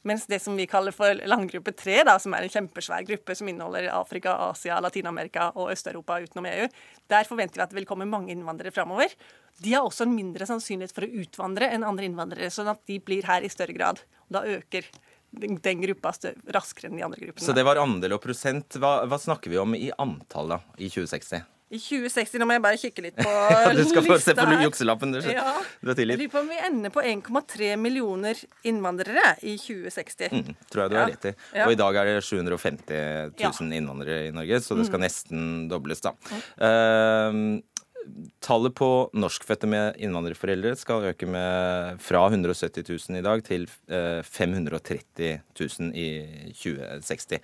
Mens 0.03 0.25
det 0.27 0.39
som 0.41 0.57
vi 0.57 0.65
kaller 0.65 0.95
for 0.97 1.13
landgruppe 1.29 1.75
3, 1.77 1.99
da, 2.09 2.15
som 2.23 2.33
er 2.33 2.47
en 2.47 2.53
kjempesvær 2.53 3.05
gruppe 3.05 3.35
som 3.37 3.51
inneholder 3.53 3.91
Afrika, 3.93 4.33
Asia, 4.49 4.79
Latin-Amerika 4.81 5.51
og 5.61 5.75
Øst-Europa 5.75 6.17
utenom 6.25 6.49
EU, 6.49 6.71
der 7.13 7.29
forventer 7.29 7.61
vi 7.61 7.67
at 7.67 7.75
det 7.75 7.81
vil 7.83 7.89
komme 7.91 8.09
mange 8.09 8.33
innvandrere 8.33 8.73
framover. 8.73 9.13
De 9.61 9.75
har 9.77 9.85
også 9.85 10.07
en 10.09 10.17
mindre 10.17 10.49
sannsynlighet 10.49 10.97
for 10.97 11.05
å 11.05 11.21
utvandre 11.21 11.69
enn 11.69 11.85
andre 11.85 12.09
innvandrere, 12.09 12.49
sånn 12.49 12.73
at 12.73 12.81
de 12.89 12.97
blir 13.05 13.29
her 13.29 13.45
i 13.45 13.53
større 13.53 13.77
grad. 13.77 14.01
Da 14.33 14.47
øker 14.49 14.89
den 15.37 15.85
gruppa 15.85 16.15
raskere 16.49 16.89
enn 16.89 16.97
de 16.97 17.05
andre 17.05 17.21
gruppene. 17.21 17.45
Så 17.45 17.53
det 17.53 17.69
var 17.69 17.79
andel 17.85 18.17
og 18.17 18.25
prosent. 18.25 18.81
Hva, 18.81 19.03
hva 19.05 19.21
snakker 19.21 19.53
vi 19.53 19.61
om 19.61 19.77
i 19.77 19.91
antall 20.01 20.57
da, 20.57 20.63
i 20.81 20.89
2060? 20.89 21.45
I 21.71 21.79
2060, 21.79 22.41
nå 22.43 22.47
må 22.51 22.57
jeg 22.57 22.63
bare 22.65 22.79
kikke 22.83 23.03
litt 23.05 23.19
på 23.21 23.33
du 23.79 23.85
skal 23.87 24.03
få 24.03 24.17
se 24.19 24.35
på 24.35 24.47
jukselappen. 24.65 25.13
Du, 25.15 25.21
ja. 25.23 25.53
du 25.79 25.93
er 25.93 25.99
tidlig. 25.99 26.17
Jeg 26.17 26.23
lurer 26.25 26.33
på 26.33 26.41
om 26.43 26.49
vi 26.51 26.59
ender 26.67 26.93
på 26.95 27.05
1,3 27.07 27.69
millioner 27.79 28.41
innvandrere 28.67 29.37
i 29.47 29.55
2060. 29.55 30.35
Mm, 30.35 30.57
tror 30.67 30.83
jeg 30.83 30.91
du 30.91 30.97
har 30.99 31.13
rett 31.13 31.29
i. 31.31 31.33
Ja. 31.55 31.69
Og 31.69 31.75
i 31.77 31.79
dag 31.79 31.99
er 32.01 32.11
det 32.11 32.17
750 32.27 32.91
000 32.91 33.39
ja. 33.39 33.53
innvandrere 33.79 34.25
i 34.27 34.33
Norge, 34.35 34.59
så 34.65 34.75
det 34.79 34.89
skal 34.89 34.99
mm. 34.99 35.07
nesten 35.07 35.45
dobles, 35.71 36.03
da. 36.03 36.17
Mm. 36.27 36.41
Uh, 36.59 38.17
tallet 38.43 38.75
på 38.75 38.89
norskfødte 39.15 39.69
med 39.71 40.01
innvandrerforeldre 40.03 40.73
skal 40.81 41.07
øke 41.13 41.29
med 41.31 42.01
fra 42.03 42.25
170 42.33 42.83
000 42.89 43.21
i 43.21 43.23
dag 43.29 43.45
til 43.47 43.69
uh, 43.93 44.19
eh, 44.19 44.27
530 44.27 45.39
000 45.55 45.95
i 45.95 46.09
2060. 46.51 47.39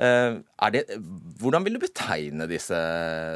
Eh, 0.00 0.38
det, 0.72 0.86
hvordan 1.42 1.66
vil 1.66 1.76
du 1.76 1.82
betegne 1.82 2.48
disse 2.48 2.76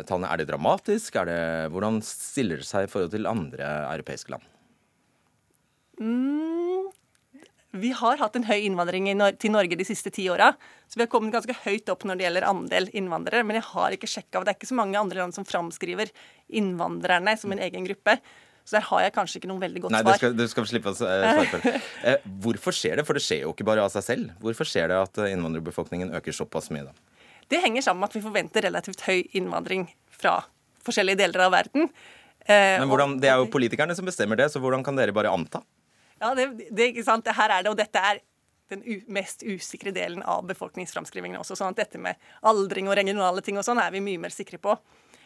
tallene? 0.08 0.30
Er 0.32 0.40
det 0.40 0.48
dramatisk? 0.48 1.18
Er 1.20 1.28
det, 1.28 1.40
hvordan 1.74 2.00
stiller 2.06 2.62
det 2.62 2.68
seg 2.68 2.86
i 2.86 2.90
forhold 2.92 3.12
til 3.12 3.28
andre 3.28 3.68
europeiske 3.92 4.32
land? 4.32 4.46
Mm, 6.00 6.88
vi 7.74 7.90
har 7.94 8.20
hatt 8.22 8.38
en 8.38 8.46
høy 8.48 8.64
innvandring 8.64 9.10
til 9.42 9.52
Norge 9.52 9.76
de 9.76 9.86
siste 9.86 10.12
ti 10.14 10.24
åra. 10.32 10.52
Så 10.88 10.96
vi 10.96 11.04
har 11.04 11.12
kommet 11.12 11.34
ganske 11.34 11.56
høyt 11.66 11.90
opp 11.92 12.06
når 12.08 12.16
det 12.16 12.26
gjelder 12.28 12.48
andel 12.48 12.88
innvandrere. 12.96 13.44
Men 13.44 13.60
jeg 13.60 13.68
har 13.74 13.96
ikke 13.96 14.10
sjekka, 14.10 14.40
det 14.40 14.54
er 14.54 14.58
ikke 14.58 14.72
så 14.72 14.78
mange 14.78 15.00
andre 15.00 15.20
land 15.20 15.36
som 15.36 15.46
framskriver 15.48 16.12
innvandrerne 16.48 17.36
som 17.40 17.52
en 17.52 17.62
egen 17.66 17.88
gruppe. 17.90 18.16
Så 18.64 18.78
der 18.78 18.84
har 18.88 19.02
jeg 19.04 19.12
kanskje 19.12 19.40
ikke 19.40 19.48
noe 19.50 19.60
veldig 19.60 19.82
godt 19.84 19.92
Nei, 19.92 20.00
svar. 20.00 20.22
Nei, 20.24 20.30
du 20.40 20.46
skal 20.48 20.66
slippe 20.70 20.92
å 20.92 20.96
svare 20.96 21.34
på 21.52 21.58
det. 21.60 21.74
Eh, 22.08 22.24
hvorfor 22.44 22.72
skjer 22.76 22.96
det? 23.00 23.04
For 23.04 23.16
det 23.16 23.22
skjer 23.24 23.42
jo 23.44 23.52
ikke 23.52 23.66
bare 23.68 23.84
av 23.84 23.92
seg 23.92 24.04
selv. 24.06 24.32
Hvorfor 24.40 24.68
skjer 24.68 24.88
det 24.92 24.96
at 25.02 25.20
eh, 25.20 25.34
innvandrerbefolkningen 25.36 26.14
øker 26.16 26.36
såpass 26.36 26.70
mye, 26.72 26.86
da? 26.88 26.94
Det 27.52 27.60
henger 27.60 27.84
sammen 27.84 28.00
med 28.00 28.08
at 28.12 28.16
vi 28.16 28.24
forventer 28.24 28.64
relativt 28.64 29.04
høy 29.04 29.22
innvandring 29.36 29.86
fra 30.16 30.38
forskjellige 30.84 31.20
deler 31.20 31.44
av 31.46 31.52
verden. 31.52 31.90
Eh, 32.46 32.78
Men 32.80 32.88
hvordan, 32.88 33.18
Det 33.20 33.28
er 33.28 33.40
jo 33.40 33.50
politikerne 33.52 33.96
som 33.96 34.08
bestemmer 34.08 34.40
det, 34.40 34.50
så 34.52 34.60
hvordan 34.64 34.84
kan 34.84 34.96
dere 34.96 35.12
bare 35.16 35.32
anta? 35.32 35.60
Ja, 36.20 36.32
det, 36.36 36.48
det, 36.70 36.92
ikke 36.94 37.04
sant? 37.04 37.28
Her 37.28 37.58
er 37.58 37.64
det, 37.66 37.72
og 37.72 37.76
dette 37.76 38.00
er 38.00 38.20
den 38.72 38.80
mest 39.12 39.44
usikre 39.44 39.92
delen 39.92 40.22
av 40.24 40.44
befolkningsframskrivingen 40.48 41.36
også. 41.40 41.56
sånn 41.60 41.74
at 41.74 41.82
dette 41.84 42.00
med 42.00 42.16
aldring 42.48 42.88
og 42.88 42.96
regionale 42.96 43.44
ting 43.44 43.58
og 43.60 43.66
sånn 43.66 43.80
er 43.82 43.92
vi 43.92 44.00
mye 44.04 44.22
mer 44.22 44.32
sikre 44.32 44.56
på. 44.56 44.76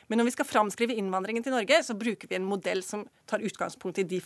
Men 0.09 0.21
når 0.21 0.29
vi 0.29 0.33
skal 0.39 0.49
framskrive 0.49 0.97
innvandringen 0.97 1.45
til 1.45 1.53
Norge, 1.53 1.83
så 1.85 1.97
bruker 1.99 2.31
vi 2.31 2.39
en 2.39 2.47
modell 2.49 2.81
som 2.85 3.05
tar 3.29 3.45
utgangspunkt 3.45 4.01
i 4.01 4.07
de 4.09 4.21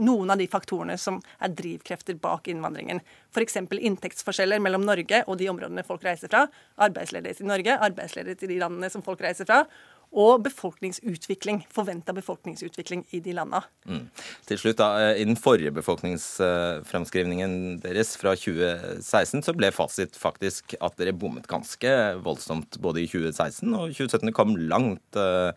noen 0.00 0.32
av 0.32 0.40
de 0.40 0.46
faktorene 0.48 0.96
som 1.00 1.20
er 1.44 1.52
drivkrefter 1.52 2.16
bak 2.16 2.48
innvandringen. 2.48 3.02
F.eks. 3.34 3.60
inntektsforskjeller 3.60 4.62
mellom 4.64 4.86
Norge 4.88 5.22
og 5.26 5.36
de 5.38 5.50
områdene 5.52 5.84
folk 5.84 6.06
reiser 6.08 6.32
fra. 6.32 6.46
Arbeidsledighet 6.80 7.44
i 7.44 7.50
Norge, 7.50 7.76
arbeidsledighet 7.76 8.46
i 8.46 8.52
de 8.54 8.60
landene 8.64 8.90
som 8.92 9.04
folk 9.04 9.20
reiser 9.20 9.48
fra 9.48 9.66
og 10.12 10.42
befolkningsutvikling, 10.46 11.62
forventa 11.72 12.14
befolkningsutvikling 12.16 13.04
i 13.14 13.20
de 13.24 13.34
landa. 13.36 13.60
Mm. 13.88 14.06
Til 14.48 14.60
slutt, 14.60 14.80
da, 14.80 15.12
I 15.12 15.26
den 15.28 15.38
forrige 15.38 15.72
befolkningsfremskrivningen 15.76 17.78
deres 17.84 18.14
fra 18.20 18.34
2016 18.38 19.44
så 19.44 19.56
ble 19.56 19.70
fasit 19.74 20.16
faktisk 20.18 20.76
at 20.80 20.96
dere 21.00 21.16
bommet 21.16 21.48
ganske 21.50 21.92
voldsomt 22.24 22.80
både 22.82 23.04
i 23.04 23.10
2016 23.10 23.74
og 23.74 23.92
2017. 23.92 24.30
Det 24.30 24.36
kom 24.36 24.56
langt. 24.70 25.18
Eh, 25.18 25.52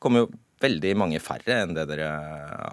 kom 0.00 0.16
jo 0.16 0.30
veldig 0.60 0.92
mange 0.98 1.20
færre 1.22 1.62
enn 1.64 1.74
det 1.76 1.86
dere 1.88 2.10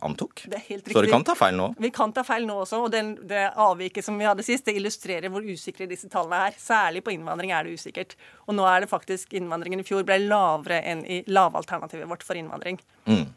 antok. 0.06 0.44
Det 0.46 0.60
er 0.60 0.66
helt 0.66 0.84
riktig. 0.84 0.96
Så 0.96 1.04
dere 1.06 1.14
kan 1.14 1.26
ta 1.28 1.36
feil 1.40 1.58
nå? 1.58 1.70
Vi 1.80 1.92
kan 1.96 2.14
ta 2.16 2.24
feil 2.28 2.48
nå 2.48 2.60
også. 2.64 2.84
Og 2.86 2.94
den, 2.94 3.14
det 3.30 3.48
avviket 3.56 4.06
som 4.06 4.20
vi 4.20 4.28
hadde 4.28 4.46
sist, 4.46 4.68
det 4.68 4.76
illustrerer 4.80 5.32
hvor 5.34 5.46
usikre 5.46 5.90
disse 5.90 6.10
tallene 6.12 6.50
er. 6.50 6.60
Særlig 6.62 7.04
på 7.06 7.16
innvandring 7.16 7.54
er 7.56 7.68
det 7.68 7.78
usikkert. 7.80 8.18
Og 8.48 8.58
nå 8.60 8.68
er 8.70 8.84
det 8.84 8.92
faktisk 8.92 9.36
innvandringen 9.38 9.84
i 9.84 9.88
fjor 9.88 10.08
ble 10.08 10.20
lavere 10.26 10.82
enn 10.84 11.06
i 11.08 11.22
lavalternativet 11.32 12.10
vårt 12.10 12.28
for 12.28 12.40
innvandring. 12.40 12.82
Mm. 13.08 13.28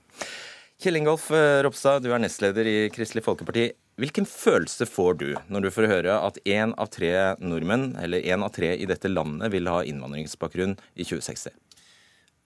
Kjell 0.80 0.96
Ingolf 0.96 1.28
eh, 1.36 1.60
Ropstad, 1.60 2.00
du 2.00 2.08
er 2.14 2.22
nestleder 2.22 2.66
i 2.66 2.76
Kristelig 2.92 3.26
Folkeparti. 3.26 3.68
Hvilken 4.00 4.24
følelse 4.24 4.86
får 4.88 5.18
du 5.20 5.26
når 5.52 5.66
du 5.66 5.72
får 5.74 5.90
høre 5.90 6.14
at 6.24 6.38
én 6.48 6.72
av 6.80 6.88
tre 6.88 7.10
nordmenn, 7.36 7.90
eller 8.00 8.24
én 8.24 8.40
av 8.40 8.54
tre 8.56 8.72
i 8.72 8.86
dette 8.88 9.10
landet, 9.12 9.52
vil 9.52 9.68
ha 9.68 9.82
innvandringsbakgrunn 9.84 10.78
i 10.96 11.04
2060? 11.04 11.52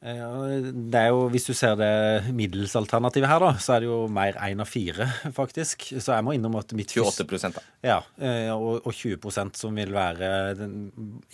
Det 0.04 1.00
er 1.00 1.08
jo, 1.08 1.28
Hvis 1.32 1.46
du 1.48 1.54
ser 1.56 1.78
det 1.80 2.34
middelsalternativet 2.36 3.28
her, 3.30 3.40
da, 3.40 3.54
så 3.56 3.76
er 3.76 3.84
det 3.84 3.88
jo 3.88 4.02
mer 4.12 4.36
én 4.44 4.60
av 4.60 4.68
fire, 4.68 5.06
faktisk. 5.38 5.86
Så 5.96 6.12
jeg 6.12 6.24
må 6.26 6.34
innom 6.36 6.58
at 6.60 6.74
mitt 6.76 6.92
28 6.92 7.54
da. 7.54 7.62
Ja, 7.84 7.98
eh, 8.20 8.50
og, 8.52 8.84
og 8.84 8.92
20% 8.92 9.56
som 9.56 9.76
vil 9.80 9.94
være 9.94 10.28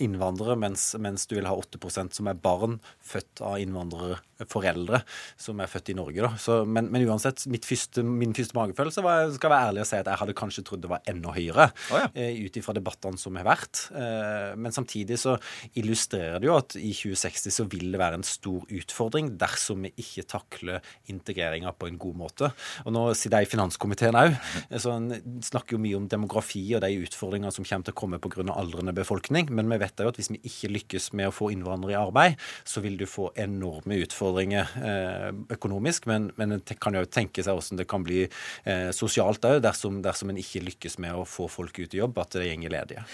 innvandrere, 0.03 0.55
mens, 0.59 0.93
mens, 1.03 1.27
du 1.27 1.35
vil 1.35 1.49
ha 1.49 1.55
8% 1.55 2.15
som 2.15 2.29
er 2.31 2.39
barn 2.39 2.77
født 3.03 3.43
av 3.43 3.57
innvandrerforeldre 3.59 5.01
som 5.39 5.59
er 5.59 5.71
født 5.71 5.91
i 5.91 5.97
Norge. 5.99 6.23
da. 6.23 6.31
Så, 6.39 6.61
men, 6.63 6.87
men, 6.93 7.03
uansett, 7.11 7.43
første, 7.67 8.05
min 8.07 8.35
første 8.37 8.55
magefølelse 8.55 9.03
var, 9.03 9.27
skal 9.35 9.51
være 9.53 9.73
ærlig 9.73 9.83
å 9.83 9.89
si 9.91 9.99
at 9.99 10.11
jeg 10.13 10.21
hadde 10.23 10.37
kanskje 10.37 10.65
trodd 10.67 10.85
det 10.85 10.93
var 10.93 11.03
enda 11.11 11.35
høyere, 11.35 11.67
oh, 11.91 11.99
ja. 12.05 12.07
Eh, 12.15 12.39
ut 12.47 12.61
ifra 12.61 12.75
debattene 12.77 13.19
som 13.19 13.35
har 13.39 13.49
vært. 13.51 13.85
Eh, 13.91 14.55
men 14.55 14.75
samtidig 14.75 15.19
så 15.19 15.35
illustrerer 15.75 16.39
det 16.39 16.47
jo 16.47 16.55
at 16.55 16.79
i 16.79 16.95
2060 16.95 17.59
så 17.59 17.67
vil 17.71 17.91
det 17.91 17.99
være 17.99 18.21
en 18.21 18.27
stor 18.27 18.60
stor 18.61 18.77
utfordring 18.77 19.37
dersom 19.37 19.83
vi 19.83 19.91
ikke 19.97 20.25
takler 20.27 20.81
integreringa 21.09 21.71
på 21.73 21.87
en 21.87 21.97
god 21.97 22.15
måte. 22.15 22.51
Og 22.85 22.93
Nå 22.93 23.13
sitter 23.13 23.41
jeg 23.41 23.47
i 23.47 23.51
finanskomiteen 23.51 24.15
òg, 24.15 24.35
så 24.77 24.93
en 24.95 25.41
snakker 25.41 25.75
jo 25.75 25.81
mye 25.81 25.97
om 25.97 26.07
demografi 26.07 26.75
og 26.75 26.81
de 26.81 27.01
utfordringene 27.01 27.51
som 27.51 27.65
kommer 27.65 27.85
til 27.85 27.93
å 27.93 27.99
komme 27.99 28.19
pga. 28.19 28.51
aldrende 28.51 28.93
befolkning. 28.93 29.49
Men 29.51 29.69
vi 29.69 29.77
vet 29.77 29.99
jo 29.99 30.09
at 30.09 30.17
hvis 30.17 30.31
vi 30.31 30.41
ikke 30.43 30.71
lykkes 30.71 31.13
med 31.13 31.29
å 31.29 31.31
få 31.31 31.51
innvandrere 31.51 31.93
i 31.93 31.99
arbeid, 31.99 32.37
så 32.63 32.81
vil 32.81 32.97
du 32.97 33.05
få 33.05 33.31
enorme 33.35 34.01
utfordringer 34.03 34.67
eh, 34.81 35.31
økonomisk. 35.51 36.07
Men, 36.07 36.31
men 36.37 36.57
en 36.57 36.63
kan 36.79 36.95
jo 36.95 37.05
tenke 37.05 37.43
seg 37.43 37.55
hvordan 37.55 37.81
det 37.81 37.89
kan 37.89 38.03
bli 38.03 38.25
eh, 38.27 38.91
sosialt 38.91 39.43
òg, 39.45 39.61
dersom, 39.63 40.01
dersom 40.01 40.31
en 40.31 40.41
ikke 40.41 40.63
lykkes 40.65 40.99
med 40.99 41.15
å 41.15 41.27
få 41.27 41.49
folk 41.51 41.79
ut 41.79 41.93
i 41.93 42.01
jobb, 42.01 42.17
at 42.21 42.37
det 42.37 42.49
gjenger 42.49 42.73
ledige. 42.77 43.05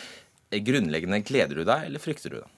grunnleggende 0.51 1.23
gleder 1.27 1.59
du 1.59 1.63
deg, 1.67 1.89
eller 1.89 1.99
frykter 1.99 2.33
du 2.33 2.41
det? 2.41 2.49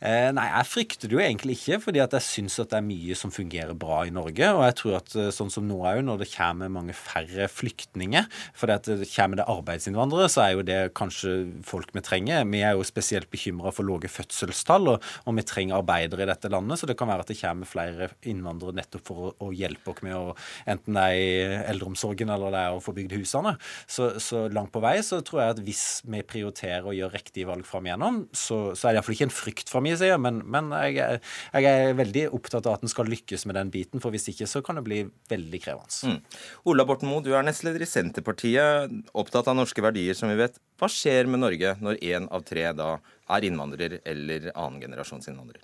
Eh, 0.00 0.30
nei, 0.34 0.46
jeg 0.50 0.70
frykter 0.70 1.10
det 1.10 1.16
jo 1.16 1.22
egentlig 1.22 1.56
ikke, 1.58 1.78
fordi 1.86 2.02
at 2.02 2.14
jeg 2.16 2.26
syns 2.26 2.58
at 2.62 2.72
det 2.72 2.78
er 2.80 2.86
mye 2.86 3.16
som 3.18 3.32
fungerer 3.34 3.76
bra 3.78 4.02
i 4.08 4.12
Norge. 4.14 4.50
Og 4.56 4.64
jeg 4.66 4.76
tror 4.80 4.96
at 4.98 5.14
eh, 5.18 5.30
sånn 5.34 5.52
som 5.52 5.66
nå 5.68 5.78
òg, 5.84 6.00
når 6.06 6.22
det 6.24 6.30
kommer 6.34 6.72
mange 6.72 6.96
færre 6.96 7.48
flyktninger, 7.50 8.28
at 8.74 8.88
det 8.88 9.08
kommer 9.12 9.38
det 9.38 9.46
arbeidsinnvandrere, 9.50 10.28
så 10.32 10.44
er 10.44 10.54
jo 10.54 10.64
det 10.66 10.78
kanskje 10.98 11.34
folk 11.66 11.92
vi 11.94 12.02
trenger. 12.04 12.46
Vi 12.50 12.62
er 12.64 12.74
jo 12.74 12.86
spesielt 12.86 13.30
bekymra 13.32 13.72
for 13.74 13.86
lave 13.86 14.10
fødselstall, 14.10 14.90
og, 14.94 15.10
og, 15.24 15.36
vi 15.38 15.46
trenger 15.46 15.78
arbeidere 15.78 16.24
i 16.24 16.30
dette 16.30 16.50
landet. 16.52 16.80
Så 16.80 16.88
det 16.90 16.96
kan 16.98 17.10
være 17.10 17.26
at 17.26 17.32
det 17.32 17.38
kommer 17.40 17.68
flere 17.68 18.10
innvandrere 18.26 18.78
nettopp 18.80 19.06
for 19.06 19.28
å, 19.28 19.32
å 19.46 19.52
hjelpe 19.54 19.92
oss 19.92 20.02
med 20.04 20.16
å 20.16 20.34
enten 20.70 20.96
det 20.96 21.04
er 21.04 21.18
i 21.18 21.60
eldreomsorgen 21.72 22.30
eller 22.34 22.54
det 22.54 22.62
er 22.64 22.76
å 22.76 22.82
få 22.82 22.94
bygd 22.96 23.14
husene. 23.18 23.54
Så, 23.86 24.14
så, 24.22 24.46
langt 24.54 24.72
på 24.74 24.82
vei 24.84 24.96
så 25.04 25.20
tror 25.24 25.42
jeg 25.42 25.54
at 25.54 25.62
hvis 25.64 25.84
vi 26.08 26.22
prioriterer 26.26 26.86
å 26.88 26.94
gjøre 26.94 27.16
riktige 27.16 27.48
valg 27.48 27.66
fram 27.68 27.88
igjennom, 27.88 28.24
så, 28.34 28.58
så 28.76 28.88
er 28.88 28.94
det 28.94 29.00
iallfall 29.00 29.16
ikke 29.16 29.28
en 29.28 29.34
frykt 29.34 29.72
fra 29.72 29.82
min 29.84 29.93
side, 30.00 30.16
men, 30.22 30.40
men 30.50 30.70
jeg, 30.84 31.20
jeg, 31.54 31.66
er 31.70 31.98
veldig 31.98 32.24
opptatt 32.36 32.68
av 32.68 32.78
at 32.78 32.86
en 32.86 32.92
skal 32.92 33.10
lykkes 33.10 33.46
med 33.48 33.58
den 33.58 33.72
biten, 33.74 34.02
for 34.02 34.14
hvis 34.14 34.28
ikke 34.32 34.48
så 34.50 34.62
kan 34.64 34.80
det 34.80 34.86
bli 34.86 35.02
veldig 35.30 35.60
krevende. 35.64 36.14
Mm. 36.14 36.40
Ola 36.70 36.86
Borten 36.88 37.10
Moe, 37.10 37.24
du 37.24 37.32
er 37.34 37.46
nestleder 37.46 37.84
i 37.84 37.88
Senterpartiet, 37.88 38.92
opptatt 39.12 39.50
av 39.50 39.58
norske 39.58 39.84
verdier, 39.84 40.16
som 40.18 40.32
vi 40.32 40.40
vet. 40.40 40.58
Hva 40.80 40.90
skjer 40.90 41.30
med 41.30 41.44
Norge 41.44 41.76
når 41.84 42.02
én 42.02 42.28
av 42.34 42.44
tre 42.48 42.66
da 42.76 42.96
er 43.34 43.46
innvandrer 43.48 44.00
eller 44.04 44.50
annengenerasjons 44.52 45.30
innvandrer? 45.30 45.62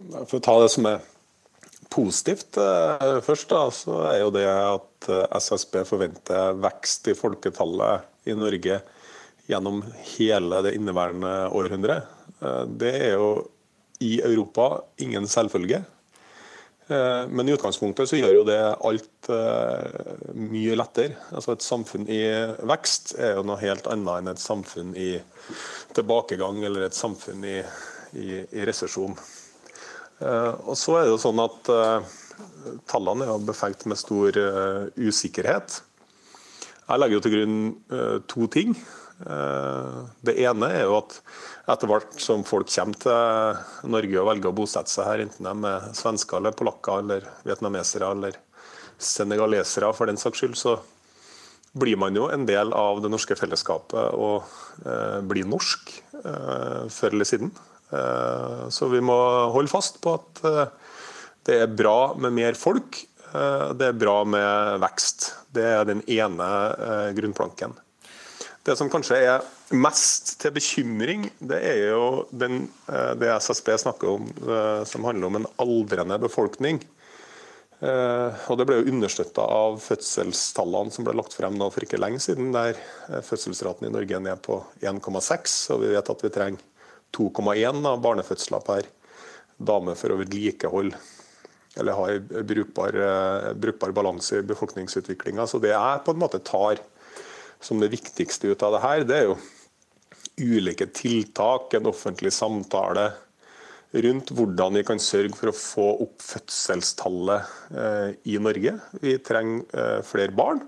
For 0.00 0.38
å 0.38 0.44
ta 0.44 0.56
det 0.62 0.70
som 0.72 0.88
er 0.88 1.02
positivt 1.90 2.56
eh, 2.60 3.18
først, 3.24 3.50
da, 3.50 3.66
så 3.74 3.98
er 4.12 4.22
jo 4.22 4.30
det 4.34 4.46
at 4.46 5.10
eh, 5.10 5.26
SSB 5.40 5.82
forventer 5.88 6.56
vekst 6.62 7.10
i 7.10 7.16
folketallet 7.18 8.30
i 8.30 8.36
Norge 8.38 8.80
gjennom 9.50 9.82
hele 10.14 10.62
det 10.66 10.76
inneværende 10.78 11.34
århundret. 11.56 12.06
Eh, 12.40 12.66
det 12.80 12.92
er 12.96 13.16
jo 13.16 13.30
i 14.00 14.18
Europa 14.24 14.80
ingen 15.02 15.28
selvfølge. 15.28 15.82
Eh, 16.90 17.24
men 17.28 17.48
i 17.48 17.54
utgangspunktet 17.54 18.10
så 18.10 18.18
gjør 18.18 18.38
jo 18.40 18.46
det 18.48 18.60
alt 18.60 19.30
eh, 19.32 20.14
mye 20.34 20.78
lettere. 20.78 21.18
Altså 21.34 21.54
Et 21.54 21.66
samfunn 21.66 22.08
i 22.10 22.22
vekst 22.70 23.14
er 23.18 23.36
jo 23.38 23.44
noe 23.46 23.60
helt 23.62 23.90
annet 23.90 24.22
enn 24.22 24.32
et 24.32 24.42
samfunn 24.42 24.96
i 24.96 25.12
tilbakegang 25.96 26.64
eller 26.64 26.88
et 26.88 26.96
samfunn 26.96 27.44
i, 27.44 27.60
i, 28.16 28.40
i 28.42 28.66
resesjon. 28.66 29.16
Og 30.20 30.74
så 30.76 30.98
er 30.98 31.06
det 31.06 31.14
jo 31.14 31.20
sånn 31.22 31.38
at 31.40 31.68
tallene 32.92 33.24
er 33.24 33.30
jo 33.30 33.46
befengt 33.48 33.86
med 33.88 33.96
stor 33.96 34.36
usikkerhet. 35.00 35.78
Jeg 36.84 37.00
legger 37.00 37.16
jo 37.16 37.22
til 37.24 37.32
grunn 37.32 37.62
to 38.28 38.48
ting. 38.52 38.74
Det 39.20 40.32
ene 40.40 40.68
er 40.72 40.86
jo 40.86 40.94
at 40.96 41.18
etter 41.68 41.90
hvert 41.90 42.14
som 42.22 42.40
folk 42.48 42.70
kommer 42.72 43.00
til 43.02 43.90
Norge 43.92 44.20
og 44.22 44.28
velger 44.30 44.48
å 44.48 44.56
bosette 44.56 44.88
seg 44.88 45.06
her, 45.06 45.22
enten 45.26 45.44
de 45.44 45.68
er 45.68 45.90
svensker 45.98 46.40
eller 46.40 46.56
polakker 46.56 47.02
eller 47.02 47.26
vietnamesere 47.44 48.08
eller 48.14 48.38
senegalesere 49.00 49.90
for 49.96 50.10
den 50.10 50.20
saks 50.20 50.42
skyld, 50.42 50.56
så 50.56 50.78
blir 51.72 51.98
man 52.00 52.16
jo 52.16 52.28
en 52.32 52.46
del 52.48 52.72
av 52.74 53.00
det 53.02 53.10
norske 53.12 53.36
fellesskapet 53.38 54.16
og 54.18 54.42
eh, 54.84 55.20
blir 55.26 55.46
norsk 55.48 55.92
eh, 56.24 56.88
før 56.90 57.14
eller 57.14 57.28
siden. 57.28 57.52
Eh, 57.94 58.64
så 58.74 58.88
vi 58.90 59.02
må 59.04 59.16
holde 59.54 59.70
fast 59.70 60.00
på 60.02 60.16
at 60.18 60.42
eh, 60.50 60.64
det 61.46 61.60
er 61.62 61.72
bra 61.72 62.12
med 62.18 62.34
mer 62.36 62.58
folk. 62.58 62.98
Eh, 63.30 63.68
det 63.78 63.92
er 63.92 64.00
bra 64.00 64.18
med 64.26 64.80
vekst. 64.82 65.30
Det 65.54 65.68
er 65.76 65.86
den 65.88 66.02
ene 66.10 66.50
eh, 66.74 67.06
grunnplanken. 67.16 67.78
Det 68.60 68.74
som 68.76 68.90
kanskje 68.92 69.16
er 69.24 69.44
mest 69.72 70.34
til 70.42 70.52
bekymring, 70.52 71.22
det 71.40 71.58
er 71.64 71.78
jo 71.94 72.26
den, 72.28 72.66
eh, 72.92 73.14
det 73.16 73.30
SSB 73.40 73.72
snakker 73.80 74.08
om, 74.08 74.26
eh, 74.28 74.84
som 74.84 75.04
handler 75.04 75.26
om 75.26 75.36
en 75.36 75.46
aldrende 75.58 76.18
befolkning. 76.20 76.82
Eh, 77.80 78.50
og 78.50 78.58
Det 78.58 78.66
ble 78.66 78.82
jo 78.82 78.92
understøtta 78.92 79.40
av 79.40 79.80
fødselstallene 79.80 80.92
som 80.92 81.04
ble 81.04 81.14
lagt 81.14 81.32
frem 81.32 81.56
nå 81.56 81.72
for 81.72 81.80
ikke 81.80 81.98
lenge 81.98 82.20
siden, 82.20 82.52
der 82.52 82.76
fødselsraten 83.08 83.86
i 83.86 83.90
Norge 83.90 84.16
er 84.16 84.20
ned 84.20 84.42
på 84.42 84.62
1,6, 84.82 85.70
og 85.70 85.80
vi 85.80 85.94
vet 85.94 86.10
at 86.10 86.20
vi 86.20 86.28
trenger 86.28 86.58
2,1 87.10 87.86
av 87.86 88.02
barnefødsler 88.02 88.62
per 88.62 88.82
dame 89.58 89.96
for 89.96 90.10
å 90.10 90.18
vedlikeholde 90.18 90.94
eller 91.78 91.92
ha 91.92 92.10
en 92.10 92.46
brukbar, 92.46 93.54
brukbar 93.54 93.92
balanse 93.92 94.38
i 94.38 94.42
befolkningsutviklinga. 94.42 95.46
Så 95.46 95.60
det 95.60 95.70
jeg 95.70 96.04
på 96.04 96.10
en 96.10 96.18
måte 96.18 96.44
tar 96.44 96.76
som 97.60 97.80
det 97.80 97.92
viktigste 97.92 98.52
ut 98.52 98.62
av 98.66 98.76
det 98.76 98.84
her, 98.84 99.06
det 99.08 99.18
er 99.18 99.26
jo 99.30 99.38
ulike 100.40 100.86
tiltak, 100.96 101.74
en 101.76 101.90
offentlig 101.90 102.32
samtale 102.32 103.10
rundt 103.90 104.30
hvordan 104.36 104.78
vi 104.78 104.84
kan 104.86 105.00
sørge 105.02 105.34
for 105.36 105.50
å 105.50 105.56
få 105.56 105.86
opp 106.06 106.22
fødselstallet 106.22 107.54
eh, 107.74 108.10
i 108.30 108.38
Norge. 108.42 108.76
Vi 109.02 109.16
trenger 109.26 109.64
eh, 109.74 110.02
flere 110.06 110.34
barn. 110.36 110.62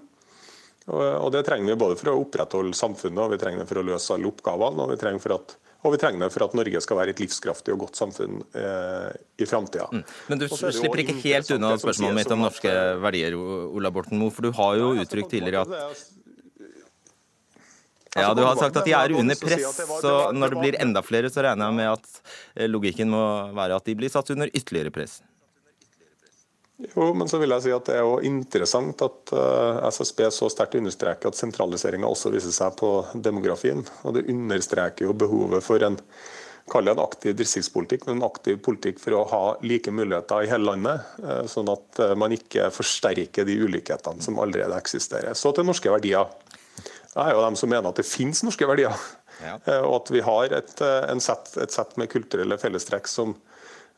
Og 0.93 1.29
det 1.31 1.45
trenger 1.47 1.71
vi 1.71 1.79
både 1.79 1.95
for 1.95 2.11
å 2.11 2.21
opprettholde 2.25 2.75
samfunnet, 2.75 3.21
og 3.23 3.31
vi 3.31 3.39
trenger 3.39 3.63
det 3.63 3.69
for 3.71 3.79
å 3.79 3.85
løse 3.87 4.17
alle 4.17 4.27
oppgavene. 4.33 4.83
Og 4.83 4.91
vi 4.91 4.97
trenger, 4.99 5.23
for 5.23 5.37
at, 5.37 5.55
og 5.87 5.95
vi 5.95 6.01
trenger 6.03 6.25
det 6.25 6.29
for 6.35 6.45
at 6.49 6.57
Norge 6.59 6.81
skal 6.83 6.99
være 6.99 7.15
et 7.15 7.23
livskraftig 7.23 7.77
og 7.77 7.85
godt 7.85 8.01
samfunn 8.01 8.41
eh, 8.59 9.13
i 9.39 9.47
framtida. 9.47 9.87
Mm. 9.95 10.03
Men 10.33 10.43
du 10.43 10.49
slipper 10.51 11.05
ikke 11.05 11.15
helt 11.23 11.55
unna 11.55 11.77
spørsmålet 11.79 12.19
mitt 12.19 12.35
om 12.35 12.43
norske 12.43 12.75
verdier, 13.05 13.39
Ola 13.39 13.95
Borten 13.95 14.19
Moe. 14.19 14.35
For 14.35 14.49
du 14.49 14.51
har 14.59 14.81
jo 14.83 14.91
uttrykt 15.05 15.31
tidligere 15.37 15.63
at 15.63 16.03
ja, 18.15 18.29
altså, 18.29 18.35
Du 18.43 18.47
har 18.47 18.57
sagt 18.61 18.77
at 18.77 18.89
de 18.89 18.93
er 18.93 19.15
under 19.17 19.39
press, 19.41 19.83
så 20.03 20.15
når 20.37 20.53
det 20.53 20.61
blir 20.61 20.81
enda 20.85 21.01
flere, 21.05 21.31
så 21.33 21.45
regner 21.47 21.71
jeg 21.71 21.79
med 21.79 21.93
at 21.95 22.09
eh, 22.57 22.69
logikken 22.69 23.09
må 23.13 23.23
være 23.57 23.79
at 23.79 23.89
de 23.89 23.95
blir 23.97 24.13
satt 24.13 24.35
under 24.35 24.53
ytterligere 24.53 24.93
press. 24.93 25.23
Jo, 26.83 27.13
men 27.15 27.31
så 27.31 27.39
vil 27.39 27.53
jeg 27.55 27.65
si 27.65 27.73
at 27.73 27.89
det 27.89 27.97
er 27.97 28.05
jo 28.05 28.19
interessant 28.27 29.01
at 29.07 29.33
eh, 29.39 29.81
SSB 29.95 30.27
så 30.35 30.51
sterkt 30.53 30.77
understreker 30.81 31.31
at 31.31 31.39
sentraliseringa 31.39 32.11
også 32.11 32.33
viser 32.35 32.53
seg 32.53 32.77
på 32.81 32.93
demografien. 33.15 33.81
Og 34.05 34.19
det 34.19 34.27
understreker 34.33 35.09
jo 35.09 35.17
behovet 35.17 35.65
for 35.65 35.85
en 35.87 35.97
kall 36.71 36.87
det 36.87 36.93
en 36.95 37.03
aktiv 37.03 37.35
distriktspolitikk, 37.37 38.05
men 38.07 38.21
en 38.21 38.29
aktiv 38.29 38.61
politikk 38.63 39.01
for 39.03 39.17
å 39.19 39.25
ha 39.33 39.43
like 39.67 39.91
muligheter 39.95 40.45
i 40.45 40.53
hele 40.53 40.69
landet. 40.69 41.09
Eh, 41.23 41.45
sånn 41.49 41.71
at 41.73 42.05
man 42.19 42.37
ikke 42.37 42.69
forsterker 42.75 43.49
de 43.49 43.57
ulikhetene 43.65 44.25
som 44.25 44.41
allerede 44.43 44.77
eksisterer. 44.77 45.39
Så 45.39 45.55
til 45.57 45.69
norske 45.69 45.93
verdier. 45.93 46.29
Jeg 47.13 47.29
er 47.29 47.37
jo 47.37 47.45
dem 47.45 47.57
som 47.61 47.69
mener 47.69 47.91
at 47.91 47.99
det 48.01 48.09
finnes 48.09 48.41
norske 48.45 48.67
verdier. 48.69 48.97
Ja. 49.43 49.59
Eh, 49.67 49.81
og 49.85 49.99
at 50.01 50.13
vi 50.15 50.23
har 50.25 50.55
et, 50.57 50.75
eh, 50.81 51.15
sett, 51.21 51.57
et 51.61 51.75
sett 51.75 51.97
med 52.01 52.11
kulturelle 52.13 52.57
fellestrekk 52.61 53.09
som 53.11 53.35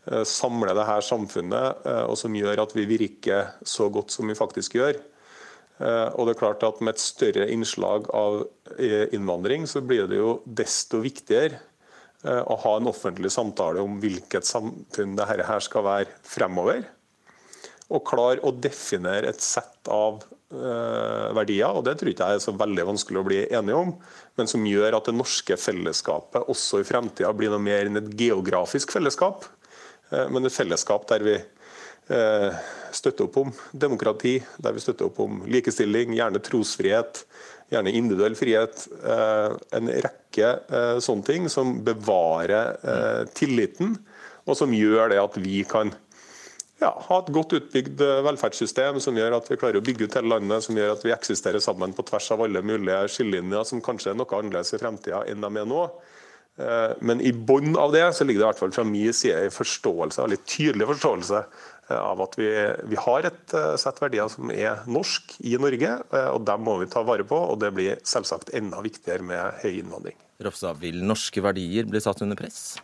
eh, 0.08 0.24
samler 0.26 0.74
det 0.74 0.86
her 0.88 1.04
samfunnet, 1.04 1.84
og 2.08 2.16
som 2.18 2.34
gjør 2.34 2.64
at 2.64 2.74
vi 2.76 2.86
virker 2.90 3.54
så 3.62 3.88
godt 3.92 4.14
som 4.14 4.30
vi 4.30 4.38
faktisk 4.38 4.78
gjør. 4.80 4.98
Og 5.84 6.28
det 6.28 6.36
er 6.36 6.38
klart 6.38 6.62
at 6.62 6.80
Med 6.80 6.94
et 6.94 7.02
større 7.02 7.48
innslag 7.50 8.06
av 8.14 8.44
innvandring, 8.78 9.66
så 9.66 9.80
blir 9.82 10.06
det 10.06 10.20
jo 10.20 10.36
desto 10.46 11.00
viktigere 11.02 11.58
å 12.22 12.54
ha 12.62 12.76
en 12.76 12.86
offentlig 12.86 13.32
samtale 13.34 13.82
om 13.82 13.96
hvilket 13.98 14.46
samfunn 14.46 15.16
dette 15.18 15.48
her 15.48 15.64
skal 15.66 15.82
være 15.82 16.14
fremover. 16.22 16.84
Og 17.90 18.06
klare 18.06 18.38
å 18.46 18.54
definere 18.54 19.34
et 19.34 19.42
sett 19.42 19.90
av 19.90 20.22
verdier, 20.54 21.70
og 21.70 21.84
det 21.86 21.96
tror 21.98 22.10
ikke 22.12 22.28
jeg 22.30 22.38
er 22.38 22.44
så 22.44 22.54
veldig 22.56 22.86
vanskelig 22.90 23.20
å 23.20 23.26
bli 23.26 23.40
enige 23.44 23.80
om, 23.80 23.90
men 24.38 24.50
som 24.50 24.66
gjør 24.66 24.98
at 24.98 25.10
det 25.10 25.16
norske 25.16 25.56
fellesskapet 25.60 26.50
også 26.52 26.80
i 26.82 26.86
fremtida 26.88 27.32
blir 27.36 27.52
noe 27.52 27.62
mer 27.62 27.88
enn 27.88 28.00
et 28.00 28.12
geografisk 28.18 28.94
fellesskap, 28.94 29.48
eh, 30.10 30.26
men 30.30 30.46
et 30.46 30.54
fellesskap 30.54 31.08
der 31.10 31.26
vi 31.26 31.34
eh, 31.38 32.62
støtter 32.94 33.26
opp 33.26 33.40
om 33.42 33.52
demokrati, 33.72 34.36
der 34.62 34.76
vi 34.76 34.84
støtter 34.84 35.10
opp 35.10 35.20
om 35.24 35.42
likestilling, 35.50 36.14
gjerne 36.18 36.42
trosfrihet, 36.44 37.24
gjerne 37.72 37.94
individuell 37.96 38.36
frihet. 38.38 38.84
En 39.74 39.88
rekke 39.88 40.50
sånne 41.02 41.26
ting 41.26 41.48
som 41.50 41.78
bevarer 41.82 43.24
tilliten, 43.34 43.96
og 44.44 44.58
som 44.58 44.74
gjør 44.76 45.10
det 45.10 45.18
at 45.22 45.38
vi 45.40 45.62
kan 45.66 45.90
ja, 46.82 46.90
ha 47.06 47.18
et 47.20 47.30
godt 47.34 47.54
utbygd 47.58 48.02
eh, 48.02 48.22
velferdssystem 48.26 48.98
som 49.02 49.18
gjør 49.18 49.36
at 49.38 49.46
vi 49.50 49.58
klarer 49.60 49.78
å 49.78 49.84
bygge 49.84 50.08
ut 50.08 50.16
hele 50.18 50.32
landet, 50.34 50.64
som 50.66 50.78
gjør 50.78 50.96
at 50.96 51.04
vi 51.06 51.14
eksisterer 51.14 51.62
sammen 51.62 51.94
på 51.94 52.04
tvers 52.08 52.32
av 52.34 52.42
alle 52.46 52.64
mulige 52.66 53.04
skillelinjer, 53.14 53.66
som 53.68 53.82
kanskje 53.84 54.12
er 54.12 54.18
noe 54.18 54.38
annerledes 54.38 54.74
i 54.74 54.80
fremtida 54.82 55.22
enn 55.30 55.44
de 55.44 55.50
er 55.62 55.68
nå. 55.70 55.84
Eh, 56.58 56.96
men 57.06 57.22
i 57.22 57.30
bunnen 57.34 57.78
av 57.80 57.94
det 57.94 58.02
så 58.16 58.26
ligger 58.26 58.42
det 58.42 58.46
i 58.46 58.50
hvert 58.52 58.64
fall 58.64 58.74
fra 58.74 58.86
min 58.88 59.14
side 59.14 59.46
en 59.46 59.54
forståelse, 59.54 60.24
en 60.24 60.34
litt 60.34 60.46
tydelig 60.50 60.88
forståelse 60.90 61.42
eh, 61.44 62.00
av 62.00 62.24
at 62.26 62.34
vi, 62.40 62.50
vi, 62.90 62.98
har 63.06 63.30
et 63.30 63.56
sett 63.80 64.02
verdier 64.02 64.32
som 64.32 64.50
er 64.54 64.82
norsk 64.90 65.36
i 65.46 65.54
Norge, 65.60 65.94
og 66.34 66.42
dem 66.48 66.66
må 66.66 66.80
vi 66.82 66.90
ta 66.90 67.04
vare 67.06 67.26
på. 67.28 67.38
Og 67.54 67.60
det 67.62 67.70
blir 67.76 68.02
selvsagt 68.02 68.50
enda 68.56 68.82
viktigere 68.82 69.22
med 69.22 69.62
høy 69.62 69.76
innvandring. 69.76 70.18
Ropstad, 70.42 70.82
vil 70.82 70.98
norske 71.06 71.42
verdier 71.44 71.86
bli 71.86 72.02
satt 72.02 72.24
under 72.26 72.38
press? 72.38 72.74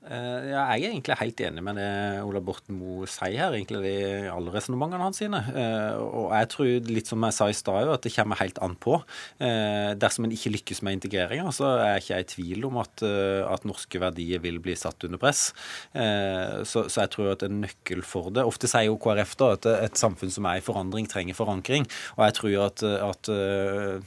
Eh, 0.00 0.46
ja, 0.48 0.62
jeg 0.72 0.86
er 0.86 0.94
egentlig 0.94 1.16
helt 1.20 1.40
enig 1.44 1.62
med 1.64 1.76
det 1.76 1.88
Ola 2.24 2.40
Borten 2.40 2.78
Moe 2.78 3.04
sier 3.10 3.36
her, 3.36 3.52
egentlig 3.52 3.82
i 3.84 4.28
alle 4.32 4.52
resonnementene 4.54 5.04
hans 5.04 5.18
sine. 5.20 5.42
Eh, 5.52 5.98
og 6.00 6.30
jeg 6.32 6.48
tror, 6.54 6.70
litt 6.88 7.10
som 7.10 7.26
jeg 7.26 7.36
sa 7.36 7.48
i 7.52 7.56
stad, 7.56 7.90
at 7.92 8.06
det 8.06 8.14
kommer 8.14 8.40
helt 8.40 8.56
an 8.64 8.78
på. 8.80 8.96
Eh, 9.44 9.92
dersom 10.00 10.24
en 10.24 10.32
ikke 10.32 10.54
lykkes 10.54 10.80
med 10.86 10.96
integreringa, 10.96 11.52
så 11.52 11.74
er 11.74 11.98
jeg 11.98 12.04
ikke 12.06 12.20
i 12.20 12.28
tvil 12.32 12.68
om 12.70 12.80
at, 12.80 13.04
at, 13.04 13.66
norske 13.68 14.00
verdier 14.00 14.40
vil 14.40 14.56
bli 14.62 14.72
satt 14.78 15.04
under 15.04 15.20
press. 15.20 15.50
Så, 15.92 16.86
så, 16.88 17.02
jeg 17.02 17.10
tror 17.12 17.28
at 17.34 17.42
en 17.44 17.60
nøkkel 17.62 18.00
for 18.06 18.30
det 18.32 18.42
Ofte 18.46 18.68
sier 18.70 18.86
jo 18.88 18.96
KrF 19.00 19.34
da 19.38 19.50
at 19.56 19.66
et 19.70 20.00
samfunn 20.00 20.32
som 20.32 20.46
er 20.48 20.58
i 20.58 20.64
forandring, 20.64 21.08
trenger 21.10 21.36
forankring. 21.36 21.84
Og 22.16 22.24
jeg 22.24 22.36
tror 22.38 22.56
at, 22.64 22.84
at 23.04 23.30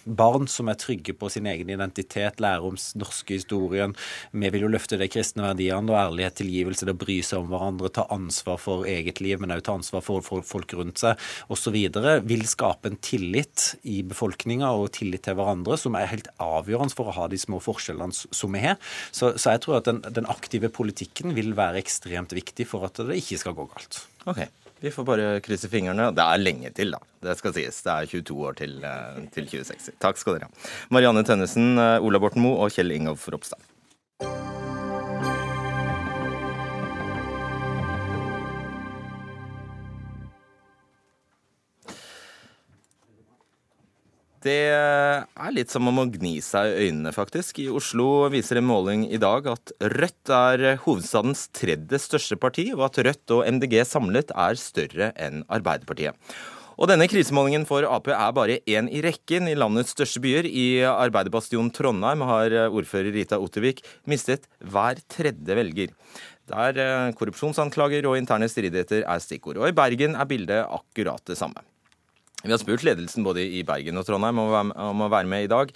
barn 0.06 0.50
som 0.52 0.72
er 0.72 0.80
trygge 0.82 1.16
på 1.18 1.30
sin 1.34 1.48
egen 1.50 1.70
identitet, 1.74 2.42
lærer 2.44 2.66
om 2.66 2.80
norske 3.00 3.38
historien 3.38 3.94
Vi 4.34 4.52
vil 4.54 4.66
jo 4.66 4.72
løfte 4.74 5.00
de 5.00 5.10
kristne 5.12 5.46
verdiene 5.46 5.83
og 5.92 6.00
ærlighet, 6.00 6.38
tilgivelse, 6.40 6.88
det 6.88 6.96
å 6.96 7.02
bry 7.02 7.18
seg 7.26 7.44
om 7.44 7.52
hverandre, 7.52 7.92
ta 7.94 8.06
ansvar 8.14 8.60
for 8.62 8.88
eget 8.90 9.22
liv, 9.24 9.42
men 9.42 9.54
også 9.56 9.68
ta 9.68 9.78
ansvar 9.80 10.06
for, 10.06 10.46
folk 10.48 10.74
rundt 10.78 11.02
seg 11.02 11.20
osv., 11.54 11.78
vil 12.24 12.46
skape 12.50 12.92
en 12.92 13.00
tillit 13.04 13.74
i 13.90 14.02
befolkninga 14.08 14.72
og 14.78 14.92
tillit 14.98 15.26
til 15.28 15.38
hverandre 15.40 15.78
som 15.80 15.98
er 16.00 16.10
helt 16.12 16.30
avgjørende 16.44 16.96
for 16.96 17.10
å 17.10 17.18
ha 17.18 17.30
de 17.32 17.40
små 17.40 17.60
forskjellene 17.64 18.16
som 18.16 18.56
vi 18.56 18.64
har. 18.64 18.80
Så, 19.12 19.34
så 19.38 19.56
jeg 19.56 19.64
tror 19.66 19.80
at 19.80 19.90
den, 19.90 20.02
den, 20.14 20.30
aktive 20.34 20.72
politikken 20.74 21.36
vil 21.38 21.54
være 21.58 21.82
ekstremt 21.84 22.34
viktig 22.36 22.68
for 22.70 22.88
at 22.88 23.02
det 23.04 23.20
ikke 23.20 23.40
skal 23.42 23.58
gå 23.58 23.68
galt. 23.72 24.04
Ok, 24.30 24.46
Vi 24.84 24.92
får 24.92 25.06
bare 25.08 25.28
krysse 25.44 25.70
fingrene. 25.72 26.10
Det 26.16 26.24
er 26.24 26.42
lenge 26.42 26.72
til, 26.76 26.96
da. 26.96 27.00
Det 27.24 27.38
skal 27.40 27.54
sies. 27.56 27.78
Det 27.86 27.94
er 27.94 28.10
22 28.12 28.40
år 28.50 28.58
til, 28.60 28.74
eh, 28.84 29.22
til 29.32 29.48
2060. 29.48 29.96
Takk 30.04 30.20
skal 30.20 30.36
dere 30.36 30.50
ha. 30.50 30.72
Marianne 30.92 31.24
Tønnesen, 31.24 31.78
eh, 31.80 32.04
Ola 32.04 32.20
Borten 32.20 32.44
Moe 32.44 32.66
og 32.66 32.72
Kjell 32.72 32.92
Ingolf 32.92 33.28
Ropstad. 33.32 33.73
Det 44.44 44.76
er 44.76 45.54
litt 45.56 45.72
som 45.72 45.88
om 45.88 46.02
å 46.02 46.10
gni 46.12 46.34
seg 46.44 46.68
i 46.68 46.88
øynene, 46.90 47.14
faktisk. 47.16 47.62
I 47.64 47.70
Oslo 47.72 48.28
viser 48.34 48.60
en 48.60 48.68
måling 48.68 49.06
i 49.08 49.20
dag 49.22 49.48
at 49.48 49.72
Rødt 49.80 50.32
er 50.36 50.64
hovedstadens 50.84 51.46
tredje 51.56 52.02
største 52.04 52.36
parti, 52.36 52.66
og 52.76 52.84
at 52.90 53.00
Rødt 53.08 53.36
og 53.38 53.48
MDG 53.48 53.78
samlet 53.88 54.34
er 54.36 54.60
større 54.60 55.14
enn 55.16 55.46
Arbeiderpartiet. 55.48 56.20
Og 56.74 56.90
denne 56.90 57.08
krisemålingen 57.08 57.68
for 57.70 57.86
Ap 57.88 58.10
er 58.12 58.36
bare 58.36 58.60
én 58.68 58.90
i 58.92 59.04
rekken 59.06 59.48
i 59.48 59.56
landets 59.56 59.94
største 59.94 60.20
byer. 60.24 60.50
I 60.50 60.84
arbeiderbastionen 60.90 61.72
Trondheim 61.72 62.26
har 62.28 62.56
ordfører 62.66 63.14
Rita 63.14 63.40
Ottervik 63.40 63.84
mistet 64.10 64.50
hver 64.60 65.00
tredje 65.08 65.60
velger. 65.60 65.94
Der 66.52 66.80
eh, 66.82 67.12
korrupsjonsanklager 67.16 68.10
og 68.10 68.18
interne 68.20 68.50
stridigheter 68.52 69.06
er 69.06 69.22
stikkord. 69.24 69.62
Og 69.62 69.70
i 69.70 69.78
Bergen 69.78 70.18
er 70.20 70.28
bildet 70.28 70.66
akkurat 70.66 71.24
det 71.30 71.40
samme. 71.40 71.64
Vi 72.44 72.52
har 72.52 72.60
spurt 72.60 72.84
ledelsen 72.84 73.24
både 73.24 73.46
i 73.48 73.62
Bergen 73.64 73.96
og 74.00 74.04
Trondheim 74.08 74.42
om 74.44 75.04
å 75.06 75.12
være 75.12 75.30
med 75.32 75.46
i 75.46 75.52
dag. 75.52 75.70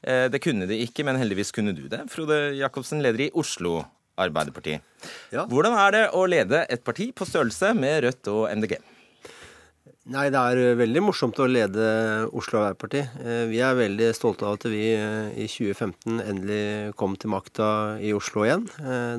Eh, 0.00 0.26
det 0.32 0.40
kunne 0.40 0.68
de 0.68 0.78
ikke, 0.86 1.04
men 1.04 1.18
heldigvis 1.20 1.52
kunne 1.52 1.74
du 1.76 1.84
det. 1.92 2.00
Frode 2.12 2.54
Jacobsen, 2.56 3.02
leder 3.04 3.26
i 3.26 3.30
Oslo 3.36 3.82
Arbeiderparti. 4.20 4.78
Ja. 5.34 5.44
Hvordan 5.50 5.76
er 5.76 5.92
det 5.92 6.02
å 6.16 6.24
lede 6.30 6.64
et 6.72 6.84
parti 6.86 7.10
på 7.12 7.28
størrelse 7.28 7.74
med 7.76 8.06
Rødt 8.06 8.30
og 8.32 8.46
MDG? 8.56 8.78
Nei, 10.12 10.26
det 10.28 10.36
er 10.36 10.58
eh, 10.60 10.74
veldig 10.76 11.00
morsomt 11.06 11.38
å 11.40 11.46
lede 11.48 11.84
Oslo 12.36 12.58
Arbeiderparti. 12.60 13.00
Eh, 13.24 13.44
vi 13.48 13.62
er 13.64 13.76
veldig 13.78 14.10
stolte 14.12 14.44
av 14.44 14.58
at 14.58 14.66
vi 14.68 14.90
eh, 14.92 15.30
i 15.40 15.46
2015 15.48 16.18
endelig 16.20 16.92
kom 17.00 17.14
til 17.16 17.32
makta 17.32 17.68
i 18.04 18.10
Oslo 18.12 18.44
igjen. 18.44 18.66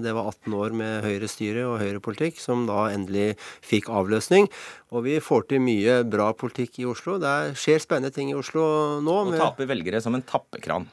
Det 0.03 0.13
var 0.13 0.29
18 0.29 0.53
år 0.53 0.75
med 0.77 1.07
Høyre-styre 1.07 1.63
og 1.71 1.79
Høyre-politikk 1.81 2.37
som 2.37 2.67
da 2.69 2.83
endelig 2.91 3.31
fikk 3.65 3.89
avløsning. 3.89 4.45
Og 4.93 5.07
vi 5.07 5.17
får 5.23 5.47
til 5.49 5.65
mye 5.65 6.03
bra 6.05 6.29
politikk 6.37 6.77
i 6.83 6.87
Oslo. 6.91 7.17
Det 7.23 7.55
skjer 7.57 7.81
spennende 7.81 8.13
ting 8.13 8.29
i 8.29 8.37
Oslo 8.37 8.67
nå. 9.01 9.17
Og 9.31 9.39
taper 9.41 9.73
velgere 9.73 10.03
som 10.05 10.13
en 10.13 10.27
tappekran. 10.29 10.85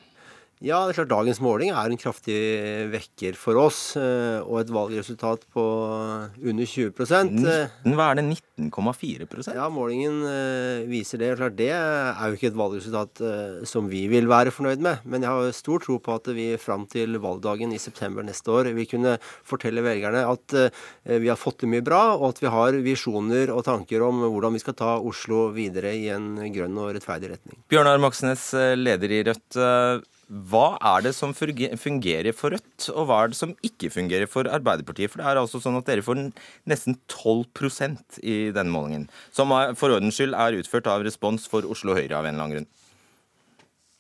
Ja, 0.63 0.85
det 0.87 0.93
er 0.93 1.01
klart 1.01 1.11
dagens 1.11 1.41
måling 1.43 1.73
er 1.75 1.91
en 1.91 1.99
kraftig 1.99 2.37
vekker 2.93 3.35
for 3.39 3.59
oss. 3.59 3.97
Eh, 3.99 4.39
og 4.45 4.61
et 4.61 4.71
valgresultat 4.71 5.43
på 5.51 5.65
under 6.39 6.69
20 6.69 6.93
19, 6.95 7.97
Hva 7.97 8.07
er 8.13 8.21
det? 8.21 8.25
19,4% 8.63 9.57
Ja, 9.57 9.67
målingen 9.75 10.21
eh, 10.29 10.85
viser 10.87 11.19
det. 11.19 11.33
Klart 11.41 11.57
Det 11.59 11.73
er 11.75 12.23
jo 12.31 12.39
ikke 12.39 12.53
et 12.53 12.61
valgresultat 12.61 13.25
eh, 13.27 13.59
som 13.67 13.91
vi 13.91 14.05
vil 14.13 14.31
være 14.31 14.55
fornøyd 14.55 14.85
med. 14.87 15.03
Men 15.03 15.27
jeg 15.27 15.35
har 15.35 15.57
stor 15.57 15.83
tro 15.83 15.99
på 15.99 16.15
at 16.15 16.31
vi 16.31 16.53
fram 16.63 16.87
til 16.87 17.19
valgdagen 17.19 17.75
i 17.75 17.83
september 17.83 18.23
neste 18.23 18.55
år 18.55 18.71
vil 18.77 18.87
kunne 18.87 19.17
fortelle 19.43 19.83
velgerne 19.83 20.23
at 20.31 20.55
vi 21.03 21.27
har 21.27 21.39
fått 21.41 21.63
til 21.63 21.73
mye 21.73 21.83
bra, 21.83 22.15
og 22.15 22.29
at 22.31 22.41
vi 22.43 22.51
har 22.53 22.79
visjoner 22.85 23.51
og 23.51 23.65
tanker 23.67 24.05
om 24.07 24.23
hvordan 24.29 24.55
vi 24.55 24.63
skal 24.63 24.79
ta 24.79 24.95
Oslo 25.03 25.49
videre 25.57 25.91
i 25.99 26.07
en 26.15 26.37
grønn 26.55 26.79
og 26.79 26.95
rettferdig 26.95 27.35
retning. 27.35 27.59
Bjørnar 27.73 27.99
Moxnes, 28.03 28.53
leder 28.79 29.19
i 29.19 29.23
Rødt. 29.27 29.63
Hva 30.33 30.79
er 30.81 31.03
det 31.05 31.11
som 31.13 31.35
fungerer 31.37 32.33
for 32.33 32.55
Rødt, 32.55 32.87
og 32.95 33.05
hva 33.09 33.19
er 33.21 33.33
det 33.33 33.37
som 33.37 33.51
ikke 33.67 33.91
fungerer 33.93 34.31
for 34.31 34.49
Arbeiderpartiet? 34.49 35.13
For 35.13 35.21
det 35.21 35.27
er 35.29 35.41
altså 35.43 35.61
sånn 35.61 35.77
at 35.77 35.91
dere 35.91 36.05
får 36.07 36.23
nesten 36.73 36.97
12% 37.13 38.17
i 38.25 38.37
denne 38.57 38.73
målingen, 38.73 39.05
som 39.37 39.53
for 39.77 39.93
ordens 39.93 40.17
skyld 40.17 40.33
er 40.33 40.57
utført 40.57 40.89
av 40.89 41.05
Respons 41.05 41.45
for 41.53 41.69
Oslo 41.69 41.99
Høyre 41.99 42.17
av 42.17 42.25
en 42.25 42.33
eller 42.33 42.47
annen 42.47 42.57
grunn. 42.57 42.71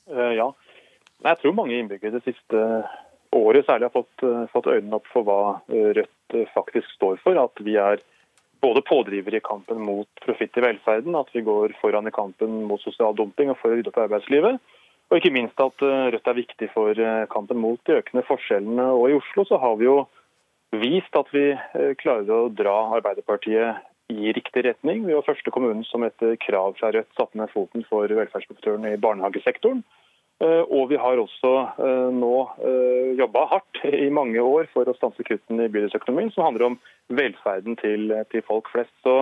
Uh, 0.08 0.32
ja. 0.38 0.48
Jeg 1.28 1.42
tror 1.42 1.58
mange 1.58 1.76
innbyggere 1.76 2.16
det 2.16 2.24
siste 2.24 2.64
året 3.36 3.68
særlig 3.68 3.90
har 3.90 3.96
fått, 4.00 4.24
uh, 4.24 4.48
fått 4.56 4.72
øynene 4.72 5.02
opp 5.02 5.12
for 5.12 5.28
hva 5.28 5.42
Rødt 5.68 6.40
faktisk 6.56 6.96
står 6.96 7.20
for. 7.20 7.36
At 7.36 7.60
vi 7.60 7.76
er 7.76 8.00
både 8.64 8.80
pådrivere 8.88 9.36
i 9.36 9.44
kampen 9.44 9.84
mot 9.84 10.08
profitt 10.24 10.56
i 10.56 10.64
velferden, 10.64 11.12
at 11.18 11.28
vi 11.36 11.44
går 11.44 11.76
foran 11.82 12.08
i 12.08 12.14
kampen 12.14 12.62
mot 12.70 12.80
sosial 12.80 13.12
dumping 13.18 13.52
og 13.52 13.60
for 13.60 13.68
å 13.68 13.76
rydde 13.76 13.92
opp 13.92 14.00
i 14.00 14.06
arbeidslivet. 14.06 14.72
Og 15.12 15.18
ikke 15.20 15.34
minst 15.34 15.60
at 15.60 15.82
eh, 15.84 16.08
Rødt 16.14 16.28
er 16.30 16.38
viktig 16.38 16.70
for 16.72 16.96
eh, 16.96 17.26
kampen 17.28 17.58
mot 17.60 17.80
de 17.84 17.98
økende 18.00 18.24
forskjellene. 18.24 18.86
Og 18.96 19.10
i 19.10 19.16
Oslo 19.18 19.44
så 19.44 19.58
har 19.60 19.76
vi 19.76 19.84
jo 19.84 19.98
vist 20.80 21.18
at 21.20 21.28
vi 21.36 21.50
eh, 21.52 21.92
klarer 22.00 22.32
å 22.32 22.48
dra 22.48 22.72
Arbeiderpartiet 22.96 23.82
i 24.08 24.32
riktig 24.32 24.64
retning. 24.64 25.04
Vi 25.04 25.12
var 25.12 25.26
første 25.26 25.52
kommunen 25.52 25.84
som 25.84 26.06
etter 26.08 26.38
krav 26.40 26.78
fra 26.80 26.94
Rødt 26.96 27.12
satte 27.18 27.36
ned 27.36 27.52
foten 27.52 27.84
for 27.90 28.08
velferdsprofitøren 28.08 28.88
i 28.88 29.00
barnehagesektoren. 29.00 29.84
Og 30.42 30.88
vi 30.90 30.96
har 30.98 31.20
også 31.22 31.50
nå 32.10 32.36
jobba 33.14 33.44
hardt 33.46 33.78
i 33.86 34.08
mange 34.10 34.42
år 34.42 34.66
for 34.72 34.88
å 34.90 34.94
stanse 34.96 35.22
kuttene 35.22 35.68
i 35.68 35.70
bydelsøkonomien, 35.70 36.32
som 36.34 36.48
handler 36.48 36.64
om 36.66 36.76
velferden 37.14 37.78
til 37.78 38.10
folk 38.48 38.66
flest. 38.72 38.90
Så 39.06 39.20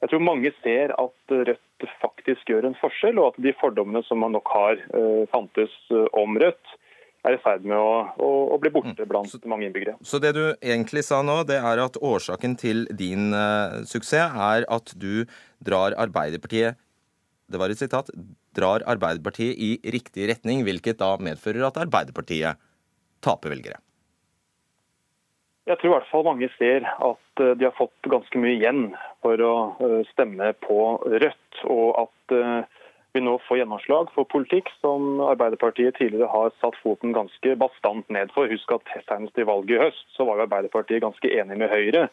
jeg 0.00 0.12
tror 0.12 0.22
mange 0.24 0.52
ser 0.64 0.94
at 0.96 1.34
Rødt 1.50 1.88
faktisk 2.02 2.48
gjør 2.50 2.68
en 2.68 2.76
forskjell, 2.80 3.18
og 3.20 3.34
at 3.34 3.42
de 3.44 3.54
fordommene 3.60 4.02
som 4.06 4.22
man 4.22 4.32
nok 4.36 4.48
har 4.52 4.80
uh, 4.94 5.26
fantes 5.32 5.74
uh, 5.92 6.06
om 6.16 6.38
Rødt, 6.40 6.76
er 7.20 7.36
i 7.36 7.40
ferd 7.44 7.66
med 7.68 7.76
å, 7.76 7.96
å, 8.16 8.28
å, 8.54 8.56
bli 8.62 8.70
borte 8.72 8.94
mm. 8.96 9.08
blant 9.10 9.28
så, 9.28 9.36
mange 9.44 9.66
innbyggere. 9.66 9.98
Så 10.00 10.16
det 10.24 10.30
du 10.38 10.54
egentlig 10.56 11.02
sa 11.04 11.18
nå, 11.20 11.42
det 11.44 11.58
er 11.60 11.82
at 11.84 11.98
årsaken 12.00 12.54
til 12.56 12.86
din 12.96 13.34
uh, 13.36 13.82
suksess 13.84 14.32
er 14.32 14.64
at 14.72 14.94
du 14.96 15.26
drar 15.60 15.92
Arbeiderpartiet 16.00 16.80
det 17.50 17.58
var 17.58 17.72
et 17.72 17.80
sitat, 17.80 18.10
drar 18.54 18.84
Arbeiderpartiet 18.88 19.58
i 19.58 19.72
riktig 19.94 20.28
retning, 20.30 20.62
hvilket 20.66 21.00
da 21.00 21.16
medfører 21.22 21.66
at 21.66 21.80
Arbeiderpartiet 21.82 22.60
taper 23.24 23.54
velgere. 23.56 23.80
Jeg 25.68 25.76
tror 25.78 25.90
i 25.90 25.92
hvert 25.92 26.10
fall 26.10 26.24
mange 26.24 26.48
ser 26.56 26.86
at 26.88 27.42
de 27.60 27.66
har 27.66 27.76
fått 27.76 28.08
ganske 28.08 28.40
mye 28.40 28.56
igjen 28.56 28.84
for 29.24 29.40
å 29.44 29.54
eh, 29.84 30.00
stemme 30.14 30.52
på 30.64 30.80
Rødt. 31.04 31.60
Og 31.68 32.00
at 32.00 32.34
eh, 32.34 32.80
vi 33.14 33.22
nå 33.24 33.36
får 33.46 33.60
gjennomslag 33.60 34.10
for 34.14 34.28
politikk 34.30 34.70
som 34.80 35.20
Arbeiderpartiet 35.26 35.98
tidligere 35.98 36.30
har 36.32 36.52
satt 36.62 36.78
foten 36.80 37.14
ganske 37.16 37.56
bastant 37.60 38.08
ned 38.08 38.32
for. 38.34 38.50
Husk 38.50 38.72
at 38.76 38.92
senest 39.08 39.38
i 39.38 39.46
valget 39.46 39.76
i 39.76 39.82
høst 39.84 40.14
så 40.16 40.26
var 40.28 40.40
jo 40.40 40.46
Arbeiderpartiet 40.48 41.04
ganske 41.04 41.32
enig 41.36 41.58
med 41.60 41.72
Høyre 41.72 42.08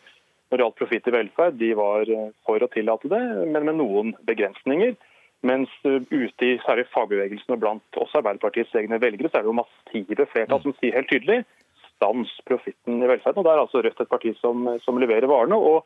når 0.48 0.60
det 0.60 0.64
gjaldt 0.64 0.80
profitt 0.80 1.08
i 1.08 1.14
velferd. 1.16 1.60
De 1.62 1.74
var 1.80 2.12
eh, 2.12 2.32
for 2.48 2.64
å 2.64 2.72
tillate 2.74 3.14
det, 3.14 3.24
men 3.48 3.70
med 3.70 3.80
noen 3.80 4.16
begrensninger. 4.28 4.98
Mens 5.46 5.72
ute 5.86 6.48
i 6.48 6.56
særlig 6.66 6.88
fagbevegelsen 6.90 7.54
og 7.54 7.62
blant 7.62 8.00
oss 8.02 8.16
Arbeiderpartiets 8.18 8.74
egne 8.76 8.98
velgere, 9.00 9.30
så 9.30 9.40
er 9.40 9.46
det 9.46 9.52
jo 9.52 9.60
massive 9.60 10.26
flertall 10.34 10.64
som 10.64 10.74
sier 10.80 10.98
helt 10.98 11.12
tydelig 11.14 11.44
stans 11.98 12.32
profitten 12.48 13.02
i 13.02 13.10
velferden. 13.10 13.42
Og 13.42 13.46
Da 13.48 13.56
er 13.56 13.66
altså 13.66 13.84
Rødt 13.84 14.02
et 14.02 14.10
parti 14.10 14.34
som, 14.40 14.70
som 14.86 15.02
leverer 15.02 15.28
varene. 15.30 15.58
og 15.58 15.84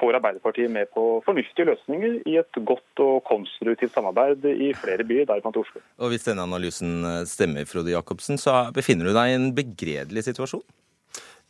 får 0.00 0.16
Arbeiderpartiet 0.18 0.70
med 0.72 0.90
på 0.94 1.22
fornuftige 1.26 1.66
løsninger 1.68 2.20
i 2.28 2.36
et 2.40 2.60
godt 2.68 3.02
og 3.02 3.22
konstruktivt 3.28 3.94
samarbeid 3.94 4.44
i 4.52 4.72
flere 4.78 5.04
byer, 5.04 5.26
deriblant 5.28 5.58
Oslo. 5.60 5.82
Og 5.98 6.12
Hvis 6.12 6.26
denne 6.28 6.46
analysen 6.46 7.02
eh, 7.08 7.24
stemmer, 7.28 7.68
Frode 7.68 7.92
Jacobsen, 7.94 8.40
så 8.40 8.70
befinner 8.74 9.08
du 9.08 9.16
deg 9.16 9.32
i 9.32 9.36
en 9.38 9.50
begredelig 9.56 10.26
situasjon? 10.30 10.64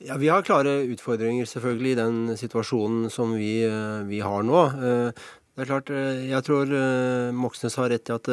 Ja, 0.02 0.16
Vi 0.18 0.32
har 0.32 0.42
klare 0.42 0.80
utfordringer 0.90 1.46
selvfølgelig 1.46 1.92
i 1.92 2.00
den 2.00 2.18
situasjonen 2.40 3.06
som 3.10 3.36
vi, 3.38 3.62
eh, 3.68 4.02
vi 4.08 4.20
har 4.20 4.42
nå. 4.42 4.66
Eh, 4.74 5.22
det 5.52 5.62
er 5.62 5.68
klart, 5.68 5.90
Jeg 5.92 6.42
tror 6.46 6.66
Moxnes 7.36 7.76
har 7.76 7.90
rett 7.92 8.08
i 8.08 8.14
at 8.14 8.28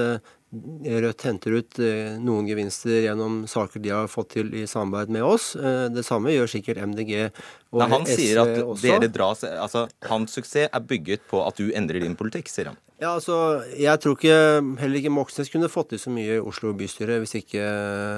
Rødt 0.50 1.24
henter 1.28 1.60
ut 1.60 1.80
noen 2.26 2.48
gevinster 2.50 3.04
gjennom 3.04 3.44
saker 3.50 3.84
de 3.84 3.92
har 3.94 4.08
fått 4.10 4.32
til 4.34 4.48
i 4.58 4.64
samarbeid 4.66 5.12
med 5.14 5.26
oss. 5.28 5.52
Det 5.94 6.02
samme 6.08 6.34
gjør 6.34 6.50
sikkert 6.50 6.82
MDG 6.90 7.30
Nei, 7.70 7.90
han 7.92 8.06
SV 8.08 8.18
sier 8.18 8.42
at 8.42 8.56
dere 8.82 9.10
dras, 9.14 9.44
altså, 9.46 9.86
Hans 10.10 10.34
suksess 10.34 10.72
er 10.74 10.86
bygget 10.90 11.28
på 11.30 11.44
at 11.46 11.60
du 11.60 11.70
endrer 11.70 12.02
din 12.02 12.18
politikk, 12.18 12.50
sier 12.50 12.72
han. 12.72 12.80
Ja, 13.00 13.14
altså, 13.16 13.64
Jeg 13.80 13.96
tror 14.04 14.18
ikke 14.18 14.38
heller 14.82 15.00
ikke 15.00 15.12
Moxnes 15.14 15.48
kunne 15.48 15.70
fått 15.72 15.94
til 15.94 16.02
så 16.02 16.12
mye 16.12 16.34
i 16.36 16.42
Oslo 16.44 16.74
bystyre 16.76 17.22
hvis 17.22 17.38
ikke 17.40 17.62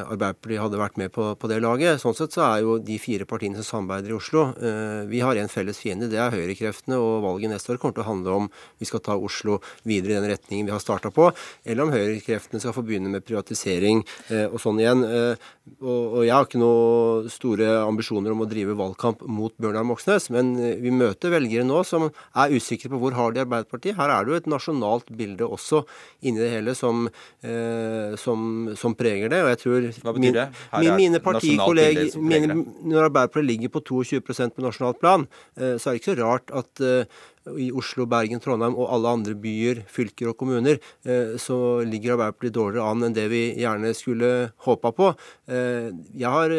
Arbeiderpartiet 0.09 0.57
hadde 0.63 0.79
vært 0.81 0.97
med 0.97 1.11
på, 1.13 1.27
på, 1.37 1.49
det 1.51 1.59
laget. 1.61 2.01
Sånn 2.01 2.17
sett 2.17 2.33
så 2.33 2.47
er 2.47 2.63
jo 2.63 2.79
de 2.81 2.97
fire 2.97 3.27
partiene 3.29 3.61
som 3.61 3.67
samarbeider 3.67 4.09
i 4.09 4.15
Oslo 4.17 4.47
eh, 4.57 5.03
Vi 5.11 5.21
har 5.21 5.37
en 5.37 5.53
felles 5.53 5.77
fiende, 5.77 6.09
det 6.09 6.17
er 6.17 6.33
høyrekreftene. 6.33 6.97
Og 6.97 7.21
valget 7.27 7.53
neste 7.53 7.75
år 7.75 7.81
kommer 7.83 7.99
til 7.99 8.05
å 8.07 8.09
handle 8.09 8.39
om 8.39 8.49
vi 8.81 8.89
skal 8.89 9.03
ta 9.05 9.13
Oslo 9.13 9.59
videre 9.85 10.15
i 10.15 10.17
den 10.17 10.31
retningen 10.33 10.71
vi 10.71 10.73
har 10.73 10.81
starta 10.81 11.13
på, 11.13 11.29
eller 11.61 11.85
om 11.85 11.93
høyrekreftene 11.93 12.63
skal 12.63 12.73
få 12.73 12.81
begynne 12.87 13.13
med 13.13 13.27
privatisering 13.27 14.01
eh, 14.33 14.47
og 14.47 14.57
sånn 14.65 14.81
igjen. 14.81 15.05
Eh, 15.05 15.49
og, 15.77 16.01
og, 16.01 16.19
jeg 16.25 16.33
har 16.33 16.49
ikke 16.49 16.63
noe 16.63 17.29
store 17.29 17.69
ambisjoner 17.85 18.33
om 18.33 18.41
å 18.41 18.49
drive 18.49 18.73
valgkamp 18.81 19.21
mot 19.29 19.40
Bjørnar 19.61 19.85
Moxnes, 19.87 20.29
men 20.33 20.53
eh, 20.59 20.77
vi 20.81 20.93
møter 20.93 21.33
velgere 21.33 21.65
nå 21.67 21.81
som 21.87 22.07
er 22.09 22.53
usikre 22.53 22.91
på 22.91 22.99
hvor 23.01 23.15
har 23.17 23.33
de 23.33 23.43
Arbeiderpartiet. 23.43 23.97
Her 23.97 24.13
er 24.13 24.25
det 24.25 24.33
jo 24.33 24.39
et 24.39 24.49
nasjonalt 24.51 25.11
bilde 25.17 25.47
også 25.47 25.83
inni 26.21 26.43
det 26.43 26.51
hele 26.53 26.75
som, 26.77 27.07
eh, 27.41 28.13
som, 28.21 28.71
som, 28.77 28.95
preger 28.97 29.31
det. 29.33 29.41
Og 29.45 29.51
jeg 29.53 29.61
tror 29.63 29.89
Hva 30.05 30.15
betyr 30.17 30.37
det? 30.37 30.47
Min, 30.77 30.95
mine 30.99 31.21
partikolleger 31.23 32.11
Når 32.15 33.07
Arbeiderpartiet 33.07 33.49
ligger 33.49 33.73
på 33.73 33.83
22% 33.89 34.55
på 34.55 34.65
nasjonalt 34.65 35.01
plan, 35.01 35.27
eh, 35.57 35.77
så 35.77 35.91
er 35.91 35.97
det 35.97 36.01
ikke 36.03 36.13
så 36.13 36.19
rart 36.21 36.53
at 36.61 36.83
eh, 36.85 37.21
i 37.57 37.71
Oslo, 37.73 38.05
Bergen, 38.05 38.41
Trondheim 38.43 38.75
og 38.77 38.91
alle 38.93 39.15
andre 39.15 39.33
byer, 39.41 39.81
fylker 39.89 40.29
og 40.29 40.37
kommuner, 40.37 40.77
eh, 41.07 41.37
så 41.41 41.81
ligger 41.87 42.17
Arbeiderpartiet 42.17 42.57
dårligere 42.57 42.91
an 42.91 43.07
enn 43.07 43.17
det 43.17 43.27
vi 43.31 43.43
gjerne 43.63 43.95
skulle 43.97 44.31
håpa 44.67 44.93
på. 44.93 45.13
Eh, 45.49 45.89
jeg 46.13 46.29
har 46.29 46.53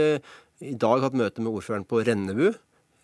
i 0.63 0.75
dag 0.79 1.03
hatt 1.03 1.17
møte 1.19 1.43
med 1.43 1.53
ordføreren 1.53 1.87
på 1.89 2.03
Rennebu 2.07 2.53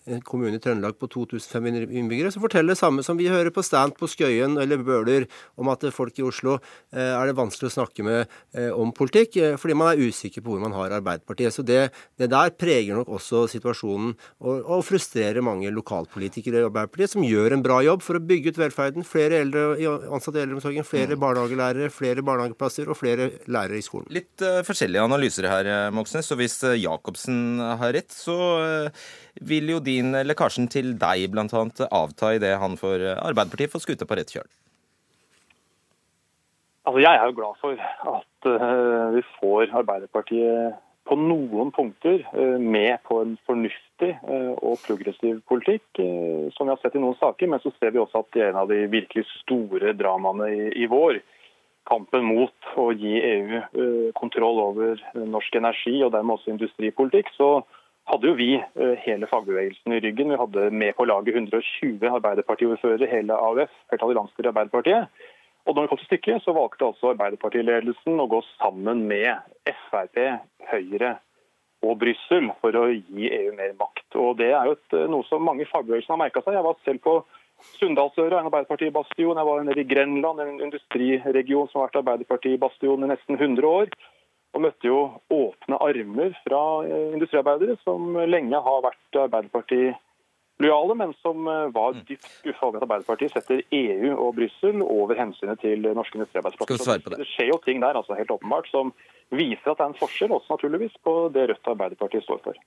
en 0.09 0.23
kommune 0.25 0.57
i 0.59 0.63
Trøndelag 0.63 0.97
på 1.01 1.09
2500 1.13 1.89
innbyggere, 1.93 2.33
som 2.35 2.45
forteller 2.45 2.75
det 2.75 2.81
samme 2.81 3.05
som 3.07 3.19
vi 3.19 3.29
hører 3.31 3.53
på 3.55 3.65
stand 3.67 3.97
på 3.99 4.09
Skøyen 4.11 4.59
eller 4.61 4.83
Bøler, 4.85 5.29
om 5.61 5.71
at 5.73 5.85
folk 5.95 6.19
i 6.19 6.27
Oslo 6.27 6.57
eh, 6.59 7.13
er 7.13 7.29
det 7.29 7.37
vanskelig 7.39 7.71
å 7.71 7.75
snakke 7.79 8.07
med 8.07 8.21
eh, 8.57 8.71
om 8.73 8.93
politikk, 8.97 9.39
eh, 9.41 9.57
fordi 9.61 9.77
man 9.79 9.93
er 9.93 10.03
usikker 10.09 10.45
på 10.45 10.55
hvor 10.55 10.63
man 10.65 10.77
har 10.77 10.97
Arbeiderpartiet. 10.99 11.55
Så 11.55 11.65
det, 11.67 11.89
det 12.21 12.31
der 12.33 12.55
preger 12.57 12.99
nok 12.99 13.13
også 13.19 13.47
situasjonen, 13.53 14.15
og, 14.41 14.63
og, 14.63 14.85
frustrerer 14.89 15.45
mange 15.45 15.73
lokalpolitikere 15.75 16.63
i 16.63 16.69
Arbeiderpartiet, 16.69 17.15
som 17.15 17.27
gjør 17.27 17.57
en 17.57 17.65
bra 17.65 17.81
jobb 17.85 18.05
for 18.05 18.19
å 18.19 18.25
bygge 18.25 18.55
ut 18.55 18.63
velferden. 18.63 19.07
Flere 19.07 19.43
eldre 19.45 19.67
ansatte 20.09 20.41
i 20.41 20.45
eldreomsorgen, 20.47 20.87
flere 20.89 21.17
mm. 21.17 21.23
barnehagelærere, 21.25 21.93
flere 21.93 22.25
barnehageplasser 22.25 22.89
og 22.89 22.99
flere 22.99 23.31
lærere 23.51 23.81
i 23.81 23.85
skolen. 23.85 24.09
Litt 24.15 24.45
uh, 24.45 24.61
forskjellige 24.67 25.05
analyser 25.05 25.49
her, 25.51 25.71
Moxnes. 25.95 26.31
Og 26.33 26.41
hvis 26.41 26.61
Jacobsen 26.79 27.61
har 27.61 27.93
rett, 27.97 28.15
så 28.15 28.39
uh, 28.63 29.09
vil 29.45 29.75
jo 29.75 29.83
din 29.99 30.17
lekkasjen 30.25 30.71
til 30.73 30.95
deg 31.01 31.37
annet 31.37 31.85
avta 31.91 32.33
idet 32.39 32.57
han 32.63 32.79
for 32.81 33.03
Arbeiderpartiet 33.19 33.75
får 33.75 33.85
skuta 33.85 34.09
på 34.09 34.19
rett 34.19 34.33
kjøl? 34.33 34.49
Altså, 36.89 37.01
jeg 37.05 37.21
er 37.21 37.27
jo 37.29 37.37
glad 37.37 37.57
for 37.61 37.81
at 38.17 38.47
uh, 38.49 39.13
vi 39.13 39.23
får 39.37 39.75
Arbeiderpartiet 39.77 40.79
på 41.09 41.17
noen 41.21 41.73
punkter 41.77 42.23
uh, 42.33 42.57
med 42.57 43.03
på 43.05 43.19
en 43.21 43.35
fornuftig 43.45 44.15
uh, 44.23 44.55
og 44.57 44.81
progressiv 44.87 45.43
politikk, 45.53 46.01
som 46.57 46.65
vi 46.65 46.73
har 46.73 46.81
sett 46.81 46.97
i 46.97 47.03
noen 47.03 47.19
saker. 47.21 47.51
Men 47.53 47.61
så 47.61 47.75
ser 47.77 47.93
vi 47.93 48.01
også 48.01 48.23
at 48.25 48.41
en 48.47 48.61
av 48.63 48.73
de 48.73 48.87
virkelig 48.89 49.27
store 49.43 49.93
dramaene 50.01 50.49
i 50.73 50.89
vår, 50.89 51.21
kampen 51.89 52.25
mot 52.29 52.73
å 52.77 52.91
gi 52.93 53.15
EU 53.17 53.61
kontroll 54.17 54.59
over 54.61 54.99
norsk 55.17 55.55
energi 55.57 55.95
og 56.05 56.13
dermed 56.13 56.35
også 56.35 56.53
industripolitikk, 56.53 57.31
så 57.33 57.63
hadde 58.09 58.31
jo 58.31 58.37
vi 58.39 58.53
eh, 58.57 58.95
hele 59.05 59.29
fagbevegelsen 59.31 59.93
i 59.93 60.01
ryggen. 60.01 60.33
Vi 60.33 60.41
hadde 60.41 60.71
med 60.71 60.97
på 60.97 61.07
laget 61.09 61.37
120 61.37 62.09
Arbeiderpartiordførere, 62.09 63.11
hele 63.11 63.37
AUF, 63.37 63.73
flertallet 63.91 64.17
i 64.17 64.19
landsstyret 64.19 64.49
i 64.49 64.53
Arbeiderpartiet. 64.53 65.25
Og 65.69 65.75
når 65.75 65.85
det 65.85 65.91
kom 65.91 66.01
til 66.01 66.09
stykket, 66.09 66.43
så 66.45 66.55
valgte 66.57 66.89
altså 66.89 67.13
Arbeiderpartiledelsen 67.13 68.21
å 68.23 68.29
gå 68.31 68.41
sammen 68.57 69.05
med 69.11 69.29
Frp, 69.89 70.21
Høyre 70.71 71.19
og 71.85 71.99
Brussel 72.01 72.49
for 72.63 72.75
å 72.81 72.87
gi 72.91 73.29
EU 73.29 73.53
mer 73.59 73.75
makt. 73.79 74.09
Og 74.17 74.39
Det 74.41 74.53
er 74.53 74.71
jo 74.71 74.79
et, 74.79 74.95
eh, 74.97 75.09
noe 75.13 75.29
som 75.29 75.45
mange 75.45 75.69
fagbevegelser 75.69 76.17
har 76.17 76.25
merka 76.25 76.43
seg. 76.43 76.57
Jeg 76.57 76.65
var 76.65 76.77
selv 76.85 77.03
på 77.05 77.19
Sunndalsøra, 77.79 78.39
en 78.39 78.49
Arbeiderparti-bastion. 78.49 79.37
Jeg 79.37 79.47
var 79.47 79.65
nede 79.65 79.81
i 79.81 79.91
Grenland, 79.95 80.41
en 80.41 80.61
industriregion 80.61 81.69
som 81.69 81.81
har 81.81 81.89
vært 81.89 82.03
Arbeiderparti-bastion 82.05 83.05
i 83.05 83.11
nesten 83.13 83.37
100 83.37 83.67
år 83.67 83.89
og 84.57 84.65
møtte 84.65 84.89
jo 84.89 85.01
åpne 85.35 85.79
armer 85.85 86.37
fra 86.45 86.63
eh, 86.87 87.15
industriarbeidere 87.17 87.79
som 87.85 88.17
lenge 88.29 88.61
har 88.65 88.85
vært 88.85 89.19
Arbeiderparti-lojale, 89.25 90.97
men 91.03 91.15
som 91.21 91.47
eh, 91.51 91.69
var 91.75 91.99
mm. 91.99 92.03
dypt 92.09 92.31
skuffa 92.41 92.71
over 92.71 92.81
at 92.81 92.89
Arbeiderpartiet 92.89 93.37
setter 93.37 93.63
EU 93.69 94.15
og 94.15 94.35
Brussel 94.41 94.83
over 94.85 95.21
hensynet 95.21 95.61
til 95.65 95.85
norske 95.93 96.21
industriarbeidsplasser. 96.21 97.05
Det? 97.05 97.21
det 97.23 97.31
skjer 97.35 97.53
jo 97.53 97.61
ting 97.65 97.85
der 97.85 98.01
altså 98.01 98.19
helt 98.19 98.35
åpenbart 98.35 98.71
som 98.73 98.95
viser 99.35 99.69
at 99.69 99.77
det 99.77 99.85
er 99.85 99.93
en 99.93 100.01
forskjell 100.01 100.33
også 100.33 100.57
naturligvis 100.57 100.97
på 101.05 101.19
det 101.35 101.51
Rødt 101.51 101.67
og 101.67 101.75
Arbeiderpartiet 101.77 102.25
står 102.25 102.45
for. 102.49 102.61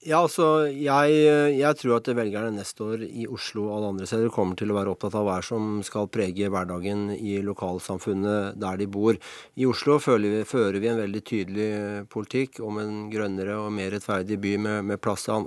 Ja, 0.00 0.22
altså, 0.24 0.64
jeg, 0.72 1.16
jeg, 1.58 1.76
tror 1.76 1.98
at 1.98 2.06
velgerne 2.16 2.54
neste 2.56 2.86
år 2.86 3.02
i 3.04 3.26
Oslo 3.28 3.66
og 3.66 3.74
alle 3.74 3.88
andre 3.90 4.06
steder 4.08 4.30
kommer 4.32 4.56
til 4.56 4.70
å 4.72 4.76
være 4.78 4.94
opptatt 4.94 5.12
av 5.18 5.26
hva 5.26 5.34
som 5.44 5.82
skal 5.84 6.06
prege 6.08 6.46
hverdagen 6.48 7.10
i 7.12 7.34
lokalsamfunnet 7.44 8.56
der 8.56 8.78
de 8.80 8.86
bor. 8.88 9.18
I 9.60 9.66
Oslo 9.68 9.98
vi, 10.00 10.30
fører 10.48 10.78
vi 10.80 10.88
en 10.88 11.02
veldig 11.02 11.22
tydelig 11.28 11.66
politikk 12.08 12.62
om 12.64 12.78
en 12.80 12.94
grønnere 13.12 13.58
og 13.60 13.74
mer 13.76 13.92
rettferdig 13.92 14.38
by 14.40 14.54
med, 14.64 14.86
med 14.88 15.02
plass, 15.04 15.26
til, 15.28 15.44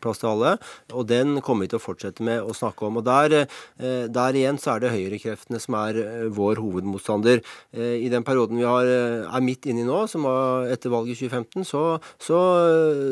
plass, 0.00 0.22
til, 0.24 0.30
alle. 0.30 0.54
Og 0.96 1.04
den 1.04 1.36
kommer 1.44 1.68
vi 1.68 1.74
til 1.74 1.82
å 1.82 1.84
fortsette 1.84 2.24
med 2.24 2.40
å 2.40 2.56
snakke 2.56 2.88
om. 2.88 3.02
Og 3.02 3.04
Der, 3.10 3.36
eh, 3.44 4.08
der 4.08 4.40
igjen 4.40 4.56
så 4.56 4.78
er 4.78 4.86
det 4.86 4.94
høyrekreftene 4.96 5.60
som 5.60 5.76
er 5.82 6.00
eh, 6.06 6.24
vår 6.32 6.64
hovedmotstander. 6.64 7.44
Eh, 7.76 8.00
I 8.06 8.08
den 8.08 8.24
perioden 8.24 8.64
vi 8.64 8.64
har, 8.64 8.88
er 9.28 9.44
midt 9.44 9.68
inni 9.68 9.84
nå, 9.84 10.06
som 10.08 10.24
var 10.24 10.72
etter 10.72 10.88
valget 10.88 11.20
i 11.20 11.28
2015, 11.28 11.68
så, 11.68 11.84
så, 12.16 12.42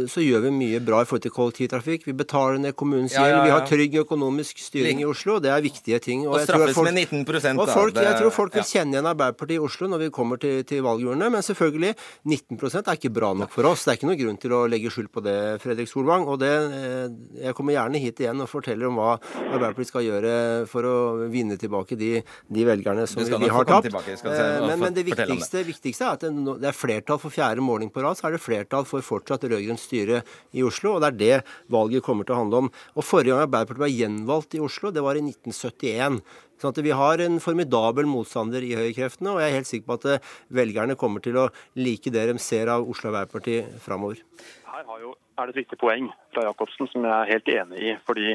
så 0.09 0.25
gjør 0.25 0.49
vi 0.49 0.57
mye 0.57 0.78
mye 0.79 0.87
bra 0.87 1.03
i 1.03 1.09
forhold 1.09 1.25
til 1.27 1.35
kollektivtrafikk. 1.35 2.07
Vi 2.09 2.15
betaler 2.17 2.59
ned 2.63 2.77
kommunens 2.79 3.15
gjeld. 3.15 3.27
Ja, 3.27 3.31
ja, 3.31 3.39
ja. 3.39 3.45
Vi 3.45 3.55
har 3.55 3.67
trygg 3.69 3.97
økonomisk 4.05 4.61
styring 4.63 5.03
i 5.03 5.07
Oslo. 5.09 5.39
Det 5.43 5.51
er 5.53 5.63
viktige 5.65 5.99
ting. 6.03 6.25
Og, 6.27 6.37
og 6.37 6.47
straffes 6.47 6.77
folk, 6.77 6.89
med 6.89 7.09
19 7.09 7.59
og 7.59 7.69
folk, 7.73 7.99
Jeg 7.99 8.17
tror 8.21 8.35
folk 8.35 8.59
vil 8.59 8.67
kjenne 8.67 8.97
igjen 8.97 9.11
Arbeiderpartiet 9.11 9.59
i 9.59 9.63
Oslo 9.65 9.91
når 9.91 10.05
vi 10.05 10.11
kommer 10.15 10.41
til, 10.43 10.63
til 10.69 10.83
valgurnene. 10.87 11.31
Men 11.35 11.45
selvfølgelig, 11.45 11.95
19% 12.27 12.91
er 12.93 13.01
ikke 13.01 13.13
bra 13.15 13.33
nok 13.35 13.53
for 13.55 13.69
oss. 13.71 13.85
Det 13.85 13.95
er 13.95 14.01
ikke 14.01 14.11
noen 14.11 14.21
grunn 14.23 14.41
til 14.43 14.57
å 14.57 14.63
legge 14.71 14.93
skyld 14.95 15.11
på 15.15 15.25
det, 15.25 15.39
Fredrik 15.65 15.91
Solvang. 15.91 16.29
Og 16.29 16.41
det, 16.43 16.53
eh, 16.79 17.07
jeg 17.49 17.59
kommer 17.59 17.77
gjerne 17.77 18.03
hit 18.03 18.23
igjen 18.25 18.45
og 18.45 18.51
forteller 18.51 18.91
om 18.91 19.01
hva 19.01 19.17
Arbeiderpartiet 19.19 19.93
skal 19.93 20.07
gjøre 20.07 20.35
for 20.71 20.89
å 20.89 20.97
vinne 21.33 21.59
tilbake 21.61 21.99
de, 21.99 22.19
de 22.23 22.69
velgerne 22.69 23.07
som 23.11 23.23
vi, 23.25 23.53
har 23.53 23.69
tapt. 23.69 23.91
Eh, 23.91 24.67
men, 24.67 24.77
men, 24.81 24.95
det 24.97 25.07
viktigste, 25.09 25.65
viktigste, 25.67 26.07
er 26.07 26.19
at 26.19 26.27
det 26.29 26.71
er 26.71 26.77
flertall 26.77 27.21
for 27.23 27.35
fjerde 27.35 27.65
måling 27.65 27.93
på 27.93 28.05
rad. 28.05 28.19
Så 28.19 28.29
er 28.29 28.37
det 28.37 28.43
flertall 28.45 28.87
for 28.89 29.05
fortsatt 29.05 29.47
rød-grønt 29.49 29.83
styre 29.83 30.23
i 30.53 30.63
Oslo, 30.63 30.68
og 30.69 31.01
det 31.03 31.09
er 31.09 31.19
det 31.19 31.39
valget 31.73 32.05
kommer 32.05 32.27
til 32.27 32.37
å 32.37 32.43
handle 32.43 32.65
om. 32.65 32.71
Og 32.97 33.07
Forrige 33.07 33.35
gang 33.35 33.47
Arbeiderpartiet 33.47 33.85
ble 33.85 33.91
gjenvalgt 33.95 34.57
i 34.59 34.63
Oslo, 34.65 34.93
det 34.95 35.05
var 35.05 35.19
i 35.19 35.25
1971. 35.25 36.21
Sånn 36.59 36.75
at 36.75 36.83
Vi 36.83 36.91
har 36.91 37.23
en 37.23 37.39
formidabel 37.39 38.09
motstander 38.11 38.65
i 38.67 38.75
høyrekreftene, 38.75 39.31
og 39.31 39.41
jeg 39.43 39.51
er 39.51 39.59
helt 39.61 39.71
sikker 39.71 39.87
på 39.87 39.99
at 39.99 40.07
eh, 40.11 40.31
velgerne 40.51 40.99
kommer 40.99 41.23
til 41.23 41.39
å 41.39 41.49
like 41.79 42.11
det 42.11 42.27
de 42.33 42.39
ser 42.43 42.71
av 42.73 42.89
Oslo 42.89 43.13
Arbeiderparti 43.13 43.61
framover. 43.85 44.25
Her 44.67 44.87
jo, 45.03 45.15
er 45.39 45.47
det 45.47 45.55
et 45.55 45.63
viktig 45.63 45.79
poeng 45.79 46.11
fra 46.35 46.49
Jacobsen 46.49 46.91
som 46.91 47.07
jeg 47.07 47.15
er 47.15 47.33
helt 47.33 47.53
enig 47.55 47.85
i. 47.93 47.97
fordi 48.07 48.35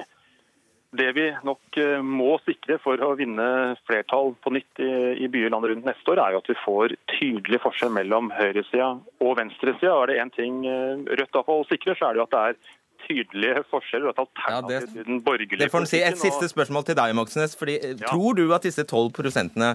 det 0.98 1.10
vi 1.18 1.26
nok 1.46 1.80
eh, 1.82 2.02
må 2.06 2.36
sikre 2.46 2.78
for 2.84 3.02
å 3.02 3.14
vinne 3.18 3.48
flertall 3.88 4.36
på 4.44 4.54
nytt 4.54 4.84
i, 4.84 4.92
i 5.26 5.30
byer 5.32 5.54
landet 5.54 5.74
rundt 5.74 5.90
neste 5.90 6.14
år, 6.14 6.22
er 6.22 6.36
jo 6.36 6.44
at 6.44 6.52
vi 6.52 6.60
får 6.62 6.96
tydelig 7.16 7.60
forskjell 7.64 7.94
mellom 7.96 8.30
høyresida 8.36 8.94
og 9.24 9.36
venstresida. 9.42 9.96
Er 9.96 10.12
det 10.12 10.22
én 10.22 10.34
ting 10.38 10.64
eh, 10.70 11.04
Rødt 11.10 11.34
iallfall 11.34 11.68
sikrer, 11.72 11.98
så 11.98 12.10
er 12.10 12.16
det 12.16 12.22
jo 12.22 12.28
at 12.28 12.36
det 12.36 12.46
er 12.46 12.80
tydelige 13.04 13.66
forskjeller 13.68 14.08
og 14.08 14.14
et 14.14 14.22
alternativ 14.22 14.76
ja, 14.78 14.92
til 14.94 15.08
den 15.10 15.18
borgerlige 15.26 15.60
det 15.60 15.72
får 15.74 15.88
si. 15.90 16.00
Et 16.08 16.22
siste 16.22 16.48
spørsmål 16.54 16.86
til 16.88 16.96
deg, 16.96 17.16
Moxnes. 17.18 17.58
fordi 17.60 17.80
eh, 17.80 17.96
ja. 17.98 18.12
Tror 18.14 18.38
du 18.38 18.46
at 18.56 18.70
disse 18.70 18.86
12 18.86 19.10
prosentene 19.18 19.74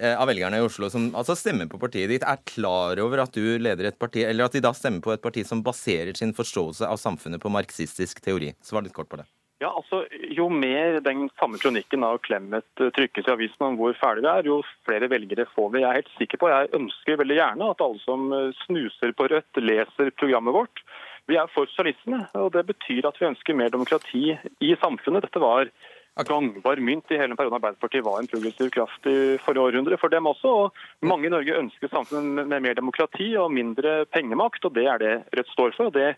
av 0.00 0.30
velgerne 0.30 0.62
i 0.62 0.64
Oslo 0.64 0.88
som 0.88 1.10
altså 1.18 1.34
stemmer 1.36 1.66
på 1.68 1.80
partiet 1.82 2.08
ditt, 2.14 2.24
er 2.24 2.40
klar 2.46 3.02
over 3.02 3.26
at 3.26 3.34
du 3.34 3.58
leder 3.58 3.90
et 3.90 3.98
parti, 4.00 4.22
eller 4.24 4.46
at 4.46 4.54
de 4.54 4.62
da 4.64 4.70
stemmer 4.76 5.02
på 5.04 5.12
et 5.12 5.24
parti 5.24 5.44
som 5.44 5.66
baserer 5.66 6.14
sin 6.16 6.32
forståelse 6.36 6.86
av 6.88 7.02
samfunnet 7.02 7.42
på 7.42 7.52
marxistisk 7.52 8.22
teori? 8.24 8.54
Svar 8.64 8.86
litt 8.86 8.96
kort 8.96 9.10
på 9.10 9.20
det. 9.20 9.26
Ja, 9.60 9.74
altså, 9.76 10.06
Jo 10.32 10.48
mer 10.48 11.02
den 11.04 11.26
samme 11.36 11.58
kronikken 11.60 12.04
av 12.06 12.22
Clemet 12.24 12.80
eh, 12.80 12.88
trykkes 12.96 13.28
i 13.28 13.32
avisen 13.34 13.66
om 13.66 13.76
hvor 13.76 13.92
fæle 14.00 14.22
vi 14.24 14.30
er, 14.30 14.48
jo 14.48 14.62
flere 14.88 15.10
velgere 15.12 15.44
får 15.52 15.68
vi. 15.74 15.82
Jeg 15.82 15.90
er 15.90 15.98
helt 15.98 16.14
sikker 16.16 16.40
på, 16.40 16.48
jeg 16.48 16.72
ønsker 16.78 17.20
veldig 17.20 17.36
gjerne 17.36 17.68
at 17.74 17.84
alle 17.84 18.00
som 18.06 18.32
eh, 18.32 18.48
snuser 18.64 19.12
på 19.18 19.28
Rødt, 19.28 19.60
leser 19.60 20.12
programmet 20.16 20.56
vårt. 20.56 20.80
Vi 21.28 21.36
er 21.36 21.52
for 21.52 21.68
sosialistene, 21.68 22.24
og 22.40 22.54
det 22.56 22.64
betyr 22.72 23.10
at 23.10 23.20
vi 23.20 23.28
ønsker 23.28 23.58
mer 23.60 23.68
demokrati 23.70 24.24
i 24.64 24.72
samfunnet. 24.80 25.28
Dette 25.28 25.44
var 25.44 25.68
gangbar 26.26 26.80
mynt 26.80 27.12
i 27.12 27.20
hele 27.20 27.36
perioden 27.36 27.60
Arbeiderpartiet 27.60 28.04
var 28.04 28.18
en 28.20 28.28
progressiv 28.32 28.72
kraft 28.74 29.06
i 29.08 29.38
forrige 29.44 29.68
århundre 29.68 30.00
for 30.00 30.12
dem 30.12 30.26
også. 30.26 30.56
og 30.64 31.06
Mange 31.06 31.28
i 31.28 31.36
Norge 31.36 31.60
ønsker 31.60 31.92
samfunn 31.92 32.32
med 32.40 32.64
mer 32.64 32.80
demokrati 32.80 33.34
og 33.36 33.52
mindre 33.52 34.06
pengemakt, 34.08 34.64
og 34.64 34.74
det 34.74 34.88
er 34.88 35.00
det 35.04 35.14
Rødt 35.36 35.52
står 35.52 35.76
for. 35.76 35.92
og 35.92 35.96
det 36.00 36.14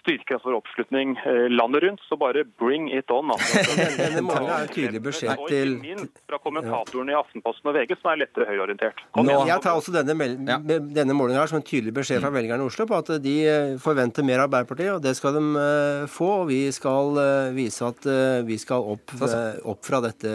styrker 0.00 0.40
for 0.42 0.56
oppslutning 0.58 1.14
eh, 1.24 1.46
landet 1.52 1.82
rundt, 1.86 2.02
så 2.08 2.16
bare 2.20 2.44
bring 2.60 2.88
it 2.92 3.10
on. 3.10 3.30
Altså. 3.34 3.62
Denne 4.00 4.36
er 4.36 4.64
en 4.66 4.72
tydelig 4.74 5.00
beskjed 5.04 5.32
Og 5.38 5.48
til 5.50 5.74
ikke 5.76 5.84
minst 5.96 6.20
fra 6.28 6.38
kommentatorene 6.42 7.14
i 7.14 7.16
Aftenposten 7.18 7.70
og 7.70 7.76
VG, 7.78 7.94
som 8.00 8.12
er 8.12 8.20
lettere 8.24 8.48
høyreorientert. 8.50 9.00
Nå- 9.16 9.38
Jeg 9.48 9.62
tar 9.64 9.78
også 9.78 9.94
denne, 9.94 10.58
denne 10.94 11.16
målingen 11.16 11.40
her 11.40 11.50
som 11.50 11.60
en 11.60 11.66
tydelig 11.66 11.94
beskjed 11.96 12.20
fra 12.24 12.32
velgerne 12.34 12.66
i 12.66 12.70
Oslo 12.70 12.86
på 12.90 12.98
at 13.00 13.12
de 13.24 13.36
eh, 13.48 13.74
forventer 13.82 14.26
mer 14.26 14.42
av 14.42 14.48
Arbeiderpartiet, 14.50 14.92
og 14.98 15.02
det 15.04 15.14
skal 15.18 15.38
de 15.38 15.44
eh, 15.64 16.04
få. 16.10 16.30
og 16.42 16.48
Vi 16.50 16.60
skal 16.74 17.16
vise 17.56 17.86
at 17.86 18.06
vi 18.46 18.56
skal 18.60 18.84
opp, 18.94 19.12
opp 19.20 19.84
fra 19.86 20.00
dette 20.04 20.30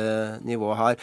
nivået 0.45 0.77
her. 0.79 0.99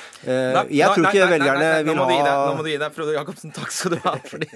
Jeg 0.73 0.89
tror 0.95 1.09
ikke 1.09 1.29
velgerne 1.31 1.71
vil 1.87 1.99
ha 2.03 2.35
Nå 2.53 2.57
må 2.59 2.65
du 2.65 2.71
gi 2.73 2.79
deg, 2.81 2.93
Frode 2.95 3.15
Jacobsen. 3.17 3.53
Takk 3.55 3.73
skal 3.75 3.95
du 3.97 3.99
ha. 4.05 4.15
Fordi, 4.29 4.49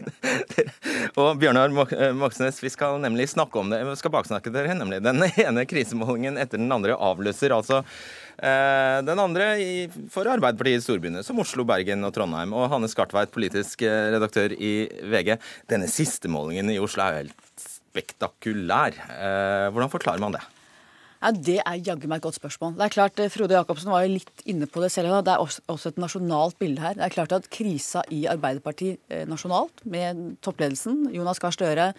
og 1.23 1.39
Bjørnar 1.41 1.73
Moxnes, 2.17 2.61
vi 2.63 2.71
skal 2.73 3.01
nemlig 3.03 3.29
snakke 3.33 3.61
om 3.61 3.71
det. 3.73 3.76
Vi 3.85 3.97
skal 4.01 4.13
baksnakke 4.15 4.53
dere, 4.55 4.75
nemlig. 4.79 5.03
Den 5.05 5.23
ene 5.47 5.67
krisemålingen 5.69 6.39
etter 6.41 6.61
den 6.61 6.73
andre 6.73 6.97
avløser 6.97 7.55
altså 7.57 7.83
eh, 7.83 8.99
den 9.07 9.23
andre 9.23 9.51
for 10.13 10.29
Arbeiderpartiet 10.33 10.81
i 10.81 10.85
storbyene, 10.85 11.25
som 11.27 11.41
Oslo, 11.43 11.67
Bergen 11.69 12.05
og 12.07 12.15
Trondheim. 12.17 12.55
Og 12.57 12.69
Hanne 12.73 12.91
Skartveit, 12.91 13.33
politisk 13.35 13.87
eh, 13.87 14.11
redaktør 14.17 14.55
i 14.57 14.75
VG. 15.13 15.37
Denne 15.73 15.91
siste 15.93 16.31
målingen 16.33 16.73
i 16.73 16.81
Oslo 16.83 17.05
er 17.05 17.15
jo 17.17 17.25
helt 17.25 17.65
spektakulær. 17.67 19.01
Eh, 19.07 19.71
hvordan 19.73 19.93
forklarer 19.93 20.23
man 20.23 20.37
det? 20.37 20.45
Ja, 21.17 21.33
Det 21.33 21.57
er 21.63 21.81
jaggu 21.81 22.05
meg 22.11 22.21
et 22.21 22.27
godt 22.27 22.37
spørsmål. 22.37 22.75
Det 22.77 22.85
er 22.87 22.93
klart, 22.93 23.21
Frode 23.33 23.57
Jacobsen 23.57 23.91
var 23.91 24.05
jo 24.05 24.13
litt 24.19 24.43
inne 24.47 24.69
på 24.69 24.83
det 24.85 24.93
selv. 24.93 25.15
Det 25.25 25.33
er 25.33 25.41
også- 25.41 25.89
et 25.89 25.99
nasjonalt 25.99 26.59
bilde 26.61 26.83
her. 26.85 26.95
Det 26.95 27.05
er 27.07 27.15
klart 27.15 27.33
at 27.33 27.49
krisa 27.51 28.03
i 28.13 28.27
Arbeiderpartiet 28.29 28.99
nasjonalt, 29.27 29.81
med 29.85 30.37
toppledelsen, 30.45 31.09
Jonas 31.17 31.41
Gahr 31.41 31.57
Støre, 31.57 31.95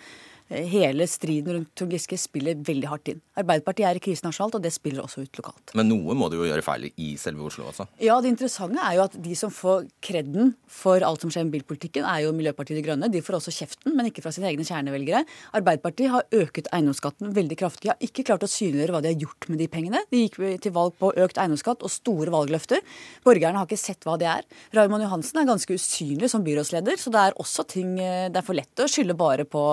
hele 0.49 1.07
striden 1.07 1.53
rundt 1.53 1.73
Trond 1.75 1.91
Giske 1.91 2.17
spiller 2.19 2.55
veldig 2.67 2.87
hardt 2.87 3.11
inn. 3.11 3.21
Arbeiderpartiet 3.37 3.87
er 3.89 3.99
i 3.99 4.03
krise 4.03 4.25
nasjonalt, 4.25 4.57
og 4.57 4.63
det 4.63 4.71
spiller 4.75 5.03
også 5.03 5.25
ut 5.25 5.39
lokalt. 5.39 5.73
Men 5.77 5.89
noe 5.91 6.15
må 6.17 6.29
du 6.31 6.37
jo 6.39 6.47
gjøre 6.47 6.63
feil 6.65 6.87
i 6.89 7.09
selve 7.19 7.43
Oslo 7.49 7.67
altså? 7.69 7.87
Ja, 8.01 8.19
Det 8.21 8.31
interessante 8.31 8.81
er 8.83 8.97
jo 8.97 9.03
at 9.05 9.17
de 9.23 9.35
som 9.35 9.51
får 9.53 9.87
kreden 10.03 10.55
for 10.67 11.03
alt 11.03 11.23
som 11.23 11.31
skjer 11.33 11.47
med 11.47 11.57
bilpolitikken, 11.57 12.07
er 12.07 12.23
jo 12.25 12.33
Miljøpartiet 12.35 12.79
De 12.79 12.85
Grønne. 12.85 13.11
De 13.11 13.21
får 13.23 13.39
også 13.39 13.53
kjeften, 13.53 13.95
men 13.95 14.09
ikke 14.09 14.23
fra 14.25 14.33
sine 14.35 14.49
egne 14.49 14.65
kjernevelgere. 14.67 15.23
Arbeiderpartiet 15.57 16.13
har 16.13 16.27
øket 16.31 16.71
eiendomsskatten 16.71 17.35
veldig 17.35 17.59
kraftig. 17.59 17.87
De 17.87 17.93
har 17.93 18.07
ikke 18.07 18.25
klart 18.27 18.45
å 18.47 18.51
synliggjøre 18.51 18.95
hva 18.95 19.03
de 19.03 19.11
har 19.11 19.21
gjort 19.27 19.49
med 19.51 19.61
de 19.61 19.69
pengene. 19.71 20.03
De 20.11 20.23
gikk 20.23 20.39
til 20.63 20.75
valg 20.75 20.95
på 20.99 21.11
økt 21.15 21.39
eiendomsskatt 21.41 21.83
og 21.83 21.91
store 21.91 22.33
valgløfter. 22.33 22.83
Borgerne 23.27 23.61
har 23.61 23.69
ikke 23.69 23.79
sett 23.79 24.07
hva 24.07 24.17
det 24.19 24.29
er. 24.31 24.47
Raymond 24.75 25.03
Johansen 25.05 25.41
er 25.41 25.49
ganske 25.49 25.77
usynlig 25.77 26.31
som 26.31 26.45
byrådsleder, 26.45 26.99
så 26.99 27.13
det 27.13 27.23
er 27.27 27.37
også 27.41 27.67
ting 27.67 27.97
eh, 27.99 28.29
Det 28.31 28.41
er 28.41 28.45
for 28.45 28.57
lett 28.57 28.83
å 28.83 28.89
skylde 28.89 29.15
bare 29.17 29.45
på, 29.47 29.63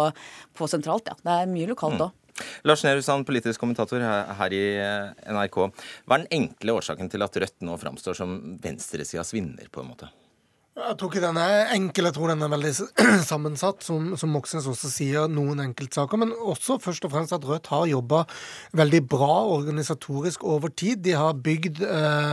på 0.57 0.64
sentralt, 0.71 1.11
ja. 1.11 1.17
Det 1.21 1.39
er 1.41 1.51
mye 1.51 1.71
lokalt 1.71 2.03
òg. 2.09 2.21
Lars 2.67 2.83
Nehru 2.83 3.03
Sand, 3.05 3.27
politisk 3.29 3.63
kommentator 3.63 4.03
her 4.03 4.33
her 4.41 4.55
i 4.57 4.63
eh, 4.83 5.31
NRK. 5.31 5.61
Hva 6.09 6.17
er 6.19 6.25
den 6.25 6.33
enkle 6.41 6.75
årsaken 6.81 7.11
til 7.13 7.23
at 7.23 7.39
Rødt 7.45 7.67
nå 7.67 7.79
framstår 7.79 8.19
som 8.19 8.37
venstresidas 8.63 9.31
vinner, 9.37 9.71
på 9.71 9.85
en 9.85 9.93
måte? 9.93 10.11
Jeg 10.75 10.97
tror 10.99 11.13
ikke 11.13 11.21
den 11.23 11.37
er 11.39 11.69
enkel, 11.71 12.09
jeg 12.09 12.15
tror 12.17 12.33
den 12.33 12.41
er 12.43 12.51
veldig 12.51 12.71
sammensatt, 13.31 13.85
som, 13.87 14.09
som 14.19 14.33
Moxnes 14.35 14.65
også 14.67 14.89
sier, 14.91 15.29
noen 15.31 15.61
enkeltsaker. 15.63 16.19
Men 16.19 16.33
også 16.35 16.81
først 16.83 17.05
og 17.07 17.13
fremst 17.13 17.35
at 17.37 17.45
Rødt 17.47 17.69
har 17.71 17.85
jobba 17.87 18.25
veldig 18.75 19.01
bra 19.07 19.37
organisatorisk 19.55 20.43
over 20.43 20.73
tid. 20.75 21.05
De 21.05 21.13
har 21.15 21.39
bygd 21.47 21.79
eh, 21.87 22.33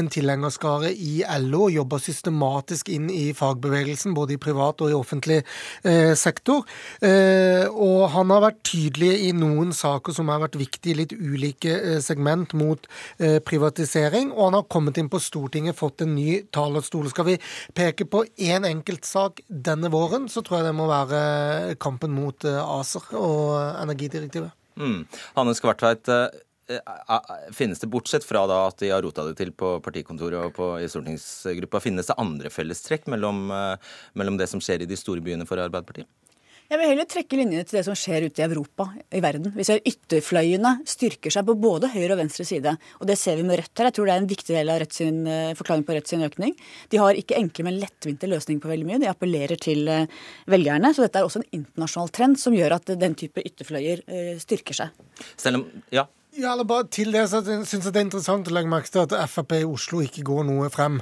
en 0.00 0.08
tilhengerskare 0.08 0.88
i 0.88 1.18
LO 1.44 1.66
jobba 1.68 1.98
systematisk 2.00 2.88
inn 2.94 3.10
i 3.12 3.34
fagbevegelsen, 3.36 4.16
både 4.16 4.38
i 4.38 4.40
privat 4.40 4.80
og 4.80 4.88
i 4.88 4.96
offentlig 4.96 5.42
eh, 5.84 6.14
sektor. 6.16 6.64
Eh, 7.04 7.68
og 7.68 8.06
han 8.16 8.32
har 8.32 8.46
vært 8.46 8.64
tydelig 8.72 9.12
i 9.26 9.34
noen 9.36 9.76
saker 9.76 10.16
som 10.16 10.32
har 10.32 10.40
vært 10.46 10.56
viktige 10.62 10.94
i 10.94 11.00
litt 11.02 11.12
ulike 11.12 11.76
eh, 11.76 12.00
segment 12.00 12.56
mot 12.56 12.88
eh, 13.20 13.36
privatisering, 13.44 14.32
og 14.32 14.48
han 14.48 14.58
har 14.62 14.66
kommet 14.72 14.96
inn 14.96 15.12
på 15.12 15.20
Stortinget, 15.20 15.76
fått 15.76 16.08
en 16.08 16.16
ny 16.16 16.40
talerstol. 16.56 17.12
Skal 17.12 17.34
vi 17.34 17.38
peke 17.76 17.81
på 18.10 18.24
én 18.36 18.66
enkeltsak 18.68 19.42
denne 19.48 19.90
våren, 19.92 20.28
så 20.28 20.42
tror 20.42 20.60
jeg 20.60 20.70
det 20.70 20.78
må 20.78 20.86
være 20.90 21.76
kampen 21.82 22.14
mot 22.14 22.46
eh, 22.48 22.58
ACER 22.60 23.12
og 23.18 23.44
energidirektivet. 23.82 24.52
Mm. 24.80 25.04
Hanne 25.36 25.54
Skvartveit, 25.54 26.08
eh, 26.08 26.40
eh, 26.76 27.32
finnes 27.52 27.82
det, 27.82 27.90
bortsett 27.92 28.24
fra 28.24 28.44
at 28.58 28.78
de 28.80 28.92
har 28.92 29.02
rota 29.04 29.26
det 29.28 29.36
til 29.40 29.52
på 29.52 29.74
partikontoret 29.84 30.48
og 30.48 30.56
på, 30.56 30.70
i 30.80 30.88
stortingsgruppa, 30.88 31.82
finnes 31.84 32.08
det 32.08 32.18
andre 32.20 32.52
fellestrekk 32.52 33.08
mellom, 33.12 33.46
mellom 34.18 34.40
det 34.40 34.48
som 34.52 34.62
skjer 34.62 34.84
i 34.84 34.90
de 34.90 34.98
store 34.98 35.24
byene 35.24 35.48
for 35.48 35.60
Arbeiderpartiet? 35.60 36.10
Jeg 36.72 36.80
vil 36.80 36.88
heller 36.88 37.04
trekke 37.04 37.36
linjene 37.36 37.66
til 37.68 37.76
det 37.76 37.82
som 37.84 37.96
skjer 37.98 38.24
ute 38.30 38.40
i 38.40 38.44
Europa, 38.46 38.86
i 39.12 39.20
verden. 39.20 39.50
Vi 39.52 39.64
ser 39.68 39.82
ytterfløyene 39.84 40.70
styrker 40.88 41.34
seg 41.34 41.44
på 41.44 41.56
både 41.60 41.90
høyre 41.92 42.14
og 42.14 42.22
venstre 42.22 42.46
side. 42.48 42.72
Og 42.96 43.10
det 43.10 43.18
ser 43.20 43.36
vi 43.36 43.44
med 43.44 43.60
Rødt 43.60 43.76
her. 43.76 43.90
Jeg 43.90 43.96
tror 43.98 44.08
det 44.08 44.14
er 44.14 44.22
en 44.22 44.28
viktig 44.30 44.56
del 44.56 44.72
av 44.72 44.78
Rødt 44.80 44.96
sin, 44.96 45.18
eh, 45.28 45.52
forklaring 45.58 45.84
på 45.84 45.92
Rødt 45.98 46.08
sin 46.08 46.24
økning. 46.24 46.54
De 46.88 46.96
har 47.02 47.12
ikke 47.12 47.36
enkle, 47.36 47.66
men 47.68 47.76
lettvinte 47.76 48.24
løsninger 48.24 48.64
på 48.64 48.72
veldig 48.72 48.88
mye. 48.88 49.02
De 49.04 49.10
appellerer 49.12 49.60
til 49.60 49.84
eh, 49.84 50.06
velgerne. 50.48 50.94
Så 50.96 51.04
dette 51.04 51.20
er 51.20 51.28
også 51.28 51.42
en 51.42 51.60
internasjonal 51.60 52.08
trend 52.08 52.40
som 52.40 52.56
gjør 52.56 52.78
at 52.78 52.96
den 53.04 53.20
type 53.20 53.44
ytterfløyer 53.44 54.06
eh, 54.08 54.34
styrker 54.40 54.80
seg. 54.80 55.04
Selv 55.36 55.60
om 55.60 55.68
Ja. 55.92 56.08
Ja, 56.32 56.54
eller 56.54 56.64
bare 56.64 56.86
til 56.88 57.10
det, 57.12 57.26
så 57.28 57.42
synes 57.44 57.72
jeg 57.84 57.92
det 57.92 57.98
er 58.00 58.06
interessant 58.06 58.46
å 58.48 58.52
legge 58.56 58.70
merke 58.72 58.88
til 58.88 59.02
at 59.02 59.12
Frp 59.28 59.50
i 59.58 59.66
Oslo 59.68 59.98
ikke 60.00 60.22
går 60.24 60.46
noe 60.48 60.70
frem. 60.72 60.94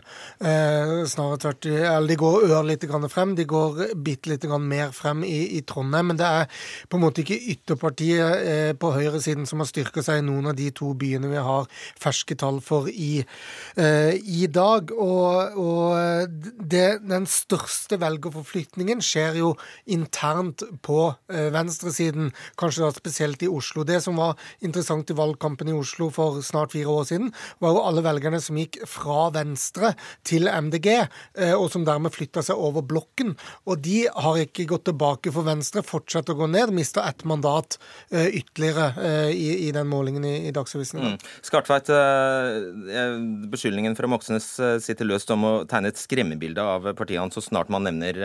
Eh, 0.43 1.05
snarere 1.07 1.39
tvert 1.45 1.68
Eller 1.70 2.09
de 2.11 2.16
går 2.18 2.47
ørlite 2.49 2.89
grann 2.91 3.07
frem. 3.07 3.37
De 3.39 3.45
går 3.47 3.95
bitte 3.95 4.33
lite 4.33 4.51
grann 4.51 4.66
mer 4.66 4.91
frem 4.91 5.22
i, 5.22 5.55
i 5.55 5.61
Trondheim. 5.62 6.11
Men 6.11 6.18
det 6.18 6.26
er 6.26 6.64
på 6.91 6.99
en 6.99 7.05
måte 7.05 7.22
ikke 7.22 7.39
ytterpartiet 7.55 8.43
eh, 8.43 8.72
på 8.74 8.91
høyresiden 8.97 9.47
som 9.47 9.62
har 9.62 9.68
styrka 9.70 10.03
seg 10.03 10.18
i 10.18 10.24
noen 10.26 10.51
av 10.51 10.57
de 10.59 10.66
to 10.74 10.91
byene 10.99 11.31
vi 11.31 11.39
har 11.39 11.70
ferske 11.78 12.35
tall 12.35 12.59
for 12.59 12.91
i, 12.91 13.22
eh, 13.78 14.18
i 14.18 14.51
dag. 14.51 14.91
Og, 14.91 15.62
og 15.62 16.35
det, 16.59 16.89
den 17.07 17.31
største 17.31 18.01
velgerforflytningen 18.03 18.99
skjer 18.99 19.39
jo 19.45 19.55
internt 19.87 20.66
på 20.83 21.07
eh, 21.31 21.53
venstresiden, 21.55 22.35
kanskje 22.59 22.89
da 22.89 22.93
spesielt 22.99 23.47
i 23.47 23.53
Oslo. 23.62 23.87
Det 23.87 24.03
som 24.03 24.18
var 24.18 24.35
interessant 24.59 25.07
i 25.07 25.20
valgkampen 25.21 25.71
i 25.71 25.77
Oslo 25.77 26.11
for 26.14 26.41
snart 26.45 26.75
fire 26.75 26.91
år 26.91 27.07
siden, 27.11 27.31
var 27.62 27.75
jo 27.75 27.85
alle 27.85 28.05
velgerne 28.05 28.41
som 28.43 28.59
gikk 28.59 28.81
fra 28.89 29.29
Venstre 29.35 29.95
til 30.27 30.49
MDG, 30.49 30.89
eh, 31.39 31.55
og 31.55 31.68
som 31.73 31.85
dermed 31.87 32.14
flytta 32.14 32.43
seg 32.45 32.59
over 32.61 32.85
blokken. 32.87 33.35
Og 33.68 33.83
de 33.85 34.05
har 34.11 34.41
ikke 34.43 34.68
gått 34.71 34.87
tilbake 34.89 35.33
for 35.35 35.47
Venstre, 35.47 35.85
fortsetter 35.87 36.35
å 36.35 36.43
gå 36.43 36.51
ned, 36.51 36.75
mista 36.77 37.05
ett 37.09 37.25
mandat 37.29 37.79
eh, 38.11 38.29
ytterligere 38.41 38.91
eh, 39.05 39.31
i, 39.35 39.49
i 39.68 39.71
den 39.77 39.91
målingen 39.91 40.27
i, 40.27 40.35
i 40.49 40.55
Dagsavisen. 40.55 41.01
Mm. 41.01 41.18
Skartveit, 41.47 41.91
beskyldningen 43.51 43.95
fra 43.99 44.09
Moxnes 44.11 44.47
sitter 44.85 45.09
løst 45.09 45.31
om 45.35 45.45
å 45.47 45.53
tegne 45.68 45.91
et 45.91 46.01
skremmebilde 46.01 46.62
av 46.62 46.91
partiet 46.99 47.21
hans 47.21 47.37
så 47.37 47.43
snart 47.45 47.71
man 47.73 47.85
nevner 47.87 48.16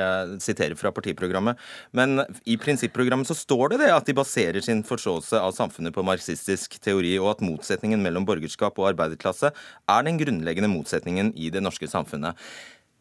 siterer 0.42 0.76
fra 0.80 0.92
partiprogrammet. 0.96 1.60
Men 1.96 2.24
i 2.46 2.58
prinsipprogrammet 2.62 3.30
så 3.30 3.38
står 3.38 3.74
det 3.74 3.82
det 3.86 3.92
at 3.94 4.08
de 4.08 4.16
baserer 4.18 4.64
sin 4.66 4.84
forståelse 4.86 5.40
av 5.42 5.56
samfunnet 5.56 5.96
på 5.96 6.06
marxistisk 6.06 6.78
teori, 6.86 7.16
og 7.22 7.34
at 7.36 7.46
motsetningen 7.46 8.02
mellom 8.04 8.28
borgerskap 8.28 8.78
og 8.82 8.92
arbeiderklasse 8.94 9.52
er 9.52 10.08
den 10.08 10.20
grunnleggende 10.22 10.72
motsetningen 10.72 11.34
i 11.36 11.52
det 11.54 11.64
norske 11.66 11.90
samfunnet. 11.92 12.38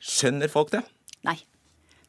Skjønner 0.02 0.52
folk 0.52 0.72
det? 0.74 0.84
Nei. 1.24 1.38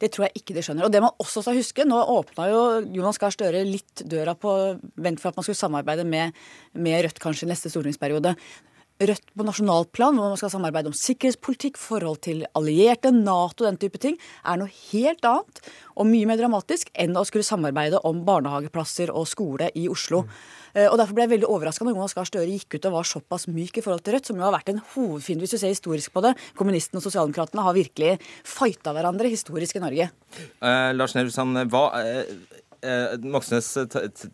Det 0.02 0.10
tror 0.12 0.26
jeg 0.26 0.42
ikke 0.42 0.56
de 0.58 0.64
skjønner. 0.66 0.88
Og 0.88 0.92
det 0.92 1.00
man 1.04 1.16
også 1.24 1.44
skal 1.46 1.56
huske, 1.56 1.86
nå 1.88 1.98
åpna 2.18 2.50
jo 2.52 2.62
Jonas 2.98 3.20
Gahr 3.22 3.32
Støre 3.32 3.64
litt 3.64 4.04
døra 4.04 4.34
på 4.36 4.52
vent 5.00 5.22
for 5.22 5.32
at 5.32 5.40
man 5.40 5.48
skulle 5.48 5.60
samarbeide 5.60 6.04
med, 6.08 6.36
med 6.76 7.06
Rødt 7.06 7.22
kanskje 7.24 7.48
i 7.48 7.52
neste 7.54 7.72
stortingsperiode. 7.72 8.36
Rødt 8.96 9.26
på 9.36 9.44
nasjonalt 9.44 9.90
plan, 9.92 10.16
hvor 10.16 10.32
man 10.32 10.40
skal 10.40 10.54
samarbeide 10.54 10.88
om 10.88 10.96
sikkerhetspolitikk, 10.96 11.76
forhold 11.76 12.22
til 12.24 12.46
allierte, 12.56 13.12
Nato, 13.12 13.66
den 13.66 13.76
type 13.82 14.00
ting, 14.00 14.16
er 14.48 14.62
noe 14.62 14.72
helt 14.72 15.26
annet 15.28 15.60
og 16.00 16.08
mye 16.08 16.28
mer 16.30 16.40
dramatisk 16.40 16.94
enn 16.96 17.18
å 17.20 17.26
skulle 17.28 17.44
samarbeide 17.44 18.00
om 18.08 18.22
barnehageplasser 18.28 19.12
og 19.12 19.28
skole 19.28 19.68
i 19.76 19.90
Oslo. 19.92 20.24
Mm. 20.24 20.40
Og 20.76 20.98
Derfor 21.00 21.16
ble 21.16 21.24
jeg 21.24 21.32
veldig 21.32 21.48
overraska 21.48 21.86
når 21.88 21.96
Jonas 21.96 22.16
Gahr 22.16 22.28
Støre 22.28 22.52
gikk 22.52 22.76
ut 22.76 22.88
og 22.90 22.96
var 22.98 23.08
såpass 23.08 23.46
myk 23.48 23.78
i 23.80 23.84
forhold 23.84 24.04
til 24.04 24.16
Rødt, 24.16 24.28
som 24.28 24.40
jo 24.40 24.44
har 24.44 24.56
vært 24.56 24.74
en 24.74 24.82
hovedfiende, 24.96 25.44
hvis 25.44 25.56
du 25.56 25.60
ser 25.62 25.72
historisk 25.72 26.12
på 26.16 26.24
det. 26.26 26.34
Kommunistene 26.60 27.00
og 27.00 27.06
sosialdemokratene 27.06 27.64
har 27.64 27.78
virkelig 27.78 28.18
fighta 28.48 28.92
hverandre 28.96 29.32
historisk 29.32 29.80
i 29.80 29.84
Norge. 29.84 30.10
Eh, 30.36 30.90
Lars 30.96 31.16
Nehru 31.16 31.32
Sand, 31.32 31.62
hva 31.72 31.86
eh, 32.02 32.36
Moxnes 33.26 33.70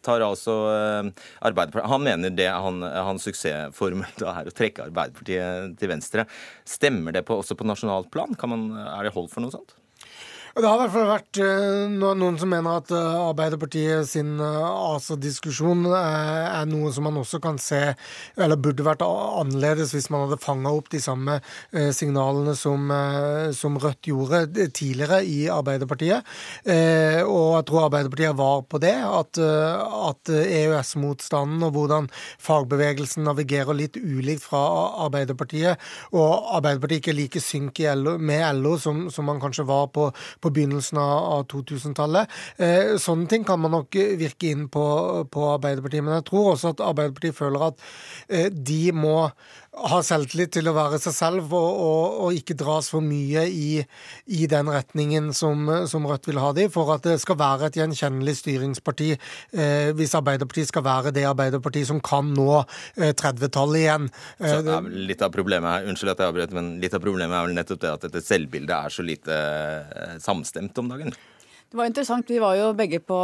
tar 0.04 0.26
altså 0.26 0.56
eh, 0.72 1.12
Arbeiderpartiet 1.48 1.92
Han 1.92 2.06
mener 2.06 2.34
det 2.36 2.50
han, 2.52 2.82
hans 2.84 3.28
suksessformel 3.28 4.16
da 4.22 4.36
er 4.42 4.52
å 4.52 4.56
trekke 4.56 4.88
Arbeiderpartiet 4.90 5.78
til 5.82 5.94
venstre. 5.94 6.28
Stemmer 6.68 7.16
det 7.16 7.26
på, 7.28 7.40
også 7.42 7.58
på 7.60 7.68
nasjonalt 7.68 8.12
plan? 8.14 8.36
Man, 8.52 8.70
er 8.86 9.08
det 9.08 9.16
hold 9.16 9.32
for 9.34 9.44
noe 9.44 9.54
sånt? 9.54 9.76
Det 10.52 10.68
har 10.68 10.76
i 10.76 10.80
hvert 10.82 10.92
fall 10.92 11.08
vært 11.08 11.38
uh, 11.40 11.92
noen 11.96 12.36
som 12.40 12.50
mener 12.52 12.82
at 12.82 12.90
uh, 12.92 13.30
Arbeiderpartiet 13.30 14.04
sin 14.10 14.34
uh, 14.36 14.98
ASA-diskusjon 14.98 15.86
er 15.96 16.66
noe 16.68 16.90
som 16.92 17.06
man 17.08 17.20
også 17.22 17.40
kan 17.40 17.56
se 17.62 17.80
eller 18.36 18.60
burde 18.60 18.84
vært 18.84 19.06
annerledes 19.06 19.94
hvis 19.96 20.10
man 20.12 20.26
hadde 20.26 20.42
fanga 20.44 20.74
opp 20.76 20.90
de 20.92 21.00
samme 21.00 21.38
signalene 21.96 22.54
som, 22.58 22.92
som, 23.56 23.78
Rødt 23.82 24.10
gjorde 24.10 24.68
tidligere 24.76 25.22
i 25.24 25.46
Arbeiderpartiet. 25.52 26.28
Og 26.66 27.48
jeg 27.56 27.66
tror 27.70 27.86
Arbeiderpartiet 27.86 28.38
var 28.38 28.64
på 28.70 28.80
det, 28.84 28.94
at, 29.06 29.40
at 29.40 30.32
EØS-motstanden 30.32 31.66
og 31.68 31.76
hvordan 31.76 32.10
fagbevegelsen 32.42 33.26
navigerer 33.28 33.78
litt 33.78 34.00
ulikt 34.00 34.46
fra 34.46 34.62
Arbeiderpartiet, 35.08 35.82
og 36.12 36.52
Arbeiderpartiet 36.58 37.02
ikke 37.02 37.14
er 37.14 37.20
like 37.22 37.44
synk 37.44 37.82
med 38.22 38.46
LO 38.60 38.76
som, 38.82 39.06
som 39.14 39.30
man 39.30 39.42
kanskje 39.44 39.68
var 39.70 39.90
på 39.96 40.10
på 40.42 40.52
begynnelsen 40.54 41.00
av 41.02 41.46
2000-tallet. 41.52 42.32
Eh, 42.58 42.96
sånne 43.02 43.30
ting 43.32 43.46
kan 43.48 43.62
man 43.62 43.76
nok 43.78 43.98
virke 44.20 44.52
inn 44.52 44.68
på, 44.74 44.86
på 45.32 45.48
Arbeiderpartiet. 45.56 46.06
Men 46.06 46.20
jeg 46.20 46.28
tror 46.32 46.54
også 46.54 46.74
at 46.74 46.86
Arbeiderpartiet 46.92 47.38
føler 47.38 47.68
at 47.72 47.84
eh, 48.28 48.50
de 48.52 48.84
må 48.96 49.18
ha 49.72 50.02
selvtillit 50.04 50.52
til 50.52 50.68
å 50.68 50.74
være 50.76 50.98
seg 51.00 51.14
selv 51.16 51.54
og, 51.56 51.78
og, 51.80 52.16
og 52.26 52.36
ikke 52.36 52.58
dras 52.60 52.90
for 52.92 53.04
mye 53.06 53.46
i, 53.48 53.80
i 54.28 54.48
den 54.52 54.68
retningen 54.72 55.30
som, 55.36 55.64
som, 55.88 56.08
Rødt 56.12 56.28
vil 56.28 56.42
ha 56.44 56.50
de, 56.58 56.66
for 56.74 56.92
at 56.92 57.06
det 57.08 57.16
skal 57.24 57.38
være 57.40 57.70
et 57.70 57.80
gjenkjennelig 57.80 58.36
styringsparti 58.42 59.14
eh, 59.14 59.92
hvis 59.96 60.18
Arbeiderpartiet 60.20 60.68
skal 60.74 60.84
være 60.84 61.14
det 61.16 61.24
Arbeiderpartiet 61.30 61.88
som 61.88 62.02
kan 62.04 62.34
nå 62.36 62.50
eh, 62.60 63.14
30-tallet 63.16 63.80
igjen. 63.86 64.10
Eh, 64.42 64.58
så 64.58 64.76
er 64.76 64.92
litt 65.12 65.24
av 65.24 65.32
problemet 65.32 65.72
her, 65.72 65.88
Unnskyld 65.92 66.18
at 66.18 66.26
jeg 66.26 66.34
avbrøt, 66.34 66.58
men 66.58 66.74
litt 66.84 66.98
av 66.98 67.04
problemet 67.06 67.38
er 67.38 67.48
vel 67.48 67.56
nettopp 67.62 67.84
det 67.86 67.94
at 67.94 68.08
dette 68.10 68.26
selvbildet 68.28 68.76
er 68.76 68.98
så 68.98 69.08
lite 69.08 69.40
eh, 69.40 70.18
samstemt 70.20 70.84
om 70.84 70.92
dagen? 70.92 71.16
Det 71.72 71.80
var 71.80 71.88
interessant. 71.88 72.28
Vi 72.28 72.42
var 72.44 72.58
jo 72.60 72.74
begge 72.76 73.00
på, 73.00 73.18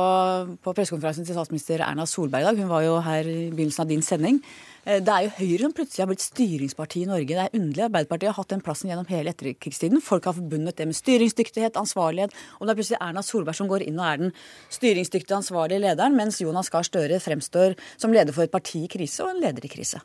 på 0.63 0.71
pressekonferansen 0.71 1.27
til 1.27 1.35
statsminister 1.35 1.83
Erna 1.83 2.07
Solberg 2.07 2.45
i 2.45 2.47
dag. 2.47 2.63
Hun 2.63 2.71
var 2.71 2.85
jo 2.85 2.93
her 3.03 3.27
i 3.27 3.49
begynnelsen 3.51 3.83
av 3.83 3.91
din 3.91 4.05
sending. 4.05 4.39
Eh, 4.88 5.01
det 5.03 5.11
er 5.13 5.25
jo 5.25 5.33
Høyre 5.38 5.65
som 5.65 5.73
plutselig 5.75 6.03
har 6.03 6.09
blitt 6.09 6.23
styringsparti 6.23 7.03
i 7.03 7.09
Norge. 7.09 7.27
Det 7.27 7.43
er 7.43 7.57
underlig. 7.59 7.85
Arbeiderpartiet 7.88 8.31
har 8.31 8.38
hatt 8.39 8.53
den 8.53 8.63
plassen 8.63 8.91
gjennom 8.91 9.09
hele 9.11 9.33
etterkrigstiden. 9.33 10.03
Folk 10.03 10.29
har 10.29 10.38
forbundet 10.38 10.79
det 10.79 10.88
med 10.88 10.97
styringsdyktighet, 10.97 11.79
ansvarlighet. 11.79 12.35
Og 12.57 12.67
det 12.67 12.73
er 12.73 12.79
plutselig 12.79 13.01
Erna 13.03 13.23
Solberg 13.25 13.59
som 13.59 13.71
går 13.71 13.88
inn 13.88 13.99
og 13.99 14.07
er 14.07 14.21
den 14.23 14.33
styringsdyktige, 14.73 15.41
ansvarlige 15.41 15.83
lederen, 15.83 16.15
mens 16.17 16.39
Jonas 16.43 16.71
Gahr 16.73 16.88
Støre 16.88 17.19
fremstår 17.23 17.75
som 17.99 18.15
leder 18.15 18.35
for 18.35 18.47
et 18.47 18.53
parti 18.53 18.85
i 18.85 18.91
krise 18.91 19.25
og 19.25 19.35
en 19.35 19.43
leder 19.43 19.67
i 19.67 19.71
krise. 19.71 20.01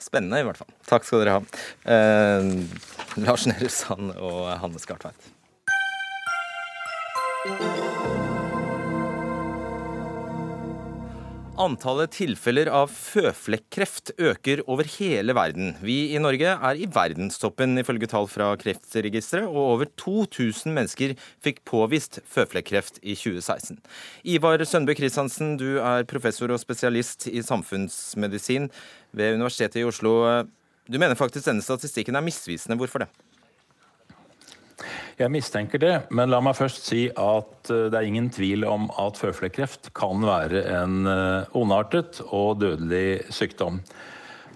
Spennende, 0.00 0.42
i 0.42 0.46
hvert 0.48 0.60
fall. 0.60 0.72
Takk 0.88 1.08
skal 1.08 1.24
dere 1.24 1.38
ha. 1.38 1.42
Eh, 1.96 2.42
Lars 3.24 3.48
Nehru 3.48 3.68
Sand 3.72 4.12
og 4.16 4.52
Hanne 4.60 4.82
Skartveit. 4.82 5.32
Antallet 11.58 12.12
tilfeller 12.14 12.68
av 12.70 12.92
føflekkreft 12.94 14.12
øker 14.22 14.60
over 14.70 14.86
hele 14.92 15.34
verden. 15.34 15.72
Vi 15.82 16.12
i 16.14 16.20
Norge 16.22 16.52
er 16.54 16.78
i 16.78 16.86
verdenstoppen 16.94 17.74
ifølge 17.82 18.06
tall 18.12 18.28
fra 18.30 18.52
Kreftregisteret, 18.60 19.48
og 19.50 19.58
over 19.74 19.90
2000 19.98 20.70
mennesker 20.76 21.16
fikk 21.42 21.64
påvist 21.66 22.20
føflekkreft 22.30 23.00
i 23.02 23.16
2016. 23.18 23.80
Ivar 24.22 24.62
Sønbø 24.62 24.94
Christiansen, 24.94 25.56
du 25.58 25.80
er 25.82 26.06
professor 26.06 26.54
og 26.54 26.62
spesialist 26.62 27.26
i 27.26 27.42
samfunnsmedisin 27.42 28.70
ved 29.10 29.40
Universitetet 29.40 29.82
i 29.82 29.88
Oslo. 29.88 30.14
Du 30.86 31.00
mener 31.02 31.18
faktisk 31.18 31.50
denne 31.50 31.66
statistikken 31.66 32.14
er 32.14 32.22
misvisende. 32.22 32.78
Hvorfor 32.78 33.02
det? 33.02 33.10
Jeg 35.18 35.32
mistenker 35.34 35.80
det, 35.82 35.94
men 36.14 36.30
la 36.30 36.38
meg 36.38 36.54
først 36.54 36.84
si 36.86 37.08
at 37.10 37.70
eh, 37.74 37.88
det 37.90 37.98
er 37.98 38.06
ingen 38.06 38.28
tvil 38.30 38.62
om 38.70 38.84
at 39.02 39.18
føflekkreft 39.18 39.90
kan 39.98 40.22
være 40.22 40.62
en 40.76 41.10
eh, 41.10 41.56
ondartet 41.58 42.20
og 42.28 42.60
dødelig 42.60 43.24
sykdom. 43.34 43.80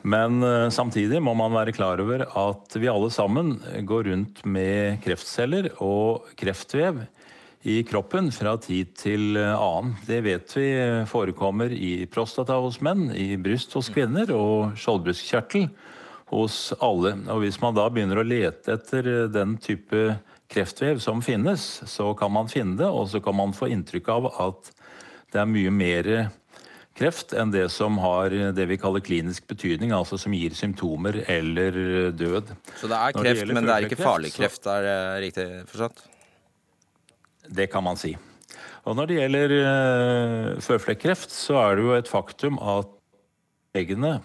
Men 0.06 0.38
eh, 0.46 0.68
samtidig 0.70 1.18
må 1.18 1.34
man 1.34 1.56
være 1.56 1.74
klar 1.74 1.98
over 2.04 2.22
at 2.28 2.78
vi 2.78 2.90
alle 2.92 3.10
sammen 3.10 3.56
går 3.90 4.06
rundt 4.12 4.44
med 4.46 5.02
kreftceller 5.02 5.72
og 5.82 6.30
kreftvev 6.38 7.02
i 7.66 7.80
kroppen 7.86 8.30
fra 8.34 8.54
tid 8.62 8.94
til 9.02 9.34
annen. 9.42 9.96
Det 10.06 10.22
vet 10.22 10.54
vi 10.54 10.68
forekommer 11.10 11.74
i 11.74 12.04
prostata 12.06 12.62
hos 12.62 12.78
menn, 12.82 13.08
i 13.10 13.34
bryst 13.34 13.74
hos 13.74 13.90
kvinner 13.90 14.30
og 14.34 14.78
skjoldbruskkjertel 14.78 15.72
hos 16.30 16.68
alle. 16.78 17.16
Og 17.34 17.42
hvis 17.42 17.58
man 17.62 17.74
da 17.74 17.90
begynner 17.90 18.22
å 18.22 18.26
lete 18.26 18.78
etter 18.78 19.16
den 19.30 19.58
type 19.62 20.12
kreftvev 20.52 21.00
som 21.02 21.22
finnes, 21.24 21.64
så 21.88 22.12
kan 22.18 22.32
man 22.34 22.50
finne 22.52 22.76
det, 22.80 22.88
og 22.88 23.08
så 23.12 23.22
kan 23.24 23.36
man 23.38 23.56
få 23.56 23.70
inntrykk 23.72 24.12
av 24.12 24.30
at 24.46 24.72
det 25.32 25.40
er 25.40 25.48
mye 25.48 25.72
mer 25.72 26.08
kreft 26.98 27.32
enn 27.36 27.52
det 27.52 27.66
som 27.72 27.96
har 28.02 28.34
det 28.56 28.66
vi 28.68 28.78
kaller 28.80 29.04
klinisk 29.04 29.46
betydning, 29.48 29.94
altså 29.96 30.18
som 30.20 30.34
gir 30.36 30.54
symptomer 30.56 31.22
eller 31.30 32.12
død. 32.12 32.52
Så 32.76 32.90
det 32.90 32.98
er 32.98 33.16
kreft, 33.16 33.46
det 33.48 33.56
men 33.56 33.68
det 33.68 33.76
er 33.76 33.88
ikke 33.88 34.02
farlig 34.02 34.34
kreft, 34.36 34.68
er 34.68 34.84
det 34.86 34.98
riktig 35.26 35.48
forstått? 35.72 36.04
Det 37.48 37.66
kan 37.72 37.84
man 37.84 37.98
si. 37.98 38.12
Og 38.86 38.96
når 38.98 39.08
det 39.08 39.18
gjelder 39.18 39.52
uh, 39.62 40.46
føflekkreft, 40.62 41.32
så 41.32 41.58
er 41.62 41.78
det 41.78 41.84
jo 41.86 41.94
et 41.96 42.10
faktum 42.10 42.58
at 42.58 42.90
legene 43.76 44.16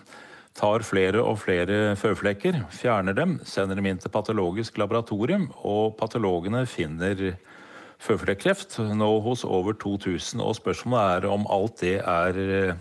tar 0.58 0.86
flere 0.86 1.22
og 1.22 1.38
flere 1.44 1.96
føflekker, 2.00 2.64
fjerner 2.74 3.16
dem, 3.18 3.38
sender 3.46 3.78
dem 3.78 3.86
inn 3.92 4.02
til 4.02 4.14
patologisk 4.14 4.80
laboratorium, 4.82 5.52
og 5.68 5.96
patologene 6.00 6.66
finner 6.70 7.38
føflekkreft 8.02 8.80
nå 8.98 9.10
hos 9.26 9.46
over 9.46 9.78
2000. 9.78 10.42
Og 10.42 10.58
spørsmålet 10.58 11.26
er 11.26 11.32
om 11.32 11.48
alt 11.54 11.82
det 11.82 11.98
er 12.02 12.42
eh, 12.46 12.76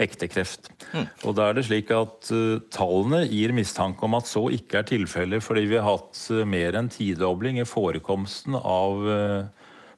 ekte 0.00 0.28
kreft. 0.32 0.70
Mm. 0.94 1.06
Og 1.28 1.36
da 1.36 1.48
er 1.48 1.58
det 1.58 1.66
slik 1.68 1.90
at 1.92 2.30
uh, 2.32 2.60
Tallene 2.72 3.20
gir 3.28 3.52
mistanke 3.56 4.06
om 4.06 4.16
at 4.16 4.28
så 4.30 4.46
ikke 4.54 4.80
er 4.80 4.88
tilfellet, 4.88 5.44
fordi 5.44 5.66
vi 5.68 5.76
har 5.76 5.88
hatt 5.88 6.16
uh, 6.32 6.44
mer 6.48 6.78
enn 6.78 6.88
tidobling 6.92 7.60
i 7.60 7.68
forekomsten 7.68 8.56
av 8.56 9.04
uh, 9.04 9.44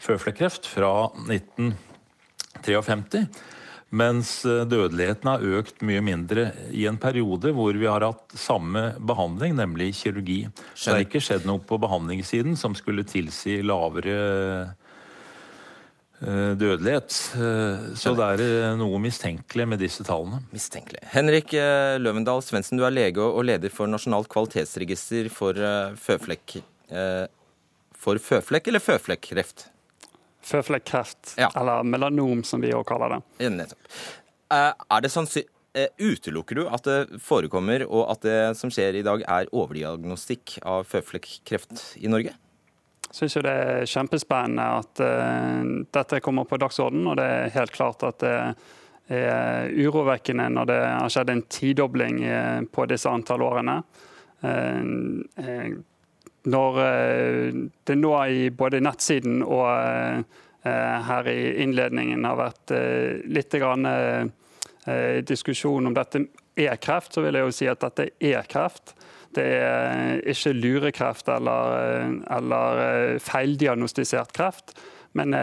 føflekkreft 0.03 0.67
fra 0.67 0.93
1953. 1.29 3.27
Mens 3.93 4.39
eh, 4.49 4.63
dødeligheten 4.65 5.29
har 5.29 5.43
økt 5.59 5.83
mye 5.85 6.01
mindre 6.05 6.47
i 6.73 6.87
en 6.89 6.97
periode 7.01 7.51
hvor 7.53 7.77
vi 7.77 7.89
har 7.91 8.05
hatt 8.07 8.33
samme 8.41 8.95
behandling, 8.97 9.59
nemlig 9.59 9.91
kirurgi. 9.99 10.47
Så 10.73 10.89
det 10.89 10.95
har 10.95 11.05
ikke 11.05 11.21
skjedd 11.21 11.45
noe 11.49 11.61
på 11.61 11.77
behandlingssiden 11.83 12.57
som 12.57 12.73
skulle 12.79 13.05
tilsi 13.05 13.59
lavere 13.61 14.15
eh, 16.23 16.55
dødelighet. 16.57 17.19
Eh, 17.37 17.91
så 18.01 18.15
det 18.17 18.31
er 18.39 18.79
noe 18.81 19.01
mistenkelig 19.05 19.67
med 19.75 19.85
disse 19.85 20.07
tallene. 20.09 20.41
Mistenkelig. 20.57 21.03
Henrik 21.13 21.53
Løvendal 22.01 22.41
Svendsen, 22.47 22.81
du 22.81 22.87
er 22.89 22.97
lege 22.97 23.21
og 23.21 23.45
leder 23.45 23.75
for 23.75 23.93
Nasjonalt 23.93 24.33
kvalitetsregister 24.33 25.29
for 25.33 25.61
føflekk. 26.01 26.63
For 28.03 28.19
føflekk 28.19 28.73
eller 28.73 28.83
føflekkreft? 28.83 29.69
Føflekkreft, 30.43 31.35
ja. 31.39 31.51
eller 31.57 31.87
melanom 31.87 32.43
som 32.45 32.63
vi 32.63 32.73
òg 32.75 32.85
kaller 32.89 33.17
det. 33.17 33.51
Nettopp. 33.53 33.91
Eh, 34.53 34.71
er 34.73 35.03
det 35.05 35.11
sannsynlig 35.13 35.49
eh, 35.79 35.89
Utelukker 36.03 36.59
du 36.59 36.67
at 36.69 36.85
det 36.89 37.21
forekommer, 37.25 37.87
og 37.89 38.11
at 38.13 38.27
det 38.27 38.39
som 38.59 38.73
skjer 38.73 38.99
i 38.99 39.05
dag, 39.07 39.25
er 39.25 39.51
overdiagnostikk 39.55 40.59
av 40.69 40.85
føflekkreft 40.89 41.95
i 42.03 42.11
Norge? 42.13 42.35
Jeg 43.13 43.17
syns 43.19 43.39
det 43.45 43.53
er 43.53 43.89
kjempespennende 43.89 44.67
at 44.81 45.01
uh, 45.05 45.65
dette 45.93 46.21
kommer 46.25 46.47
på 46.49 46.57
dagsordenen, 46.61 47.11
og 47.13 47.19
det 47.21 47.27
er 47.29 47.53
helt 47.59 47.75
klart 47.75 48.05
at 48.09 48.23
det 48.25 48.37
er 49.13 49.69
urovekkende 49.69 50.47
når 50.55 50.69
det 50.71 50.79
har 50.81 51.13
skjedd 51.13 51.33
en 51.35 51.43
tidobling 51.53 52.23
på 52.73 52.87
disse 52.89 53.11
antall 53.13 53.45
årene. 53.45 53.75
Uh, 54.41 55.83
når 56.51 56.79
eh, 56.83 57.59
det 57.87 57.97
nå 57.99 58.13
i 58.27 58.47
både 58.55 58.83
nettsiden 58.83 59.43
og 59.45 59.69
eh, 59.71 61.03
her 61.07 61.29
i 61.31 61.41
innledningen 61.63 62.27
har 62.27 62.39
vært 62.39 62.75
eh, 62.77 63.23
litt 63.31 63.55
grann, 63.59 63.89
diskusjon 65.23 65.87
om 65.87 65.95
dette 65.95 66.25
er 66.59 66.79
kreft, 66.83 67.13
så 67.15 67.23
vil 67.23 67.37
jeg 67.39 67.47
jo 67.47 67.53
si 67.55 67.67
at 67.71 67.85
dette 67.85 68.09
er 68.19 68.49
kreft. 68.51 68.97
Det 69.31 69.45
er 69.47 70.19
ikke 70.27 70.51
lurekreft 70.57 71.31
eller, 71.31 72.17
eller 72.35 73.21
feildiagnostisert 73.23 74.35
kreft. 74.35 74.75
Men 75.15 75.37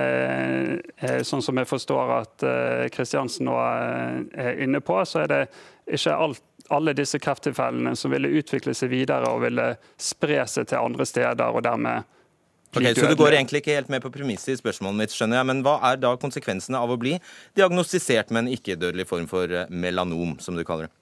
sånn 1.24 1.46
som 1.46 1.62
jeg 1.62 1.70
forstår 1.72 2.12
at 2.18 2.46
Kristiansen 2.92 3.48
nå 3.48 3.56
er 3.64 4.60
inne 4.60 4.84
på, 4.84 5.00
så 5.08 5.24
er 5.24 5.32
det 5.32 5.42
ikke 5.88 6.20
alt 6.20 6.44
alle 6.74 6.94
disse 6.98 7.20
krefttilfellene 7.22 7.96
som 7.98 8.14
ville 8.14 8.32
utvikle 8.40 8.74
seg 8.78 8.92
videre 8.94 9.30
og 9.32 9.44
ville 9.46 9.74
spre 10.00 10.44
seg 10.48 10.70
til 10.70 10.82
andre 10.82 11.08
steder 11.08 11.50
og 11.50 11.64
dermed 11.66 12.08
bli 12.70 12.86
okay, 12.86 13.02
Så 13.02 13.10
du 13.10 13.16
går 13.18 13.34
egentlig 13.34 13.64
ikke 13.64 13.74
helt 13.80 13.90
med 13.90 14.04
på 14.04 14.12
premisset 14.14 14.54
i 14.54 14.60
spørsmålet 14.60 15.00
mitt, 15.02 15.14
skjønner 15.16 15.40
jeg. 15.40 15.48
Men 15.50 15.64
hva 15.66 15.80
er 15.90 15.98
da 15.98 16.14
konsekvensene 16.22 16.78
av 16.78 16.92
å 16.94 17.00
bli 17.02 17.16
diagnostisert 17.58 18.30
med 18.30 18.46
en 18.46 18.52
ikke-dødelig 18.54 19.08
form 19.10 19.26
for 19.32 19.50
eh, 19.50 19.72
melanom, 19.74 20.36
som 20.44 20.58
du 20.58 20.62
kaller 20.68 20.86
det? 20.86 20.94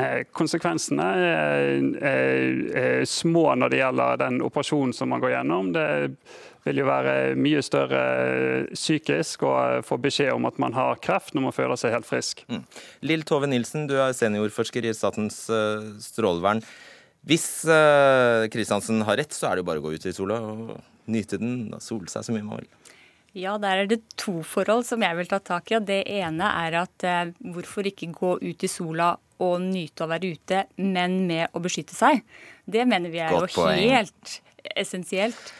Eh, 0.00 0.22
konsekvensene 0.32 1.04
er, 1.04 1.68
er, 2.00 2.62
er, 2.80 3.04
små 3.06 3.50
når 3.60 3.74
det 3.74 3.82
gjelder 3.82 4.22
den 4.24 4.40
operasjonen 4.48 4.96
som 4.96 5.12
man 5.12 5.20
går 5.22 5.36
gjennom. 5.36 5.68
Det 5.76 5.84
vil 6.64 6.80
jo 6.80 6.86
være 6.88 7.34
mye 7.36 7.60
større 7.64 8.00
psykisk 8.72 9.44
å 9.46 9.54
få 9.84 9.98
beskjed 10.00 10.32
om 10.32 10.48
at 10.48 10.60
man 10.62 10.76
har 10.76 11.00
kreft 11.04 11.36
når 11.36 11.48
man 11.48 11.56
føler 11.56 11.80
seg 11.80 11.94
helt 11.94 12.08
frisk. 12.08 12.44
Mm. 12.48 12.64
Lill 13.10 13.24
Tove 13.28 13.50
Nilsen, 13.50 13.86
du 13.90 13.98
er 14.00 14.16
seniorforsker 14.16 14.88
i 14.88 14.94
Statens 14.96 15.44
uh, 15.52 15.84
strålevern. 16.02 16.64
Hvis 17.24 17.46
uh, 17.68 18.44
Kristiansen 18.52 19.04
har 19.04 19.20
rett, 19.20 19.32
så 19.32 19.48
er 19.48 19.56
det 19.56 19.64
jo 19.64 19.68
bare 19.70 19.80
å 19.80 19.86
gå 19.86 19.94
ut 19.96 20.08
i 20.08 20.16
sola 20.16 20.40
og 20.44 20.74
nyte 21.12 21.40
den, 21.40 21.68
sole 21.84 22.08
seg 22.12 22.24
så 22.26 22.34
mye 22.34 22.46
man 22.46 22.62
vil. 22.62 22.72
Ja, 23.34 23.56
der 23.58 23.82
er 23.82 23.88
det 23.90 24.04
to 24.20 24.38
forhold 24.46 24.84
som 24.86 25.02
jeg 25.02 25.18
vil 25.18 25.28
ta 25.30 25.40
tak 25.42 25.72
i. 25.72 25.78
og 25.80 25.88
Det 25.88 26.04
ene 26.06 26.52
er 26.62 26.76
at 26.84 27.06
eh, 27.06 27.32
hvorfor 27.50 27.88
ikke 27.90 28.12
gå 28.14 28.36
ut 28.44 28.62
i 28.62 28.70
sola 28.70 29.16
og 29.42 29.56
nyte 29.64 30.06
å 30.06 30.10
være 30.12 30.30
ute, 30.36 30.60
men 30.78 31.24
med 31.26 31.50
å 31.50 31.62
beskytte 31.64 31.96
seg. 31.96 32.22
Det 32.64 32.86
mener 32.86 33.10
vi 33.10 33.18
er 33.24 33.34
Godt 33.34 33.56
jo 33.56 33.64
poeng. 33.64 33.82
helt 33.90 34.36
essensielt. 34.78 35.50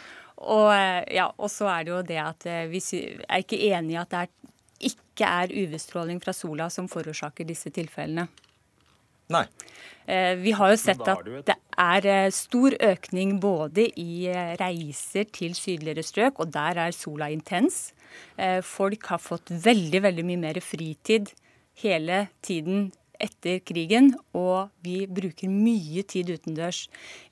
Og, 0.42 0.70
eh, 0.74 1.04
ja, 1.14 1.28
og 1.38 1.50
så 1.52 1.68
er 1.70 1.84
det 1.84 1.92
jo 1.92 2.00
det 2.06 2.20
at 2.22 2.46
eh, 2.50 2.64
vi 2.70 2.80
er 3.28 3.42
ikke 3.42 3.60
enig 3.70 3.94
i 3.94 4.00
at 4.00 4.10
det 4.10 4.22
er, 4.24 4.32
ikke 4.90 5.28
er 5.28 5.54
UV-stråling 5.54 6.18
fra 6.22 6.34
sola 6.34 6.68
som 6.72 6.88
forårsaker 6.90 7.46
disse 7.48 7.70
tilfellene. 7.74 8.26
Nei. 9.32 9.44
Eh, 10.04 10.34
vi 10.36 10.52
har 10.52 10.74
jo 10.74 10.80
sett 10.80 11.00
at 11.08 11.22
det 11.46 11.56
er 11.80 12.30
stor 12.34 12.74
økning 12.90 13.38
både 13.40 13.86
i 14.00 14.26
reiser 14.60 15.30
til 15.32 15.54
sydligere 15.56 16.04
strøk, 16.04 16.42
og 16.42 16.52
der 16.52 16.82
er 16.82 16.96
sola 16.96 17.30
intens. 17.32 17.94
Folk 18.62 19.08
har 19.10 19.18
fått 19.22 19.50
veldig, 19.50 20.02
veldig 20.04 20.24
mye 20.28 20.42
mer 20.42 20.60
fritid 20.62 21.32
hele 21.80 22.28
tiden 22.46 22.92
etter 23.24 23.62
krigen, 23.66 24.12
og 24.36 24.70
vi 24.84 25.04
bruker 25.08 25.50
mye 25.50 26.04
tid 26.06 26.30
utendørs. 26.34 26.84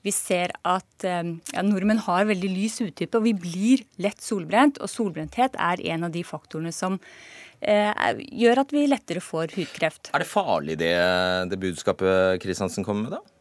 Vi 0.03 0.13
ser 0.15 0.55
at 0.65 1.05
ja, 1.05 1.63
nordmenn 1.65 2.01
har 2.07 2.27
veldig 2.29 2.51
lys 2.51 2.81
hudtype, 2.83 3.19
og 3.19 3.27
vi 3.27 3.35
blir 3.37 3.85
lett 4.01 4.21
solbrent. 4.23 4.81
Og 4.81 4.91
solbrenthet 4.91 5.57
er 5.61 5.83
en 5.93 6.09
av 6.09 6.13
de 6.15 6.25
faktorene 6.27 6.73
som 6.75 6.99
Eh, 7.63 8.23
gjør 8.43 8.63
at 8.65 8.73
vi 8.75 8.83
lettere 8.91 9.23
får 9.23 9.53
hudkreft. 9.55 10.11
Er 10.11 10.23
det 10.23 10.27
farlig 10.27 10.75
det, 10.81 10.95
det 11.51 11.59
budskapet 11.61 12.41
Kristiansen 12.43 12.83
kommer 12.83 13.07
med, 13.07 13.15
da? 13.15 13.32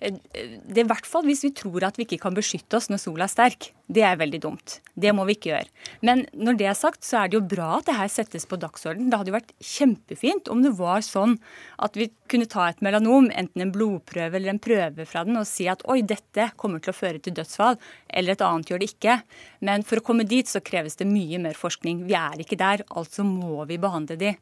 Eh, 0.00 0.16
det 0.64 0.82
er 0.82 0.88
hvert 0.88 1.08
fall 1.08 1.26
hvis 1.28 1.44
vi 1.44 1.52
tror 1.56 1.84
at 1.86 1.98
vi 2.00 2.06
ikke 2.06 2.22
kan 2.22 2.36
beskytte 2.36 2.78
oss 2.78 2.88
når 2.90 3.02
sola 3.02 3.26
er 3.26 3.32
sterk. 3.32 3.70
Det 3.90 4.04
er 4.06 4.18
veldig 4.20 4.38
dumt. 4.42 4.76
Det 4.94 5.10
må 5.16 5.24
vi 5.26 5.34
ikke 5.34 5.50
gjøre. 5.50 5.68
Men 6.06 6.22
når 6.32 6.58
det 6.60 6.68
er 6.70 6.76
sagt, 6.78 7.02
så 7.04 7.20
er 7.20 7.30
det 7.30 7.40
jo 7.40 7.48
bra 7.50 7.72
at 7.80 7.88
det 7.88 7.96
her 7.98 8.10
settes 8.12 8.46
på 8.48 8.58
dagsorden. 8.62 9.08
Det 9.10 9.18
hadde 9.18 9.32
jo 9.32 9.36
vært 9.36 9.54
kjempefint 9.58 10.50
om 10.52 10.62
det 10.62 10.72
var 10.78 11.02
sånn 11.04 11.36
at 11.82 11.98
vi 11.98 12.08
kunne 12.30 12.48
ta 12.50 12.68
et 12.70 12.84
melanom, 12.86 13.28
enten 13.34 13.64
en 13.64 13.72
blodprøve 13.74 14.38
eller 14.38 14.54
en 14.54 14.62
prøve 14.62 15.06
fra 15.10 15.24
den, 15.26 15.40
og 15.40 15.48
si 15.48 15.66
at 15.70 15.82
oi, 15.90 16.00
dette 16.06 16.52
kommer 16.60 16.82
til 16.82 16.94
å 16.94 16.96
føre 17.00 17.18
til 17.18 17.34
dødsfall, 17.34 17.80
eller 18.06 18.36
et 18.36 18.44
annet 18.46 18.70
gjør 18.70 18.82
det 18.82 18.92
ikke. 18.92 19.18
Men 19.66 19.82
for 19.86 19.98
å 19.98 20.06
komme 20.06 20.28
dit 20.28 20.48
så 20.48 20.62
kreves 20.62 21.00
det 21.00 21.10
mye 21.10 21.42
mer 21.42 21.58
forskning. 21.58 22.06
Vi 22.06 22.14
er 22.14 22.44
ikke 22.44 22.60
der, 22.60 22.86
altså 22.94 23.26
må 23.26 23.66
vi 23.66 23.80
behandle 23.82 24.18
de. 24.20 24.36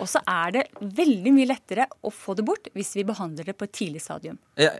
Og 0.00 0.08
så 0.08 0.22
er 0.28 0.54
det 0.54 0.62
veldig 0.80 1.32
mye 1.36 1.48
lettere 1.50 1.86
å 2.00 2.12
få 2.12 2.36
det 2.38 2.44
bort 2.48 2.70
hvis 2.76 2.94
vi 2.96 3.04
behandler 3.08 3.50
det 3.50 3.56
på 3.58 3.66
et 3.68 3.74
tidlig 3.76 4.02
stadium. 4.04 4.38
Eh, 4.56 4.78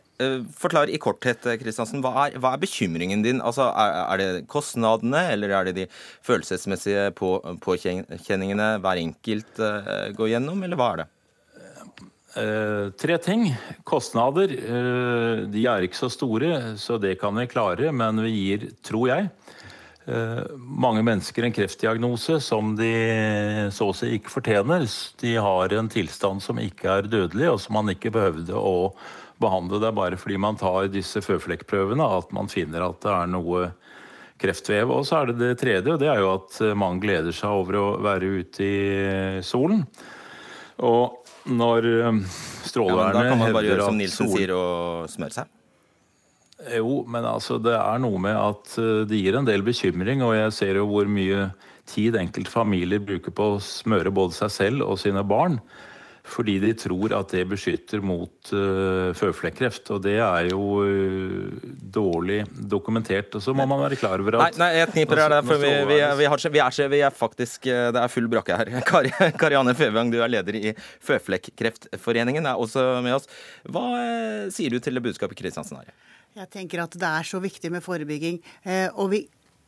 forklar 0.56 0.88
i 0.88 1.00
korthet, 1.02 1.44
Kristiansen. 1.60 2.00
Eh, 2.00 2.06
hva, 2.06 2.28
hva, 2.38 2.54
er 2.54 2.62
bekymringen 2.62 3.24
din? 3.24 3.42
Altså, 3.44 3.68
er, 3.68 3.96
er, 4.02 4.22
det 4.22 4.46
kostnadene, 4.52 5.26
eller 5.34 5.56
er 5.58 5.68
det 5.68 5.76
de 5.82 5.88
følelsesmessige 6.24 7.10
på, 7.18 7.34
påkjenningene 7.64 8.76
hver 8.82 9.02
enkelt 9.02 9.60
uh, 9.60 10.08
går 10.16 10.34
gjennom, 10.34 10.64
eller 10.64 10.80
hva 10.80 10.92
er 10.92 11.02
det? 11.02 11.10
Uh, 12.32 12.88
tre 12.96 13.18
ting. 13.20 13.50
Kostnader 13.84 14.54
uh, 14.56 15.44
de 15.52 15.66
er 15.68 15.84
ikke 15.84 16.00
så 16.00 16.08
store, 16.12 16.78
så 16.80 16.96
det 17.00 17.18
kan 17.20 17.36
vi 17.36 17.50
klare. 17.50 17.92
Men 17.92 18.22
vi 18.24 18.32
gir, 18.32 18.70
tror 18.86 19.10
jeg, 19.12 19.28
mange 20.06 21.02
mennesker 21.06 21.46
en 21.46 21.54
kreftdiagnose 21.54 22.40
som 22.42 22.72
de 22.78 22.90
så 23.70 23.90
å 23.92 23.94
si 23.94 24.08
ikke 24.16 24.32
fortjener. 24.32 24.86
De 25.22 25.36
har 25.38 25.74
en 25.76 25.90
tilstand 25.92 26.42
som 26.42 26.58
ikke 26.58 26.96
er 26.98 27.10
dødelig, 27.10 27.50
og 27.52 27.60
som 27.62 27.76
man 27.78 27.92
ikke 27.92 28.10
behøvde 28.14 28.56
å 28.58 28.90
behandle. 29.42 29.80
Det 29.82 29.90
er 29.90 29.98
bare 30.00 30.18
fordi 30.18 30.40
man 30.42 30.58
tar 30.58 30.90
disse 30.92 31.22
føflekkprøvene 31.22 32.08
at 32.18 32.34
man 32.34 32.50
finner 32.50 32.86
at 32.88 33.00
det 33.04 33.14
er 33.14 33.30
noe 33.30 33.68
kreftvev. 34.42 34.90
Og 34.90 35.06
så 35.06 35.20
er 35.20 35.32
det 35.32 35.38
det 35.42 35.52
tredje, 35.62 35.94
og 35.94 36.02
det 36.02 36.10
er 36.10 36.22
jo 36.22 36.34
at 36.34 36.60
man 36.78 37.00
gleder 37.02 37.34
seg 37.36 37.62
over 37.62 37.78
å 37.78 37.86
være 38.02 38.34
ute 38.42 38.66
i 38.66 39.42
solen. 39.46 39.84
Og 40.82 41.22
når 41.52 41.88
eh, 41.90 42.22
strålevernet 42.66 43.18
ja, 43.18 43.22
Da 43.22 43.30
kan 43.30 43.42
man 43.42 43.54
bare 43.54 43.70
gjøre 43.70 43.90
som 43.90 43.98
Nilsen 43.98 44.30
sier, 44.32 44.54
og 44.56 45.10
smøre 45.10 45.42
seg? 45.42 45.58
Jo, 46.70 47.02
men 47.10 47.26
altså 47.26 47.58
det 47.62 47.74
er 47.74 48.02
noe 48.02 48.20
med 48.22 48.38
at 48.38 48.74
eh, 48.80 49.04
det 49.08 49.20
gir 49.20 49.38
en 49.38 49.48
del 49.48 49.64
bekymring. 49.66 50.22
Og 50.26 50.36
jeg 50.36 50.58
ser 50.58 50.80
jo 50.80 50.88
hvor 50.90 51.08
mye 51.10 51.50
tid 51.90 52.18
enkelte 52.18 52.52
familier 52.52 53.02
bruker 53.02 53.34
på 53.34 53.54
å 53.54 53.62
smøre 53.62 54.12
både 54.14 54.38
seg 54.38 54.54
selv 54.54 54.86
og 54.86 55.00
sine 55.02 55.24
barn. 55.26 55.58
Fordi 56.22 56.52
de 56.62 56.68
tror 56.78 57.10
at 57.16 57.32
det 57.34 57.40
beskytter 57.50 57.98
mot 57.98 58.52
uh, 58.54 59.10
føflekkreft. 59.18 59.90
Og 59.90 60.04
det 60.04 60.20
er 60.22 60.52
jo 60.52 60.60
uh, 60.86 61.64
dårlig 61.82 62.44
dokumentert. 62.54 63.34
Og 63.34 63.42
så 63.42 63.50
må 63.58 63.66
man 63.66 63.82
være 63.82 63.98
klar 63.98 64.22
over 64.22 64.38
at 64.38 64.54
Nei, 64.54 64.60
nei 64.62 64.68
jeg 64.76 64.92
kniper 64.92 65.18
her, 65.24 65.34
for 65.42 65.58
vi, 65.58 65.72
vi, 65.90 65.98
vi, 66.20 66.28
har, 66.30 66.44
vi, 66.46 66.62
er, 66.62 66.92
vi, 66.94 67.02
er, 67.02 67.16
faktisk 67.24 67.66
Det 67.66 68.04
er 68.04 68.14
full 68.14 68.30
brakke 68.30 68.60
her. 68.60 68.70
Kari, 68.92 69.10
Karianne 69.34 69.74
Fevang, 69.74 70.14
du 70.14 70.20
er 70.22 70.30
leder 70.30 70.60
i 70.62 70.76
Føflekkreftforeningen, 70.78 72.46
er 72.46 72.62
også 72.68 72.86
med 73.02 73.18
oss. 73.18 73.26
Hva 73.66 73.84
sier 74.54 74.70
du 74.70 74.78
til 74.78 75.02
budskapet 75.02 75.42
Kristiansen 75.42 75.82
har? 75.82 75.90
Jeg 76.32 76.48
tenker 76.48 76.80
at 76.80 76.94
det 76.96 77.08
er 77.08 77.26
så 77.28 77.40
viktig 77.44 77.68
med 77.74 77.84
forebygging. 77.84 78.38
Eh, 78.64 78.88
og 78.96 79.10
vi, 79.12 79.18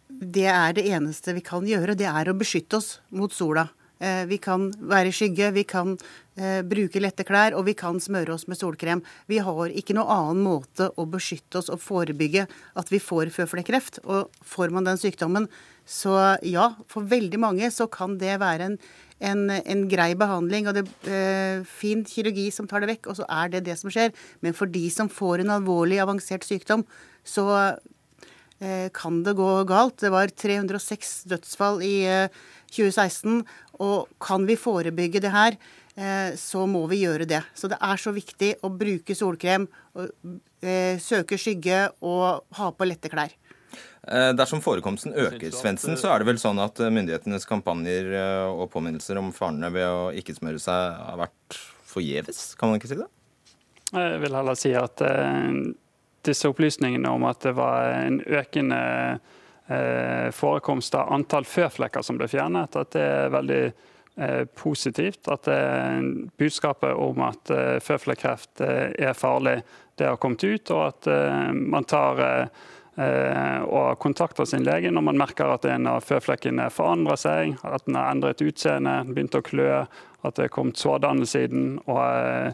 det 0.08 0.46
er 0.48 0.76
det 0.76 0.86
eneste 0.96 1.34
vi 1.36 1.44
kan 1.44 1.66
gjøre. 1.68 1.96
Det 1.98 2.08
er 2.08 2.30
å 2.30 2.36
beskytte 2.40 2.78
oss 2.80 2.98
mot 3.12 3.32
sola. 3.32 3.66
Eh, 4.00 4.24
vi 4.30 4.38
kan 4.42 4.70
være 4.72 5.12
i 5.12 5.14
skygge, 5.14 5.50
vi 5.54 5.66
kan 5.68 5.92
eh, 6.40 6.62
bruke 6.64 7.02
lette 7.04 7.26
klær, 7.28 7.54
og 7.58 7.66
vi 7.68 7.76
kan 7.76 8.00
smøre 8.00 8.32
oss 8.32 8.46
med 8.48 8.58
solkrem. 8.58 9.04
Vi 9.28 9.42
har 9.44 9.76
ikke 9.76 9.96
noen 9.98 10.14
annen 10.16 10.42
måte 10.46 10.88
å 10.96 11.04
beskytte 11.04 11.60
oss 11.60 11.68
og 11.68 11.84
forebygge 11.84 12.46
at 12.48 12.92
vi 12.92 13.02
får 13.02 13.34
føflekkreft. 13.36 14.00
Og 14.08 14.32
får 14.40 14.72
man 14.72 14.88
den 14.88 15.00
sykdommen, 15.00 15.50
så 15.84 16.16
ja, 16.40 16.70
for 16.88 17.04
veldig 17.04 17.44
mange 17.44 17.68
så 17.68 17.90
kan 17.92 18.16
det 18.16 18.38
være 18.40 18.72
en 18.72 18.78
en, 19.22 19.46
en 19.50 19.84
grei 19.90 20.12
behandling 20.18 20.68
og 20.68 20.78
det 20.78 20.84
eh, 21.06 21.62
fin 21.68 22.02
kirurgi 22.08 22.48
som 22.54 22.68
tar 22.70 22.82
det 22.82 22.90
vekk, 22.94 23.10
og 23.10 23.18
så 23.20 23.28
er 23.30 23.52
det 23.52 23.64
det 23.68 23.76
som 23.80 23.92
skjer. 23.92 24.14
Men 24.44 24.56
for 24.56 24.70
de 24.70 24.84
som 24.92 25.10
får 25.10 25.44
en 25.44 25.54
alvorlig 25.54 26.00
avansert 26.02 26.46
sykdom, 26.46 26.84
så 27.24 27.46
eh, 28.58 28.90
kan 28.96 29.22
det 29.26 29.36
gå 29.38 29.52
galt. 29.70 30.00
Det 30.02 30.12
var 30.14 30.32
306 30.32 31.14
dødsfall 31.30 31.80
i 31.86 31.94
eh, 32.10 32.42
2016, 32.74 33.44
og 33.84 34.10
kan 34.22 34.46
vi 34.48 34.58
forebygge 34.58 35.22
det 35.22 35.32
her, 35.34 35.56
eh, 35.94 36.34
så 36.40 36.66
må 36.70 36.84
vi 36.90 37.04
gjøre 37.04 37.28
det. 37.30 37.44
Så 37.54 37.70
det 37.70 37.78
er 37.80 38.00
så 38.00 38.14
viktig 38.14 38.54
å 38.66 38.72
bruke 38.74 39.16
solkrem, 39.16 39.68
eh, 39.94 40.98
søke 40.98 41.38
skygge 41.38 41.86
og 42.02 42.44
ha 42.58 42.70
på 42.74 42.88
lette 42.88 43.12
klær. 43.12 43.32
Eh, 44.08 44.30
dersom 44.36 44.60
forekomsten 44.60 45.14
øker, 45.16 45.50
Svendsen, 45.50 45.96
så 45.96 46.10
er 46.12 46.20
det 46.20 46.28
vel 46.28 46.40
sånn 46.40 46.60
at 46.60 46.80
eh, 46.82 46.92
myndighetenes 46.92 47.46
kampanjer 47.48 48.10
eh, 48.12 48.48
og 48.52 48.68
påminnelser 48.74 49.16
om 49.20 49.30
farene 49.32 49.70
ved 49.72 49.86
å 49.88 50.10
ikke 50.12 50.36
smøre 50.36 50.60
seg 50.60 50.98
har 50.98 51.20
vært 51.22 51.58
forgjeves? 51.88 52.50
Kan 52.60 52.70
man 52.70 52.80
ikke 52.80 52.90
si 52.92 53.00
det? 53.00 53.08
Jeg 53.94 54.20
vil 54.20 54.36
heller 54.36 54.58
si 54.58 54.72
at 54.74 55.00
disse 56.26 56.48
opplysningene 56.50 57.12
om 57.14 57.24
at 57.28 57.44
det 57.44 57.52
var 57.54 57.92
en 57.94 58.16
økende 58.24 58.80
forekomst 60.34 60.96
av 60.98 61.12
antall 61.14 61.46
føflekker 61.46 62.02
som 62.04 62.18
ble 62.18 62.26
fjernet, 62.28 62.74
at 62.74 62.90
det 62.96 63.04
er 63.04 63.30
veldig 63.32 63.60
positivt. 64.58 65.30
At 65.30 65.46
budskapet 66.40 66.90
om 66.90 67.22
at 67.28 67.54
føflekkreft 67.86 68.64
er 68.64 69.14
farlig, 69.14 69.60
det 69.94 70.10
har 70.10 70.18
kommet 70.18 70.42
ut, 70.42 70.74
og 70.74 70.88
at 70.88 71.10
man 71.54 71.86
tar 71.86 72.24
Eh, 72.24 72.48
og 72.94 73.98
kontakter 73.98 74.46
sin 74.46 74.62
lege 74.62 74.92
når 74.94 75.02
man 75.08 75.18
merker 75.18 75.50
at 75.50 75.64
en 75.66 75.88
av 75.90 76.04
føflekkene 76.06 76.68
forandrer 76.70 77.18
seg, 77.18 77.56
at 77.66 77.82
den 77.88 77.98
har 77.98 78.12
endret 78.12 78.44
utseende, 78.44 79.00
begynt 79.08 79.34
å 79.34 79.42
klø, 79.42 79.82
at 80.24 80.38
det 80.38 80.46
er 80.46 80.54
kommet 80.54 80.80
sårdannelse 80.80 81.44
i 81.44 81.50
den. 81.50 81.66
og 81.90 82.00
eh, 82.00 82.52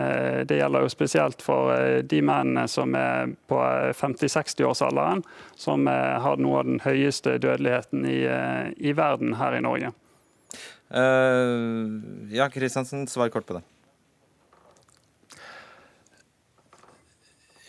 eh, 0.00 0.40
det 0.48 0.58
gjelder 0.58 0.86
jo 0.86 0.92
spesielt 0.92 1.44
for 1.44 1.72
de 2.08 2.22
mennene 2.24 2.64
som 2.70 2.96
er 2.98 3.34
på 3.50 3.60
50-60-årsalderen, 4.00 5.22
som 5.54 5.86
har 5.86 6.40
noe 6.40 6.62
av 6.62 6.70
den 6.70 6.80
høyeste 6.84 7.36
dødeligheten 7.42 8.06
i, 8.08 8.22
i 8.80 8.96
verden 8.96 9.36
her 9.38 9.58
i 9.58 9.64
Norge. 9.64 9.92
Uh, 10.92 12.00
ja, 12.34 12.50
Kristiansen, 12.52 13.06
svar 13.08 13.30
kort 13.32 13.46
på 13.48 13.56
det. 13.56 13.62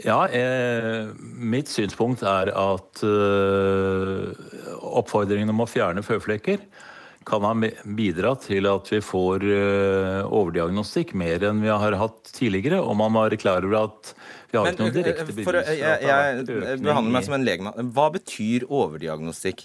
Ja, 0.03 0.27
eh, 0.27 1.11
mitt 1.19 1.71
synspunkt 1.71 2.23
er 2.27 2.51
at 2.51 3.03
eh, 3.07 4.31
oppfordringen 4.83 5.53
om 5.53 5.63
å 5.63 5.69
fjerne 5.69 6.03
føflekker 6.05 6.65
kan 7.23 7.45
ha 7.47 7.53
bidratt 7.95 8.49
til 8.49 8.67
at 8.67 8.89
vi 8.91 8.97
får 8.99 9.45
overdiagnostikk 10.27 11.13
mer 11.15 11.45
enn 11.47 11.61
vi 11.63 11.69
har 11.71 11.95
hatt 11.95 12.33
tidligere. 12.35 12.81
Og 12.83 12.97
man 12.99 13.15
være 13.15 13.39
klar 13.39 13.63
over 13.63 13.77
at 13.85 14.11
vi 14.51 14.59
har 14.59 14.67
ikke 14.73 14.83
noen 14.83 14.97
direkte 14.97 15.27
bevis 15.29 15.47
for, 15.47 15.55
at 15.61 15.69
det 15.71 15.79
har 15.87 16.01
vært 16.03 16.51
økning 16.51 16.67
Jeg 16.67 16.81
behandler 16.83 17.15
meg 17.15 17.29
som 17.29 17.37
en 17.37 17.47
legemann. 17.47 17.93
Hva 17.95 18.09
betyr 18.17 18.67
overdiagnostikk? 18.67 19.63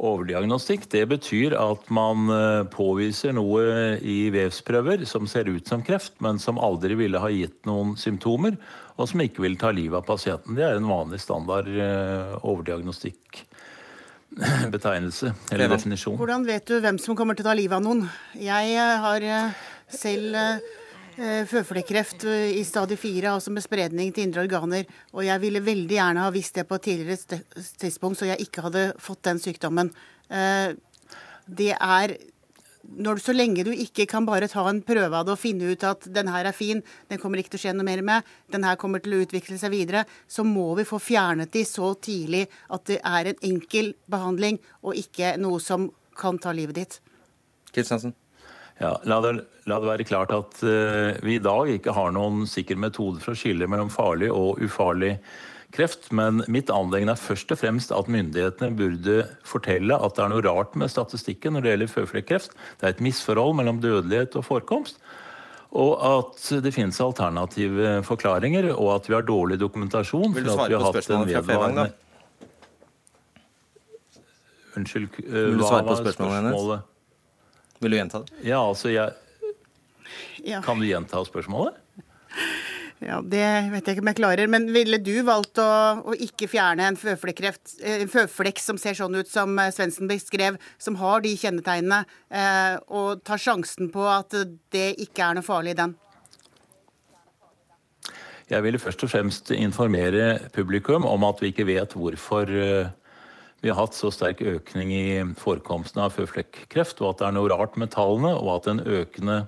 Overdiagnostikk 0.00 0.86
det 0.90 1.02
betyr 1.10 1.52
at 1.58 1.90
man 1.92 2.30
eh, 2.32 2.62
påviser 2.72 3.32
noe 3.36 3.98
i 4.00 4.30
vevsprøver 4.32 5.04
som 5.06 5.26
ser 5.28 5.44
ut 5.52 5.68
som 5.68 5.82
kreft, 5.84 6.12
men 6.24 6.38
som 6.40 6.58
aldri 6.58 6.94
ville 6.96 7.18
ha 7.20 7.28
gitt 7.30 7.66
noen 7.68 7.96
symptomer, 8.00 8.56
og 8.96 9.08
som 9.10 9.20
ikke 9.20 9.42
vil 9.44 9.56
ta 9.60 9.70
livet 9.74 9.98
av 10.00 10.04
pasienten. 10.08 10.54
Det 10.56 10.64
er 10.64 10.76
en 10.80 10.88
vanlig 10.88 11.20
standard 11.20 11.68
eh, 11.68 12.32
overdiagnostikkbetegnelse 12.40 15.32
eller 15.52 15.68
definisjon. 15.76 16.16
Hvordan 16.18 16.44
vet 16.48 16.66
du 16.72 16.80
hvem 16.80 16.98
som 17.02 17.16
kommer 17.18 17.34
til 17.36 17.44
å 17.44 17.48
ta 17.52 17.56
livet 17.60 17.76
av 17.76 17.82
noen? 17.84 18.08
Jeg 18.40 18.72
eh, 18.72 19.00
har 19.04 19.20
selv 19.92 20.36
Eh, 21.12 21.44
føflekkreft 21.44 22.24
eh, 22.24 22.54
i 22.56 22.62
stadie 22.64 22.96
4, 22.96 23.34
altså 23.34 23.52
med 23.52 23.64
spredning 23.64 24.12
til 24.14 24.24
indre 24.24 24.46
organer. 24.46 24.88
Og 25.12 25.26
jeg 25.26 25.42
ville 25.42 25.60
veldig 25.64 25.98
gjerne 25.98 26.24
ha 26.24 26.32
visst 26.32 26.56
det 26.56 26.64
på 26.68 26.78
et 26.78 26.86
tidligere 26.88 27.42
tidspunkt, 27.80 28.20
så 28.20 28.30
jeg 28.30 28.46
ikke 28.46 28.64
hadde 28.64 28.84
fått 29.02 29.24
den 29.28 29.42
sykdommen. 29.42 29.92
Eh, 30.32 30.72
det 31.46 31.74
er 31.76 32.16
når, 32.82 33.20
Så 33.22 33.32
lenge 33.32 33.62
du 33.64 33.70
ikke 33.70 34.08
kan 34.10 34.26
bare 34.26 34.48
ta 34.48 34.64
en 34.68 34.82
prøve 34.82 35.14
av 35.14 35.26
det 35.26 35.32
og 35.36 35.38
finne 35.38 35.70
ut 35.70 35.84
at 35.84 36.08
den 36.12 36.28
her 36.28 36.48
er 36.48 36.52
fin, 36.52 36.82
den 37.08 37.18
kommer 37.18 37.38
ikke 37.38 37.54
til 37.54 37.60
å 37.60 37.62
skje 37.62 37.74
noe 37.76 37.86
mer 37.86 38.02
med, 38.02 38.26
den 38.50 38.64
her 38.64 38.76
kommer 38.76 38.98
til 38.98 39.14
å 39.14 39.20
utvikle 39.22 39.56
seg 39.56 39.70
videre, 39.70 40.04
så 40.26 40.42
må 40.44 40.74
vi 40.74 40.84
få 40.84 40.98
fjernet 40.98 41.52
de 41.52 41.62
så 41.64 41.92
tidlig 41.94 42.48
at 42.68 42.84
det 42.90 42.98
er 42.98 43.30
en 43.30 43.46
enkel 43.52 43.94
behandling 44.10 44.58
og 44.82 44.98
ikke 44.98 45.36
noe 45.38 45.60
som 45.62 45.92
kan 46.18 46.42
ta 46.42 46.52
livet 46.52 46.80
ditt. 46.80 46.98
Kristiansen? 47.70 48.16
Ja, 48.80 48.96
la 49.06 49.20
det, 49.24 49.32
la 49.68 49.78
det, 49.78 49.90
være 49.90 50.06
klart 50.08 50.32
at 50.34 50.60
uh, 50.64 51.12
vi 51.22 51.36
i 51.36 51.42
dag 51.42 51.70
ikke 51.74 51.94
har 51.94 52.12
noen 52.14 52.46
sikker 52.50 52.78
metode 52.80 53.22
for 53.22 53.34
å 53.34 53.38
skille 53.38 53.68
mellom 53.70 53.92
farlig 53.92 54.30
og 54.32 54.62
ufarlig 54.64 55.16
kreft. 55.72 56.10
Men 56.14 56.42
mitt 56.52 56.70
anliggende 56.72 57.16
er 57.16 57.22
først 57.22 57.52
og 57.54 57.60
fremst 57.60 57.94
at 57.94 58.10
myndighetene 58.12 58.72
burde 58.76 59.18
fortelle 59.46 59.96
at 59.96 60.16
det 60.16 60.24
er 60.24 60.32
noe 60.34 60.44
rart 60.44 60.76
med 60.78 60.92
statistikken 60.92 61.56
når 61.56 61.64
det 61.64 61.74
gjelder 61.74 61.92
føflekkreft. 61.96 62.56
Det 62.80 62.88
er 62.88 62.96
et 62.96 63.04
misforhold 63.04 63.58
mellom 63.60 63.82
dødelighet 63.84 64.38
og 64.40 64.46
forekomst. 64.48 65.02
Og 65.72 65.92
at 66.04 66.48
det 66.64 66.74
finnes 66.74 66.98
alternative 67.00 68.02
forklaringer, 68.04 68.74
og 68.74 68.90
at 68.98 69.06
vi 69.08 69.16
har 69.16 69.24
dårlig 69.24 69.56
dokumentasjon. 69.60 70.34
Vil 70.36 70.44
du 70.44 70.52
svare 70.52 70.76
på 70.76 70.90
spørsmålet 70.92 71.38
fra 71.38 71.44
Fevang, 71.48 71.78
da? 71.80 71.86
Unnskyld, 74.76 75.08
uh, 75.28 75.54
hva 75.60 75.80
var 75.84 76.00
spørsmålet 76.00 76.40
hennes? 76.42 76.90
Vil 77.82 77.94
du 77.94 77.98
gjenta 77.98 78.22
det? 78.22 78.40
Ja, 78.46 78.62
altså 78.62 78.92
jeg 78.92 79.12
ja. 80.44 80.62
Kan 80.62 80.80
du 80.80 80.86
gjenta 80.86 81.22
spørsmålet? 81.24 81.78
Ja, 83.02 83.18
Det 83.22 83.42
vet 83.72 83.86
jeg 83.86 83.96
ikke 83.96 84.04
om 84.04 84.10
jeg 84.12 84.18
klarer. 84.20 84.50
Men 84.50 84.68
ville 84.74 84.98
du 85.02 85.14
valgt 85.26 85.58
å, 85.58 85.70
å 86.06 86.14
ikke 86.14 86.48
fjerne 86.50 86.86
en 86.86 86.98
en 86.98 88.10
føflekk 88.10 88.62
som 88.62 88.78
ser 88.78 88.94
sånn 88.98 89.18
ut 89.18 89.30
som 89.30 89.58
eh, 89.58 89.72
Svendsen 89.74 90.10
beskrev, 90.10 90.58
som 90.78 90.98
har 91.00 91.24
de 91.24 91.34
kjennetegnene, 91.34 92.04
eh, 92.30 92.78
og 92.86 93.24
ta 93.26 93.38
sjansen 93.38 93.90
på 93.90 94.06
at 94.06 94.34
det 94.70 94.92
ikke 95.02 95.26
er 95.26 95.38
noe 95.38 95.46
farlig 95.46 95.74
i 95.74 95.80
den? 95.82 95.96
Jeg 98.52 98.62
ville 98.62 98.78
først 98.78 99.02
og 99.02 99.10
fremst 99.10 99.50
informere 99.54 100.50
publikum 100.52 101.06
om 101.08 101.24
at 101.24 101.40
vi 101.42 101.50
ikke 101.50 101.66
vet 101.66 101.94
hvorfor 101.96 102.50
eh, 102.52 102.90
vi 103.62 103.70
har 103.70 103.78
hatt 103.78 103.94
så 103.94 104.10
sterk 104.10 104.42
økning 104.42 104.90
i 104.94 105.06
forekomsten 105.38 106.02
av 106.02 106.16
føflekkreft, 106.16 107.00
og 107.02 107.12
at 107.12 107.22
det 107.22 107.28
er 107.28 107.36
noe 107.36 107.50
rart 107.52 107.78
med 107.78 107.92
tallene, 107.94 108.34
og 108.34 108.56
at 108.56 108.68
den 108.70 108.82
økende 108.82 109.44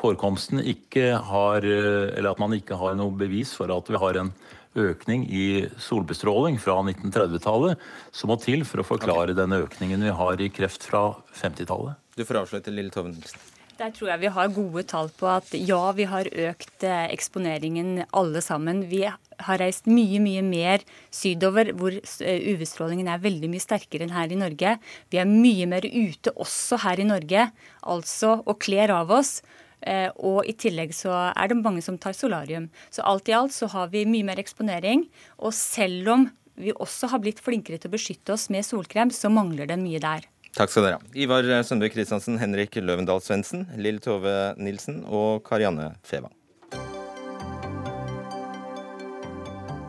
forekomsten 0.00 0.62
ikke 0.64 1.18
har 1.28 1.60
Eller 1.60 2.30
at 2.30 2.40
man 2.40 2.56
ikke 2.56 2.78
har 2.80 2.96
noe 2.96 3.12
bevis 3.12 3.52
for 3.52 3.68
at 3.74 3.90
vi 3.90 4.00
har 4.00 4.16
en 4.16 4.32
økning 4.78 5.26
i 5.28 5.66
solbestråling 5.82 6.58
fra 6.62 6.78
1930-tallet 6.80 7.80
som 8.14 8.30
må 8.30 8.38
til 8.40 8.62
for 8.64 8.80
å 8.80 8.86
forklare 8.86 9.34
okay. 9.34 9.38
den 9.42 9.56
økningen 9.58 10.04
vi 10.06 10.12
har 10.14 10.40
i 10.40 10.48
kreft 10.48 10.86
fra 10.86 11.10
50-tallet. 11.34 11.98
Du 12.16 12.24
får 12.24 12.44
avslutte, 12.44 12.72
Lille 12.74 12.94
Tove 12.94 13.10
Nilsen. 13.10 13.42
Der 13.80 13.92
tror 13.96 14.10
jeg 14.12 14.20
vi 14.20 14.30
har 14.36 14.52
gode 14.52 14.82
tall 14.84 15.08
på 15.16 15.26
at 15.30 15.54
ja, 15.56 15.80
vi 15.96 16.04
har 16.04 16.28
økt 16.28 16.84
eh, 16.84 17.06
eksponeringen 17.14 18.04
alle 18.12 18.42
sammen. 18.44 18.84
Vi 18.90 19.06
har 19.46 19.60
reist 19.62 19.88
mye, 19.90 20.20
mye 20.22 20.42
mer 20.46 20.84
sydover, 21.14 21.72
hvor 21.76 21.94
eh, 21.94 22.46
UV-strålingen 22.54 23.10
er 23.10 23.22
veldig 23.22 23.50
mye 23.52 23.62
sterkere 23.62 24.06
enn 24.06 24.14
her 24.14 24.32
i 24.32 24.38
Norge. 24.40 24.76
Vi 25.12 25.20
er 25.20 25.28
mye 25.30 25.68
mer 25.70 25.86
ute 25.86 26.34
også 26.36 26.80
her 26.84 27.02
i 27.02 27.08
Norge, 27.08 27.48
altså 27.82 28.38
og 28.44 28.60
kler 28.62 28.92
av 28.94 29.12
oss. 29.20 29.40
Eh, 29.80 30.08
og 30.20 30.44
i 30.48 30.54
tillegg 30.60 30.92
så 30.96 31.14
er 31.30 31.50
det 31.50 31.60
mange 31.60 31.84
som 31.84 31.98
tar 32.00 32.16
solarium. 32.16 32.68
Så 32.92 33.04
alt 33.06 33.30
i 33.30 33.36
alt 33.36 33.54
så 33.56 33.70
har 33.72 33.92
vi 33.94 34.04
mye 34.08 34.26
mer 34.28 34.42
eksponering. 34.42 35.06
Og 35.40 35.54
selv 35.56 36.12
om 36.14 36.28
vi 36.60 36.74
også 36.76 37.08
har 37.12 37.22
blitt 37.22 37.40
flinkere 37.40 37.80
til 37.80 37.88
å 37.88 37.96
beskytte 37.96 38.36
oss 38.36 38.50
med 38.52 38.66
solkrem, 38.66 39.12
så 39.14 39.32
mangler 39.32 39.70
det 39.70 39.80
mye 39.80 40.02
der. 40.02 40.28
Takk 40.56 40.72
skal 40.72 40.88
dere 40.88 40.98
ha. 40.98 41.12
Ivar 41.14 41.46
Sønbø 41.66 41.88
Kristiansen, 41.92 42.40
Henrik 42.42 42.74
Løvendal 42.82 43.22
Svendsen, 43.22 43.68
Lill 43.78 44.02
Tove 44.02 44.52
Nilsen 44.58 45.04
og 45.06 45.44
Karianne 45.46 45.92
Fevang. 46.02 46.34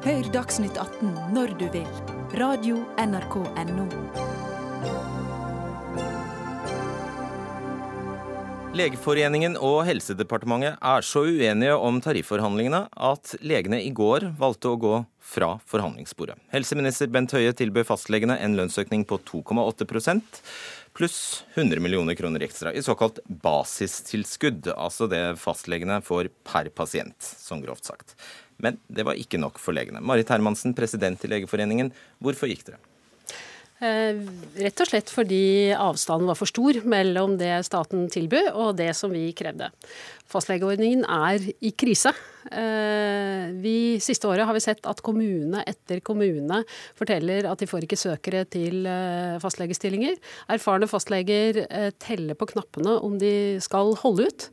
Hør 0.02 0.26
Dagsnytt 0.34 0.80
18 0.82 1.12
når 1.30 1.52
du 1.60 1.68
vil. 1.70 1.86
Radio 2.42 2.80
NRK 2.98 3.36
Radio.nrk.no. 3.54 3.84
Legeforeningen 8.74 9.60
og 9.62 9.84
Helsedepartementet 9.86 10.80
er 10.82 11.06
så 11.06 11.22
uenige 11.28 11.76
om 11.78 12.02
tarifforhandlingene 12.02 12.88
at 12.98 13.36
legene 13.46 13.84
i 13.86 13.92
går 13.94 14.32
valgte 14.42 14.72
å 14.72 14.80
gå 14.82 14.96
fra 15.22 15.52
forhandlingsbordet. 15.70 16.40
Helseminister 16.50 17.12
Bent 17.14 17.38
Høie 17.38 17.54
tilbød 17.54 17.86
fastlegene 17.92 18.40
en 18.42 18.58
lønnsøkning 18.58 19.06
på 19.06 19.22
2,8 19.30 19.86
pluss 20.98 21.46
100 21.54 21.80
millioner 21.80 22.16
kroner 22.20 22.44
ekstra 22.46 22.74
i 22.74 22.84
såkalt 22.84 23.20
basistilskudd, 23.26 24.68
altså 24.76 25.08
det 25.12 25.24
fastlegene 25.42 26.02
får 26.04 26.30
per 26.48 26.70
pasient, 26.76 27.18
som 27.20 27.64
grovt 27.64 27.88
sagt. 27.88 28.16
Men 28.62 28.78
det 28.88 29.08
var 29.08 29.18
ikke 29.18 29.40
nok 29.42 29.60
for 29.62 29.76
legene. 29.76 30.04
Marit 30.04 30.30
Hermansen, 30.30 30.76
president 30.78 31.24
i 31.26 31.32
Legeforeningen, 31.32 31.94
hvorfor 32.22 32.52
gikk 32.52 32.68
dere? 32.68 32.82
Eh, 33.82 34.18
rett 34.62 34.82
og 34.84 34.90
slett 34.92 35.10
fordi 35.10 35.74
avstanden 35.74 36.30
var 36.30 36.38
for 36.38 36.50
stor 36.50 36.78
mellom 36.86 37.34
det 37.40 37.64
staten 37.66 38.06
tilbød 38.14 38.52
og 38.54 38.76
det 38.78 38.92
som 38.98 39.14
vi 39.14 39.32
krevde. 39.34 39.72
Fastlegeordningen 40.32 41.02
er 41.10 41.48
i 41.66 41.72
krise. 41.74 42.14
Eh, 42.46 43.50
vi, 43.64 43.98
siste 44.04 44.30
året 44.30 44.46
har 44.46 44.54
vi 44.54 44.62
sett 44.64 44.86
at 44.86 45.02
kommune 45.02 45.64
etter 45.66 46.00
kommune 46.06 46.62
forteller 46.98 47.50
at 47.50 47.62
de 47.62 47.70
får 47.70 47.88
ikke 47.88 48.00
søkere 48.00 48.46
til 48.54 48.86
eh, 48.86 49.42
fastlegestillinger. 49.42 50.22
Erfarne 50.54 50.90
fastleger 50.90 51.64
teller 51.98 52.38
på 52.38 52.52
knappene 52.54 53.00
om 53.02 53.18
de 53.22 53.58
skal 53.66 53.96
holde 54.06 54.30
ut. 54.30 54.50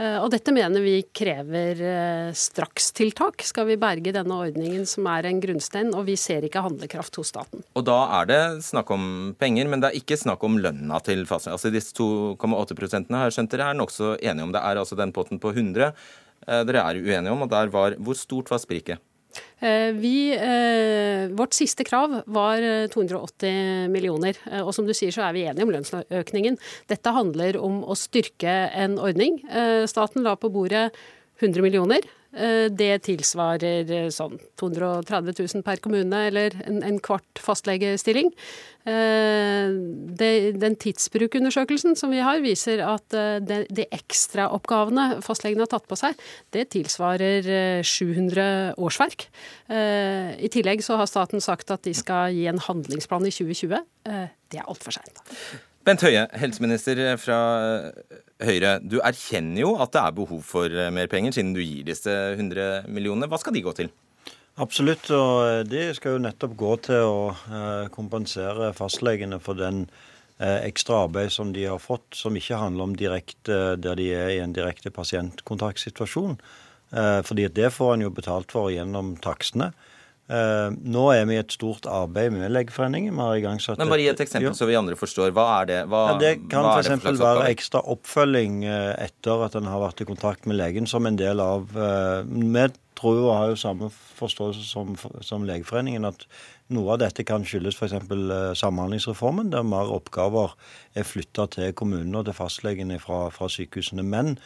Eh, 0.00 0.16
og 0.16 0.30
dette 0.32 0.52
mener 0.54 0.80
vi 0.80 1.02
krever 1.12 1.80
eh, 1.84 2.30
strakstiltak, 2.36 3.44
skal 3.44 3.66
vi 3.68 3.76
berge 3.80 4.14
denne 4.16 4.38
ordningen 4.46 4.86
som 4.88 5.04
er 5.12 5.28
en 5.28 5.42
grunnstein, 5.42 5.92
og 5.92 6.06
vi 6.08 6.16
ser 6.20 6.46
ikke 6.46 6.62
handlekraft 6.64 7.20
hos 7.20 7.32
staten. 7.34 7.66
Og 7.76 7.84
da 7.84 7.98
er 8.20 8.30
det 8.30 8.40
snakk 8.64 8.94
om 8.96 9.04
penger, 9.40 9.68
men 9.68 9.84
det 9.84 9.90
er 9.90 10.00
ikke 10.00 10.16
snakk 10.20 10.46
om 10.46 10.56
lønna 10.62 11.02
til 11.04 11.26
fastlegen. 11.28 11.58
Altså 11.58 11.74
disse 11.74 11.92
2,8 12.00 12.78
prosentene 12.78 13.20
har 13.20 13.28
jeg 13.28 13.36
skjønt 13.36 13.52
dere 13.52 13.68
er 13.68 13.80
nokså 13.82 14.14
enige 14.16 14.48
om. 14.48 14.56
Det 14.56 14.64
er 14.64 14.80
altså 14.80 14.96
den 14.96 15.12
potten 15.16 15.42
på 15.42 15.52
100 15.52 15.90
eh, 15.90 16.64
dere 16.64 16.86
er 16.86 17.02
uenige 17.04 17.36
om, 17.36 17.44
og 17.44 17.52
der 17.52 17.74
var 17.74 17.98
Hvor 18.00 18.16
stort 18.16 18.48
var 18.52 18.62
spriket? 18.64 19.04
Eh, 19.60 19.92
vi, 19.92 20.32
eh, 20.32 21.28
vårt 21.36 21.52
siste 21.52 21.84
krav 21.84 22.22
var 22.26 22.64
280 22.92 23.48
eh, 23.48 23.88
millioner. 23.92 24.38
Og 24.64 24.72
som 24.74 24.86
du 24.88 24.94
sier 24.96 25.12
så 25.14 25.26
er 25.26 25.36
vi 25.36 25.44
enige 25.46 25.66
om 25.66 25.74
lønnsøkningen. 25.74 26.58
Dette 26.90 27.14
handler 27.14 27.60
om 27.60 27.82
å 27.84 27.96
styrke 27.98 28.54
en 28.74 28.98
ordning. 28.98 29.40
Staten 29.90 30.24
la 30.24 30.36
på 30.40 30.52
bordet 30.52 30.88
100 31.40 31.62
millioner. 31.64 32.04
Eh, 32.30 32.68
det 32.70 32.92
tilsvarer 33.08 33.88
eh, 33.90 34.08
sånn 34.14 34.36
230 34.60 35.34
000 35.34 35.64
per 35.66 35.80
kommune, 35.82 36.26
eller 36.28 36.54
en, 36.62 36.78
en 36.86 37.00
kvart 37.02 37.40
fastlegestilling. 37.42 38.30
Eh, 38.86 39.72
det, 40.20 40.30
den 40.62 40.76
tidsbrukundersøkelsen 40.78 41.98
som 41.98 42.14
vi 42.14 42.22
har, 42.22 42.38
viser 42.44 42.84
at 42.86 43.16
de, 43.46 43.64
de 43.66 43.86
ekstraoppgavene 43.96 45.20
fastlegene 45.26 45.66
har 45.66 45.72
tatt 45.72 45.88
på 45.90 45.98
seg, 45.98 46.18
det 46.54 46.68
tilsvarer 46.76 47.82
700 47.86 48.78
årsverk. 48.80 49.26
I 49.70 50.50
tillegg 50.52 50.84
så 50.84 50.98
har 51.00 51.10
staten 51.10 51.42
sagt 51.42 51.72
at 51.74 51.82
de 51.86 51.92
skal 51.96 52.34
gi 52.34 52.46
en 52.50 52.60
handlingsplan 52.62 53.26
i 53.26 53.32
2020. 53.34 53.82
Det 54.04 54.60
er 54.60 54.70
altfor 54.70 54.94
seint. 54.94 55.22
Bent 55.86 56.04
Høie, 56.04 56.26
helseminister 56.38 57.00
fra 57.20 57.40
Høyre. 58.40 58.78
Du 58.80 59.00
erkjenner 59.04 59.60
jo 59.60 59.74
at 59.82 59.92
det 59.92 60.00
er 60.00 60.14
behov 60.16 60.40
for 60.46 60.72
eh, 60.72 60.92
mer 60.94 61.10
penger, 61.12 61.34
siden 61.36 61.52
du 61.56 61.60
gir 61.60 61.84
disse 61.84 62.12
100 62.12 62.86
millionene. 62.88 63.28
Hva 63.28 63.40
skal 63.40 63.52
de 63.56 63.64
gå 63.64 63.74
til? 63.76 63.90
Absolutt, 64.60 65.10
og 65.12 65.34
eh, 65.44 65.64
de 65.68 65.82
skal 65.96 66.16
jo 66.16 66.22
nettopp 66.24 66.54
gå 66.60 66.70
til 66.88 67.04
å 67.04 67.18
eh, 67.32 67.90
kompensere 67.92 68.72
fastlegene 68.76 69.40
for 69.42 69.60
den 69.60 69.86
ekstra 70.40 71.02
arbeid 71.04 71.28
som 71.34 71.50
de 71.52 71.66
har 71.68 71.76
fått, 71.84 72.14
som 72.16 72.32
ikke 72.32 72.56
handler 72.56 72.86
om 72.86 72.92
direkte 72.96 73.74
der 73.76 73.98
de 74.00 74.06
er 74.16 74.30
i 74.32 74.38
en 74.40 74.54
direkte 74.56 74.88
pasientkontaktsituasjon. 74.88 76.38
Fordi 77.28 77.44
det 77.52 77.68
får 77.76 77.90
en 77.92 78.04
jo 78.06 78.12
betalt 78.16 78.54
for 78.56 78.70
gjennom 78.72 79.10
takstene. 79.20 79.68
Eh, 80.30 80.74
nå 80.94 81.04
er 81.10 81.24
vi 81.26 81.34
i 81.34 81.40
et 81.40 81.54
stort 81.54 81.88
arbeid 81.90 82.30
med 82.36 82.52
Legeforeningen. 82.54 83.16
Vi 83.16 83.24
har 83.26 83.38
igangsatt 83.40 83.80
Men 83.80 83.90
Bare 83.90 84.04
gi 84.04 84.10
et 84.12 84.20
eksempel, 84.22 84.54
så 84.54 84.68
vi 84.68 84.76
andre 84.78 84.98
forstår. 84.98 85.32
Hva 85.34 85.46
er 85.56 85.70
det? 85.70 85.80
Hva, 85.90 86.04
ja, 86.12 86.18
det 86.22 86.34
kan 86.52 86.68
f.eks. 86.70 87.18
være 87.18 87.48
ekstra 87.50 87.82
oppfølging 87.90 88.62
eh, 88.68 88.92
etter 89.08 89.42
at 89.48 89.58
en 89.58 89.66
har 89.70 89.82
vært 89.82 90.04
i 90.04 90.06
kontakt 90.06 90.46
med 90.46 90.60
legen, 90.60 90.86
som 90.90 91.08
en 91.08 91.18
del 91.18 91.42
av 91.42 91.74
Vi 91.74 92.68
tror 93.00 93.18
og 93.24 93.34
har 93.34 93.50
jo 93.50 93.58
samme 93.58 93.90
forståelse 93.90 94.64
som, 94.68 94.94
som 95.24 95.46
Legeforeningen, 95.48 96.04
at 96.04 96.26
noe 96.70 96.94
av 96.94 97.00
dette 97.02 97.24
kan 97.26 97.42
skyldes 97.48 97.78
f.eks. 97.80 97.96
Samhandlingsreformen, 98.60 99.50
der 99.50 99.66
mer 99.66 99.90
oppgaver 99.90 100.52
er 100.94 101.08
flytta 101.08 101.48
til 101.56 101.72
kommunene 101.74 102.20
og 102.20 102.28
til 102.28 102.36
fastlegene 102.36 103.00
fra, 103.02 103.24
fra 103.34 103.48
sykehusene. 103.50 104.04
Men 104.06 104.36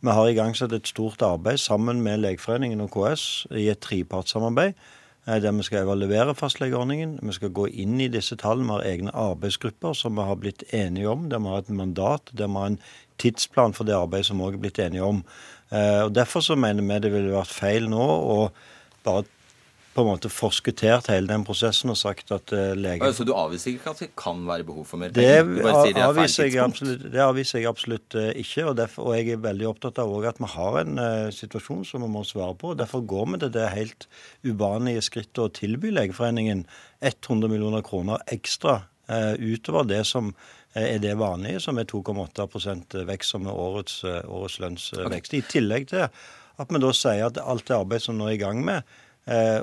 vi 0.00 0.14
har 0.14 0.30
igangsatt 0.30 0.72
et 0.76 0.88
stort 0.88 1.24
arbeid 1.24 1.60
sammen 1.60 2.00
med 2.04 2.22
Legeforeningen 2.22 2.84
og 2.84 2.94
KS 2.94 3.46
i 3.56 3.68
et 3.72 3.82
trepartssamarbeid 3.84 4.72
eh, 4.72 4.94
der 5.26 5.52
vi 5.52 5.64
skal 5.66 5.82
evaluere 5.82 6.34
fastlegeordningen. 6.38 7.18
Vi 7.22 7.32
skal 7.34 7.50
gå 7.50 7.66
inn 7.66 7.98
i 8.00 8.06
disse 8.08 8.36
tallene. 8.38 8.68
Vi 8.68 8.74
har 8.76 8.92
egne 8.92 9.14
arbeidsgrupper 9.14 9.96
som 9.98 10.14
vi 10.14 10.22
har 10.22 10.38
blitt 10.38 10.62
enige 10.70 11.10
om. 11.10 11.26
Der 11.30 11.42
vi 11.42 11.50
har 11.50 11.64
et 11.64 11.70
mandat, 11.70 12.30
der 12.32 12.46
vi 12.46 12.60
har 12.60 12.66
en 12.66 12.78
tidsplan 13.18 13.74
for 13.74 13.84
det 13.88 13.96
arbeidet 13.96 14.28
som 14.28 14.38
vi 14.38 14.46
også 14.46 14.60
er 14.60 14.62
blitt 14.62 14.78
enige 14.78 15.02
om. 15.02 15.24
Eh, 15.72 16.02
og 16.04 16.14
Derfor 16.14 16.40
så 16.40 16.54
mener 16.54 16.86
vi 16.86 17.00
det 17.02 17.12
ville 17.12 17.34
vært 17.34 17.50
feil 17.50 17.90
nå 17.90 18.06
å 18.06 18.38
bare 19.06 19.26
på 19.96 20.04
en 20.04 20.10
måte 20.10 20.30
forskuttert 20.32 21.08
hele 21.10 21.28
den 21.30 21.44
prosessen 21.46 21.92
og 21.92 21.96
sagt 21.98 22.32
at 22.34 22.52
uh, 22.52 22.74
legen 22.76 23.14
Så 23.16 23.24
du 23.26 23.32
avviser 23.36 23.72
ikke 23.72 23.94
at 23.94 24.02
det 24.04 24.10
kan 24.18 24.42
være 24.48 24.66
behov 24.68 24.84
for 24.90 25.00
mer 25.00 25.14
penger? 25.14 25.46
Det, 25.46 25.62
det, 25.96 26.02
avviser, 26.04 26.50
jeg 26.50 26.60
absolutt, 26.62 27.06
det 27.14 27.22
avviser 27.24 27.62
jeg 27.62 27.70
absolutt 27.70 28.18
uh, 28.18 28.28
ikke. 28.36 28.66
Og, 28.66 28.74
derfor, 28.80 29.08
og, 29.08 29.16
jeg 29.16 29.36
er 29.36 29.44
veldig 29.46 29.70
opptatt 29.70 30.00
av 30.02 30.12
at 30.28 30.42
vi 30.42 30.50
har 30.56 30.80
en 30.82 31.00
uh, 31.00 31.30
situasjon 31.34 31.86
som 31.88 32.04
vi 32.04 32.10
må 32.12 32.24
svare 32.28 32.56
på. 32.60 32.74
og 32.74 32.80
Derfor 32.82 33.06
går 33.08 33.30
vi 33.32 33.40
til 33.44 33.54
det 33.56 33.70
helt 33.72 34.08
uvanlige 34.44 35.06
skrittet 35.08 35.42
å 35.42 35.48
tilby 35.62 35.94
Legeforeningen 35.96 36.66
100 37.00 37.52
millioner 37.52 37.84
kroner 37.86 38.22
ekstra 38.32 38.82
utover 39.06 39.84
det 39.86 40.00
som 40.02 40.32
er 40.74 40.96
det 40.98 41.12
vanlige, 41.20 41.60
som 41.62 41.78
er 41.78 41.86
2,8% 41.86 42.96
vekst, 43.06 43.36
som 43.36 43.46
er 43.46 43.54
årets, 43.54 44.00
årets 44.02 44.56
lønnsvekst. 44.64 45.30
Okay. 45.30 45.38
I 45.38 45.46
tillegg 45.52 45.86
til 45.92 46.08
at 46.56 46.72
vi 46.72 46.80
da 46.82 46.90
sier 46.96 47.28
at 47.28 47.38
alt 47.38 47.68
det 47.68 47.76
arbeidet 47.76 48.08
som 48.08 48.18
nå 48.18 48.26
er 48.26 48.34
i 48.34 48.40
gang 48.40 48.64
med, 48.66 48.82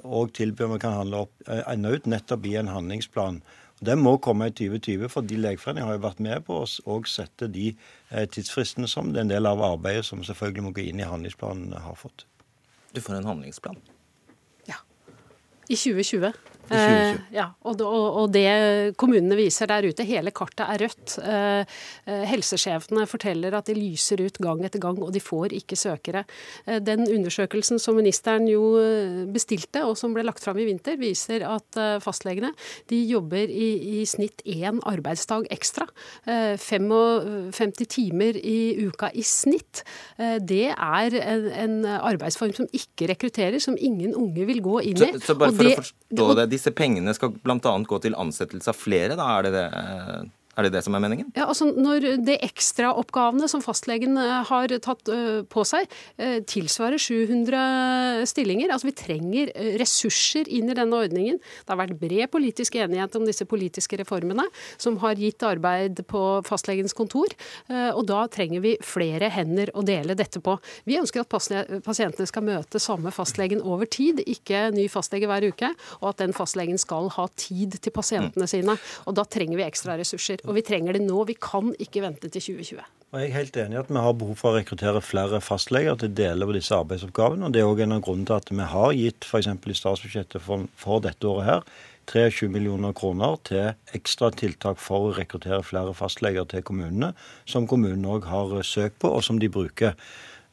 og 0.03 0.33
tilbyr 0.35 0.73
vi 0.73 0.79
kan 0.83 0.97
handle 0.97 1.25
opp, 1.25 1.33
eh, 1.47 1.63
enda 1.71 1.93
ut 1.93 2.07
nettopp 2.09 2.45
i 2.45 2.55
en 2.59 2.71
handlingsplan. 2.71 3.41
Det 3.83 3.95
må 3.99 4.17
komme 4.23 4.47
i 4.47 4.53
2020, 4.55 5.09
fordi 5.11 5.37
Legeforeningen 5.39 5.87
har 5.87 5.97
jo 5.97 6.03
vært 6.05 6.21
med 6.23 6.45
på 6.47 6.61
å 6.63 6.97
sette 7.09 7.49
de 7.51 7.73
eh, 8.11 8.25
tidsfristene 8.31 8.87
som 8.87 9.11
det 9.11 9.19
er 9.19 9.27
en 9.27 9.33
del 9.33 9.49
av 9.49 9.63
arbeidet 9.65 10.05
som 10.07 10.23
selvfølgelig 10.23 10.67
må 10.67 10.73
gå 10.75 10.85
inn 10.87 11.01
i 11.01 11.07
handlingsplanen 11.07 11.73
har 11.73 11.97
fått. 11.99 12.25
Du 12.93 13.01
får 13.01 13.17
en 13.19 13.31
handlingsplan? 13.31 13.79
Ja. 14.69 14.79
I 15.67 15.75
2020. 15.75 16.31
Eh, 16.73 17.21
ja, 17.35 17.47
og, 17.67 17.81
og, 17.83 18.27
det 18.33 18.95
kommunene 18.99 19.37
viser 19.37 19.69
der 19.69 19.85
ute, 19.87 20.05
hele 20.07 20.33
kartet 20.35 20.65
er 20.65 20.83
rødt. 20.85 21.17
Eh, 21.23 21.75
eh, 22.09 22.23
helsesjefene 22.29 23.05
forteller 23.09 23.55
at 23.57 23.69
de 23.69 23.75
lyser 23.77 24.23
ut 24.23 24.39
gang 24.43 24.63
etter 24.65 24.81
gang, 24.83 24.99
og 25.01 25.13
de 25.13 25.21
får 25.23 25.55
ikke 25.59 25.77
søkere. 25.79 26.23
Eh, 26.65 26.79
den 26.83 27.05
undersøkelsen 27.07 27.81
som 27.81 27.97
ministeren 27.99 28.47
jo 28.49 28.75
eh, 28.81 29.23
bestilte, 29.33 29.83
og 29.87 29.97
som 29.99 30.15
ble 30.15 30.25
lagt 30.25 30.43
fram 30.43 30.59
i 30.61 30.67
vinter, 30.67 30.97
viser 30.99 31.45
at 31.47 31.79
eh, 31.79 31.97
fastlegene 32.03 32.53
de 32.91 33.01
jobber 33.09 33.49
i, 33.49 33.69
i 34.01 34.05
snitt 34.09 34.43
én 34.49 34.81
arbeidsdag 34.89 35.49
ekstra. 35.53 35.87
55 36.23 37.73
timer 37.91 38.37
i 38.37 38.85
uka 38.87 39.09
i 39.13 39.23
snitt. 39.25 39.83
det 40.17 40.69
er 40.71 41.15
en, 41.19 41.45
en, 41.63 41.75
arbeidsform 41.85 42.53
som 42.55 42.67
ikke 42.75 43.07
rekrutterer, 43.11 43.59
som 43.63 43.75
ingen 43.77 44.13
unge 44.17 44.45
vil 44.47 44.61
gå 44.63 44.79
inn 44.89 44.99
i. 44.99 45.09
Så, 45.17 45.33
så 45.33 45.35
bare 45.39 45.55
for 45.55 45.67
det, 45.67 45.73
å 45.75 45.81
forstå 45.81 46.27
det, 46.39 46.47
disse 46.63 46.75
pengene 46.77 47.13
skal 47.15 47.35
bl.a. 47.43 47.59
gå 47.59 47.99
til 47.99 48.15
ansettelse 48.15 48.71
av 48.71 48.79
flere, 48.79 49.19
da? 49.19 49.27
Er 49.35 49.47
det 49.47 49.53
det? 49.57 49.67
Er 50.53 50.67
det 50.67 50.75
det 50.75 50.83
som 50.85 50.93
er 50.93 51.01
meningen? 51.01 51.31
Ja, 51.33 51.47
altså 51.49 51.71
Når 51.73 52.19
det 52.21 52.35
ekstraoppgavene 52.45 53.47
som 53.49 53.63
fastlegen 53.65 54.19
eh, 54.21 54.43
har 54.45 54.73
tatt 54.85 55.09
eh, 55.09 55.41
på 55.49 55.63
seg, 55.65 55.89
eh, 56.21 56.41
tilsvarer 56.45 57.01
700 57.01 58.27
stillinger 58.29 58.69
Altså 58.73 58.89
Vi 58.91 58.95
trenger 58.97 59.49
ressurser 59.81 60.49
inn 60.53 60.69
i 60.69 60.75
denne 60.77 60.99
ordningen. 60.99 61.39
Det 61.41 61.73
har 61.73 61.79
vært 61.79 61.97
bred 62.01 62.29
politisk 62.33 62.77
enighet 62.77 63.15
om 63.17 63.25
disse 63.25 63.47
politiske 63.49 63.97
reformene, 63.99 64.45
som 64.77 64.99
har 65.01 65.17
gitt 65.19 65.41
arbeid 65.45 66.03
på 66.09 66.21
fastlegens 66.45 66.93
kontor. 66.97 67.33
Og 67.69 68.01
da 68.09 68.23
trenger 68.31 68.61
vi 68.63 68.73
flere 68.83 69.29
hender 69.33 69.71
å 69.77 69.83
dele 69.85 70.15
dette 70.17 70.41
på. 70.43 70.55
Vi 70.87 70.97
ønsker 70.99 71.23
at 71.23 71.31
pasientene 71.85 72.27
skal 72.29 72.45
møte 72.47 72.81
samme 72.81 73.13
fastlegen 73.15 73.61
over 73.61 73.89
tid, 73.89 74.21
ikke 74.25 74.67
ny 74.75 74.87
fastlege 74.91 75.29
hver 75.29 75.47
uke. 75.49 75.71
Og 76.01 76.11
at 76.13 76.23
den 76.23 76.35
fastlegen 76.35 76.81
skal 76.81 77.09
ha 77.17 77.27
tid 77.39 77.77
til 77.79 77.95
pasientene 77.95 78.49
sine. 78.49 78.77
Og 79.07 79.17
da 79.17 79.27
trenger 79.27 79.59
vi 79.59 79.67
ekstra 79.67 79.97
ressurser. 79.99 80.42
Og 80.43 80.57
vi 80.57 80.65
trenger 80.65 80.97
det 80.97 81.05
nå. 81.05 81.23
Vi 81.29 81.37
kan 81.39 81.71
ikke 81.81 82.03
vente 82.03 82.27
til 82.27 82.41
2020. 82.41 82.83
Og 83.13 83.21
jeg 83.21 83.29
er 83.29 83.35
helt 83.37 83.57
enig 83.61 83.77
i 83.77 83.79
at 83.83 83.89
vi 83.93 84.01
har 84.01 84.15
behov 84.17 84.37
for 84.39 84.49
å 84.49 84.57
rekruttere 84.57 85.01
flere 85.05 85.37
fastleger 85.45 85.99
til 86.01 86.15
deler 86.17 86.49
av 86.49 86.55
disse 86.57 86.73
arbeidsoppgavene. 86.73 87.45
og 87.45 87.53
Det 87.53 87.61
er 87.61 87.69
òg 87.69 87.83
en 87.85 87.93
av 87.93 88.01
grunnene 88.01 88.25
til 88.25 88.39
at 88.39 88.49
vi 88.49 88.69
har 88.71 88.95
gitt 88.97 89.27
f.eks. 89.27 89.49
i 89.53 89.75
statsbudsjettet 89.77 90.41
for, 90.41 90.65
for, 90.73 91.03
dette 91.05 91.29
året 91.29 91.45
her 91.45 91.61
23 92.09 92.49
millioner 92.51 92.91
kroner 92.97 93.37
til 93.45 93.95
ekstra 93.95 94.31
tiltak 94.33 94.81
for 94.81 95.11
å 95.11 95.13
rekruttere 95.15 95.61
flere 95.63 95.93
fastleger 95.95 96.49
til 96.49 96.65
kommunene, 96.65 97.13
som 97.45 97.69
kommunene 97.69 98.17
òg 98.17 98.25
har 98.27 98.57
søkt 98.65 98.97
på, 98.99 99.13
og 99.13 99.23
som 99.23 99.37
de 99.39 99.47
bruker. 99.47 99.93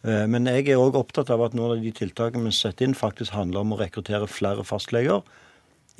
Eh, 0.05 0.27
men 0.31 0.47
jeg 0.47 0.69
er 0.69 0.85
òg 0.85 1.01
opptatt 1.01 1.33
av 1.33 1.43
at 1.49 1.57
noen 1.57 1.79
av 1.79 1.83
de 1.83 1.91
tiltakene 1.97 2.53
vi 2.53 2.55
setter 2.55 2.87
inn, 2.87 2.95
faktisk 2.95 3.33
handler 3.35 3.65
om 3.65 3.73
å 3.73 3.81
rekruttere 3.81 4.29
flere 4.31 4.69
fastleger 4.69 5.25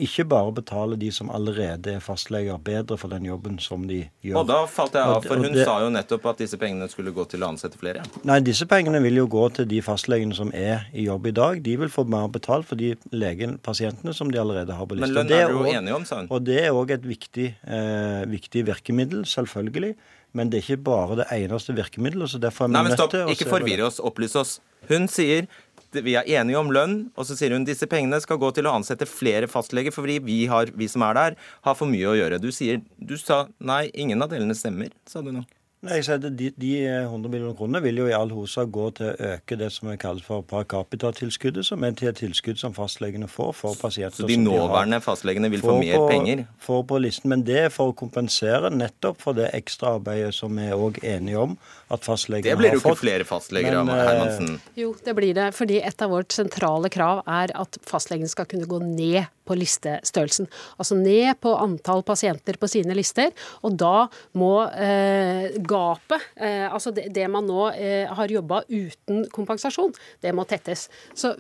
ikke 0.05 0.25
bare 0.31 0.53
betale 0.57 0.97
de 1.01 1.11
som 1.15 1.31
allerede 1.35 1.97
er 1.97 2.03
fastleger, 2.05 2.59
bedre 2.65 2.97
for 3.01 3.13
den 3.13 3.27
jobben 3.29 3.59
som 3.63 3.87
de 3.89 4.03
gjør. 4.25 4.41
Og 4.41 4.49
da 4.51 4.59
falt 4.71 4.97
jeg 4.99 5.15
av, 5.15 5.25
for 5.27 5.41
hun 5.43 5.55
det, 5.55 5.65
sa 5.69 5.79
jo 5.85 5.91
nettopp 5.95 6.29
at 6.33 6.43
disse 6.43 6.59
pengene 6.61 6.89
skulle 6.93 7.13
gå 7.17 7.25
til 7.31 7.45
å 7.45 7.51
ansette 7.53 7.81
flere. 7.81 8.05
Nei, 8.29 8.39
disse 8.45 8.67
pengene 8.71 9.03
vil 9.05 9.21
jo 9.23 9.27
gå 9.31 9.47
til 9.59 9.69
de 9.71 9.83
fastlegene 9.85 10.37
som 10.37 10.53
er 10.57 10.87
i 10.93 11.07
jobb 11.09 11.31
i 11.31 11.35
dag. 11.37 11.61
De 11.67 11.77
vil 11.83 11.93
få 11.93 12.07
mer 12.11 12.31
betalt 12.33 12.69
for 12.69 12.81
de 12.81 12.95
legen, 13.15 13.59
pasientene 13.63 14.15
som 14.17 14.33
de 14.33 14.41
allerede 14.43 14.77
har 14.77 14.89
på 14.89 14.99
lista. 14.99 15.11
Men 15.11 15.19
lønn 15.21 15.37
er 15.37 15.53
du 15.53 15.61
jo 15.61 15.75
enig 15.75 15.97
om, 15.99 16.09
sa 16.09 16.23
hun. 16.23 16.31
Og 16.31 16.47
det 16.47 16.63
er 16.65 16.73
òg 16.77 16.95
et 16.97 17.07
viktig, 17.07 17.53
eh, 17.65 18.23
viktig 18.31 18.67
virkemiddel, 18.71 19.27
selvfølgelig. 19.29 19.95
Men 20.33 20.51
det 20.51 20.61
er 20.61 20.67
ikke 20.67 20.85
bare 20.87 21.17
det 21.23 21.27
eneste 21.35 21.75
virkemiddelet. 21.75 22.31
så 22.31 22.39
derfor 22.39 22.65
er 22.65 22.69
vi 22.69 22.77
Nei, 22.79 22.83
men 22.87 22.97
stopp, 22.97 23.15
Ikke 23.33 23.51
forvirre 23.51 23.89
oss, 23.89 23.99
opplys 23.99 24.37
oss. 24.39 24.61
Hun 24.89 25.09
sier 25.11 25.49
vi 25.93 26.15
er 26.19 26.29
enige 26.39 26.59
om 26.61 26.71
lønn, 26.73 26.99
og 27.19 27.27
så 27.27 27.37
sier 27.39 27.55
hun 27.55 27.67
disse 27.67 27.89
pengene 27.91 28.21
skal 28.23 28.39
gå 28.41 28.53
til 28.55 28.69
å 28.69 28.75
ansette 28.79 29.09
flere 29.11 29.51
fastleger, 29.51 29.95
fordi 29.95 30.21
vi, 30.25 30.41
har, 30.51 30.71
vi 30.77 30.89
som 30.91 31.05
er 31.07 31.17
der, 31.19 31.39
har 31.67 31.79
for 31.79 31.91
mye 31.91 32.11
å 32.11 32.19
gjøre. 32.19 32.43
Du 32.43 32.51
sier, 32.55 32.83
du 32.99 33.17
sa 33.21 33.47
nei, 33.59 33.89
ingen 33.95 34.23
av 34.23 34.31
delene 34.33 34.57
stemmer, 34.59 34.95
sa 35.11 35.25
du 35.25 35.33
nå. 35.35 35.47
Nei, 35.81 35.95
jeg 35.97 36.05
sier 36.11 36.19
de, 36.21 36.51
de 36.61 36.71
100 36.85 37.31
millioner 37.33 37.55
kronene 37.57 37.81
vil 37.81 38.03
jo 38.03 38.07
i 38.11 38.13
all 38.13 38.29
hovedsak 38.37 38.69
gå 38.69 38.91
til 38.99 39.07
å 39.09 39.31
øke 39.31 39.57
det 39.57 39.71
som 39.73 39.89
er 39.89 39.97
kalt 40.03 40.21
for 40.27 40.45
par 40.45 40.67
capita-tilskuddet, 40.69 41.65
som 41.65 41.87
er 41.89 41.95
til 41.97 42.11
et 42.11 42.21
tilskudd 42.21 42.61
som 42.61 42.75
fastlegene 42.77 43.25
får 43.33 43.55
for 43.57 43.79
pasienter. 43.81 44.21
Så 44.21 44.29
de 44.29 44.37
nåværende 44.37 44.99
de 45.01 45.07
fastlegene 45.07 45.49
vil 45.49 45.65
få 45.65 45.79
mer 45.81 45.97
på, 45.97 46.11
penger? 46.11 46.45
Får 46.61 46.85
på 46.91 47.01
listen, 47.01 47.33
Men 47.33 47.47
det 47.49 47.57
er 47.63 47.73
for 47.73 47.95
å 47.95 47.97
kompensere 47.97 48.69
nettopp 48.75 49.25
for 49.25 49.41
det 49.41 49.49
ekstraarbeidet 49.57 50.37
som 50.37 50.53
vi 50.53 50.69
er 50.69 50.77
òg 50.77 51.01
enige 51.01 51.47
om 51.47 51.57
at 51.89 52.05
fastlegene 52.05 52.53
har 52.53 52.61
fått. 52.61 52.61
Det 52.61 52.61
blir 52.61 52.77
jo 52.77 52.85
ikke 52.85 53.01
flere 53.01 53.31
fastleger 53.33 53.81
av 53.81 53.89
eh, 53.89 54.05
Hermansen? 54.05 54.61
Jo, 54.77 54.93
det 55.09 55.17
blir 55.17 55.33
det. 55.41 55.49
Fordi 55.57 55.81
et 55.81 56.05
av 56.05 56.13
vårt 56.13 56.37
sentrale 56.37 56.93
krav 56.93 57.25
er 57.25 57.57
at 57.57 57.81
fastlegen 57.89 58.29
skal 58.29 58.45
kunne 58.53 58.69
gå 58.69 58.85
ned 58.85 59.25
på 59.51 59.59
listestørrelsen. 59.59 60.49
Altså 60.79 60.99
ned 60.99 61.35
på 61.43 61.55
antall 61.59 62.05
pasienter 62.07 62.59
på 62.61 62.71
sine 62.71 62.95
lister. 62.97 63.35
Og 63.67 63.75
da 63.81 64.07
må 64.39 64.53
eh, 64.71 65.59
gapet, 65.59 66.31
eh, 66.39 66.67
altså 66.71 66.95
det, 66.95 67.09
det, 67.15 67.27
man 67.33 67.49
nå 67.49 67.69
eh, 67.75 68.07
har 68.11 68.31
jobba 68.31 68.63
uten 68.71 69.25
kompensasjon, 69.35 69.93
det 70.23 70.35
må 70.37 70.47
tettes. 70.49 70.87
Så 71.19 71.35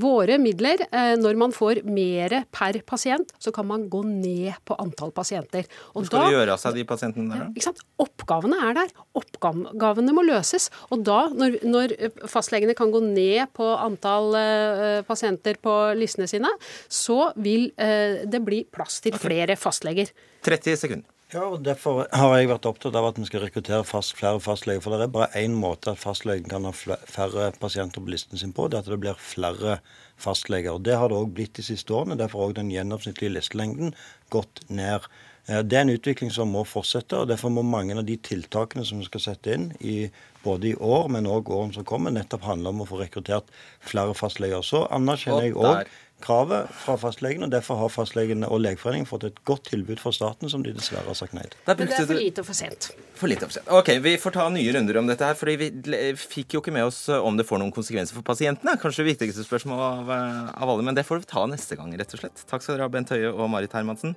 våre 0.00 0.38
midler, 0.42 0.86
eh, 0.88 1.14
når 1.20 1.40
man 1.40 1.54
får 1.54 1.82
mer 1.84 2.40
per 2.54 2.80
pasient, 2.86 3.34
så 3.38 3.52
kan 3.54 3.68
man 3.68 3.88
gå 3.92 4.02
ned 4.06 4.54
på 4.64 4.76
antall 4.80 5.12
pasienter. 5.14 5.68
Og 5.92 6.04
Hvor 6.04 6.10
skal 6.10 6.24
da, 6.24 6.26
det 6.30 6.38
gjøre 6.38 6.56
av 6.56 6.62
seg 6.62 6.78
de 6.78 6.86
pasientene 6.88 7.34
der, 7.34 7.44
da? 7.44 7.74
Oppgavene 8.04 8.58
er 8.68 8.78
der. 8.80 8.92
Oppgavene 9.18 10.14
må 10.16 10.24
løses. 10.26 10.70
Og 10.94 11.04
da, 11.06 11.20
når, 11.34 11.58
når 11.66 11.94
fastlegene 12.30 12.76
kan 12.78 12.92
gå 12.94 13.02
ned 13.04 13.52
på 13.56 13.68
antall 13.74 14.34
eh, 14.38 15.00
pasienter 15.06 15.58
på 15.62 15.74
listene 15.98 16.28
sine, 16.30 16.50
så 16.88 17.30
vil 17.36 17.70
eh, 17.78 18.22
det 18.30 18.40
bli 18.44 18.64
plass 18.70 19.00
til 19.04 19.16
flere 19.18 19.56
fastleger. 19.56 20.12
30 20.46 20.76
sekunder. 20.76 21.10
Ja, 21.34 21.48
og 21.48 21.64
Derfor 21.66 22.04
har 22.14 22.32
jeg 22.36 22.46
vært 22.50 22.66
opptatt 22.68 22.94
av 22.94 23.08
at 23.08 23.16
vi 23.18 23.26
skal 23.26 23.42
rekruttere 23.42 23.82
fast, 23.88 24.14
flere 24.14 24.38
fastleger. 24.42 24.82
For 24.84 24.94
det 24.94 25.08
er 25.08 25.14
bare 25.16 25.40
én 25.40 25.56
måte 25.58 25.90
at 25.90 25.98
fastlegen 25.98 26.46
kan 26.52 26.68
ha 26.68 26.70
færre 26.70 27.48
pasienter 27.58 28.04
på 28.04 28.12
listen 28.12 28.38
sin 28.38 28.52
på. 28.54 28.68
Det 28.68 28.78
er 28.78 28.84
at 28.84 28.92
det 28.92 29.00
blir 29.02 29.18
flere 29.18 29.78
fastleger. 30.20 30.76
Og 30.76 30.84
Det 30.86 30.94
har 30.94 31.10
det 31.10 31.18
òg 31.18 31.32
blitt 31.34 31.56
de 31.58 31.64
siste 31.66 31.90
årene. 31.90 32.18
Derfor 32.20 32.44
har 32.44 32.52
òg 32.52 32.58
den 32.60 32.70
gjennomsnittlige 32.70 33.34
listelengden 33.34 33.94
gått 34.30 34.62
ned. 34.68 35.08
Eh, 35.48 35.62
Det 35.62 35.76
er 35.76 35.80
en 35.80 35.96
utvikling 35.96 36.30
som 36.30 36.52
må 36.52 36.62
fortsette, 36.64 37.16
og 37.16 37.28
derfor 37.28 37.50
må 37.50 37.62
mange 37.62 37.96
av 37.98 38.04
de 38.04 38.16
tiltakene 38.16 38.84
som 38.84 38.98
vi 38.98 39.04
skal 39.04 39.20
sette 39.20 39.52
inn 39.52 39.72
i 39.80 40.10
både 40.44 40.70
i 40.70 40.74
år, 40.76 41.08
men 41.08 41.26
òg 41.26 41.50
årene 41.50 41.74
som 41.74 41.84
kommer, 41.84 42.12
nettopp 42.12 42.42
handle 42.42 42.68
om 42.68 42.82
å 42.84 42.86
få 42.88 43.00
rekruttert 43.00 43.44
flere 43.80 44.14
fastleger. 44.14 44.62
Så 44.62 44.86
anerkjenner 44.88 45.48
jeg 45.48 45.54
òg. 45.54 45.86
Kravet 46.24 46.70
fra 46.78 46.94
fastlegene, 47.00 47.48
og 47.48 47.52
derfor 47.52 47.78
har 47.80 47.90
fastlegene 47.92 48.48
og 48.48 48.62
Legeforeningen 48.64 49.08
fått 49.08 49.26
et 49.28 49.40
godt 49.48 49.66
tilbud 49.70 50.00
fra 50.00 50.12
staten, 50.14 50.50
som 50.50 50.62
de 50.64 50.72
dessverre 50.76 51.06
har 51.08 51.18
sagt 51.18 51.34
nei 51.36 51.44
til. 51.44 51.58
Men 51.66 51.82
det 51.82 51.98
er 51.98 52.06
for 52.08 52.20
lite 52.20 52.44
og 52.44 52.48
for 52.48 52.58
sent. 52.58 52.90
For 53.18 53.30
lite 53.30 53.48
oppsett. 53.48 53.68
Ok, 53.68 53.90
Vi 54.04 54.16
får 54.20 54.36
ta 54.36 54.48
nye 54.52 54.74
runder 54.74 54.98
om 55.00 55.10
dette 55.10 55.26
her, 55.26 55.38
fordi 55.38 55.56
vi 55.58 56.12
fikk 56.18 56.56
jo 56.56 56.62
ikke 56.62 56.74
med 56.74 56.88
oss 56.88 57.08
eh, 57.08 57.18
om 57.18 57.36
det 57.36 57.46
får 57.48 57.60
noen 57.62 57.74
konsekvenser 57.74 58.16
for 58.16 58.26
pasientene. 58.26 58.76
Kanskje 58.80 59.04
det 59.04 59.14
viktigste 59.14 59.46
spørsmål 59.46 59.84
av, 59.88 60.14
eh, 60.14 60.52
av 60.62 60.70
alle, 60.70 60.86
men 60.86 60.96
det 60.96 61.06
får 61.06 61.22
vi 61.22 61.30
ta 61.34 61.44
neste 61.50 61.78
gang, 61.80 61.92
rett 61.98 62.16
og 62.16 62.24
slett. 62.24 62.46
Takk 62.50 62.64
skal 62.64 62.78
dere 62.78 62.88
ha, 62.88 62.94
Bent 62.94 63.12
Høie 63.14 63.32
og 63.32 63.50
Marit 63.52 63.74
Hermansen. 63.76 64.16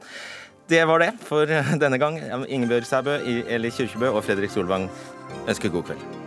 Det 0.68 0.84
var 0.88 1.00
det 1.04 1.14
for 1.24 1.48
eh, 1.48 1.76
denne 1.84 2.00
gang. 2.02 2.20
Ingebjørg 2.48 2.88
Sæbø, 2.88 3.20
Eli 3.48 3.72
Kyrkjebø 3.72 4.14
og 4.14 4.24
Fredrik 4.28 4.52
Solvang 4.54 4.90
ønsker 5.48 5.72
god 5.74 5.92
kveld. 5.92 6.27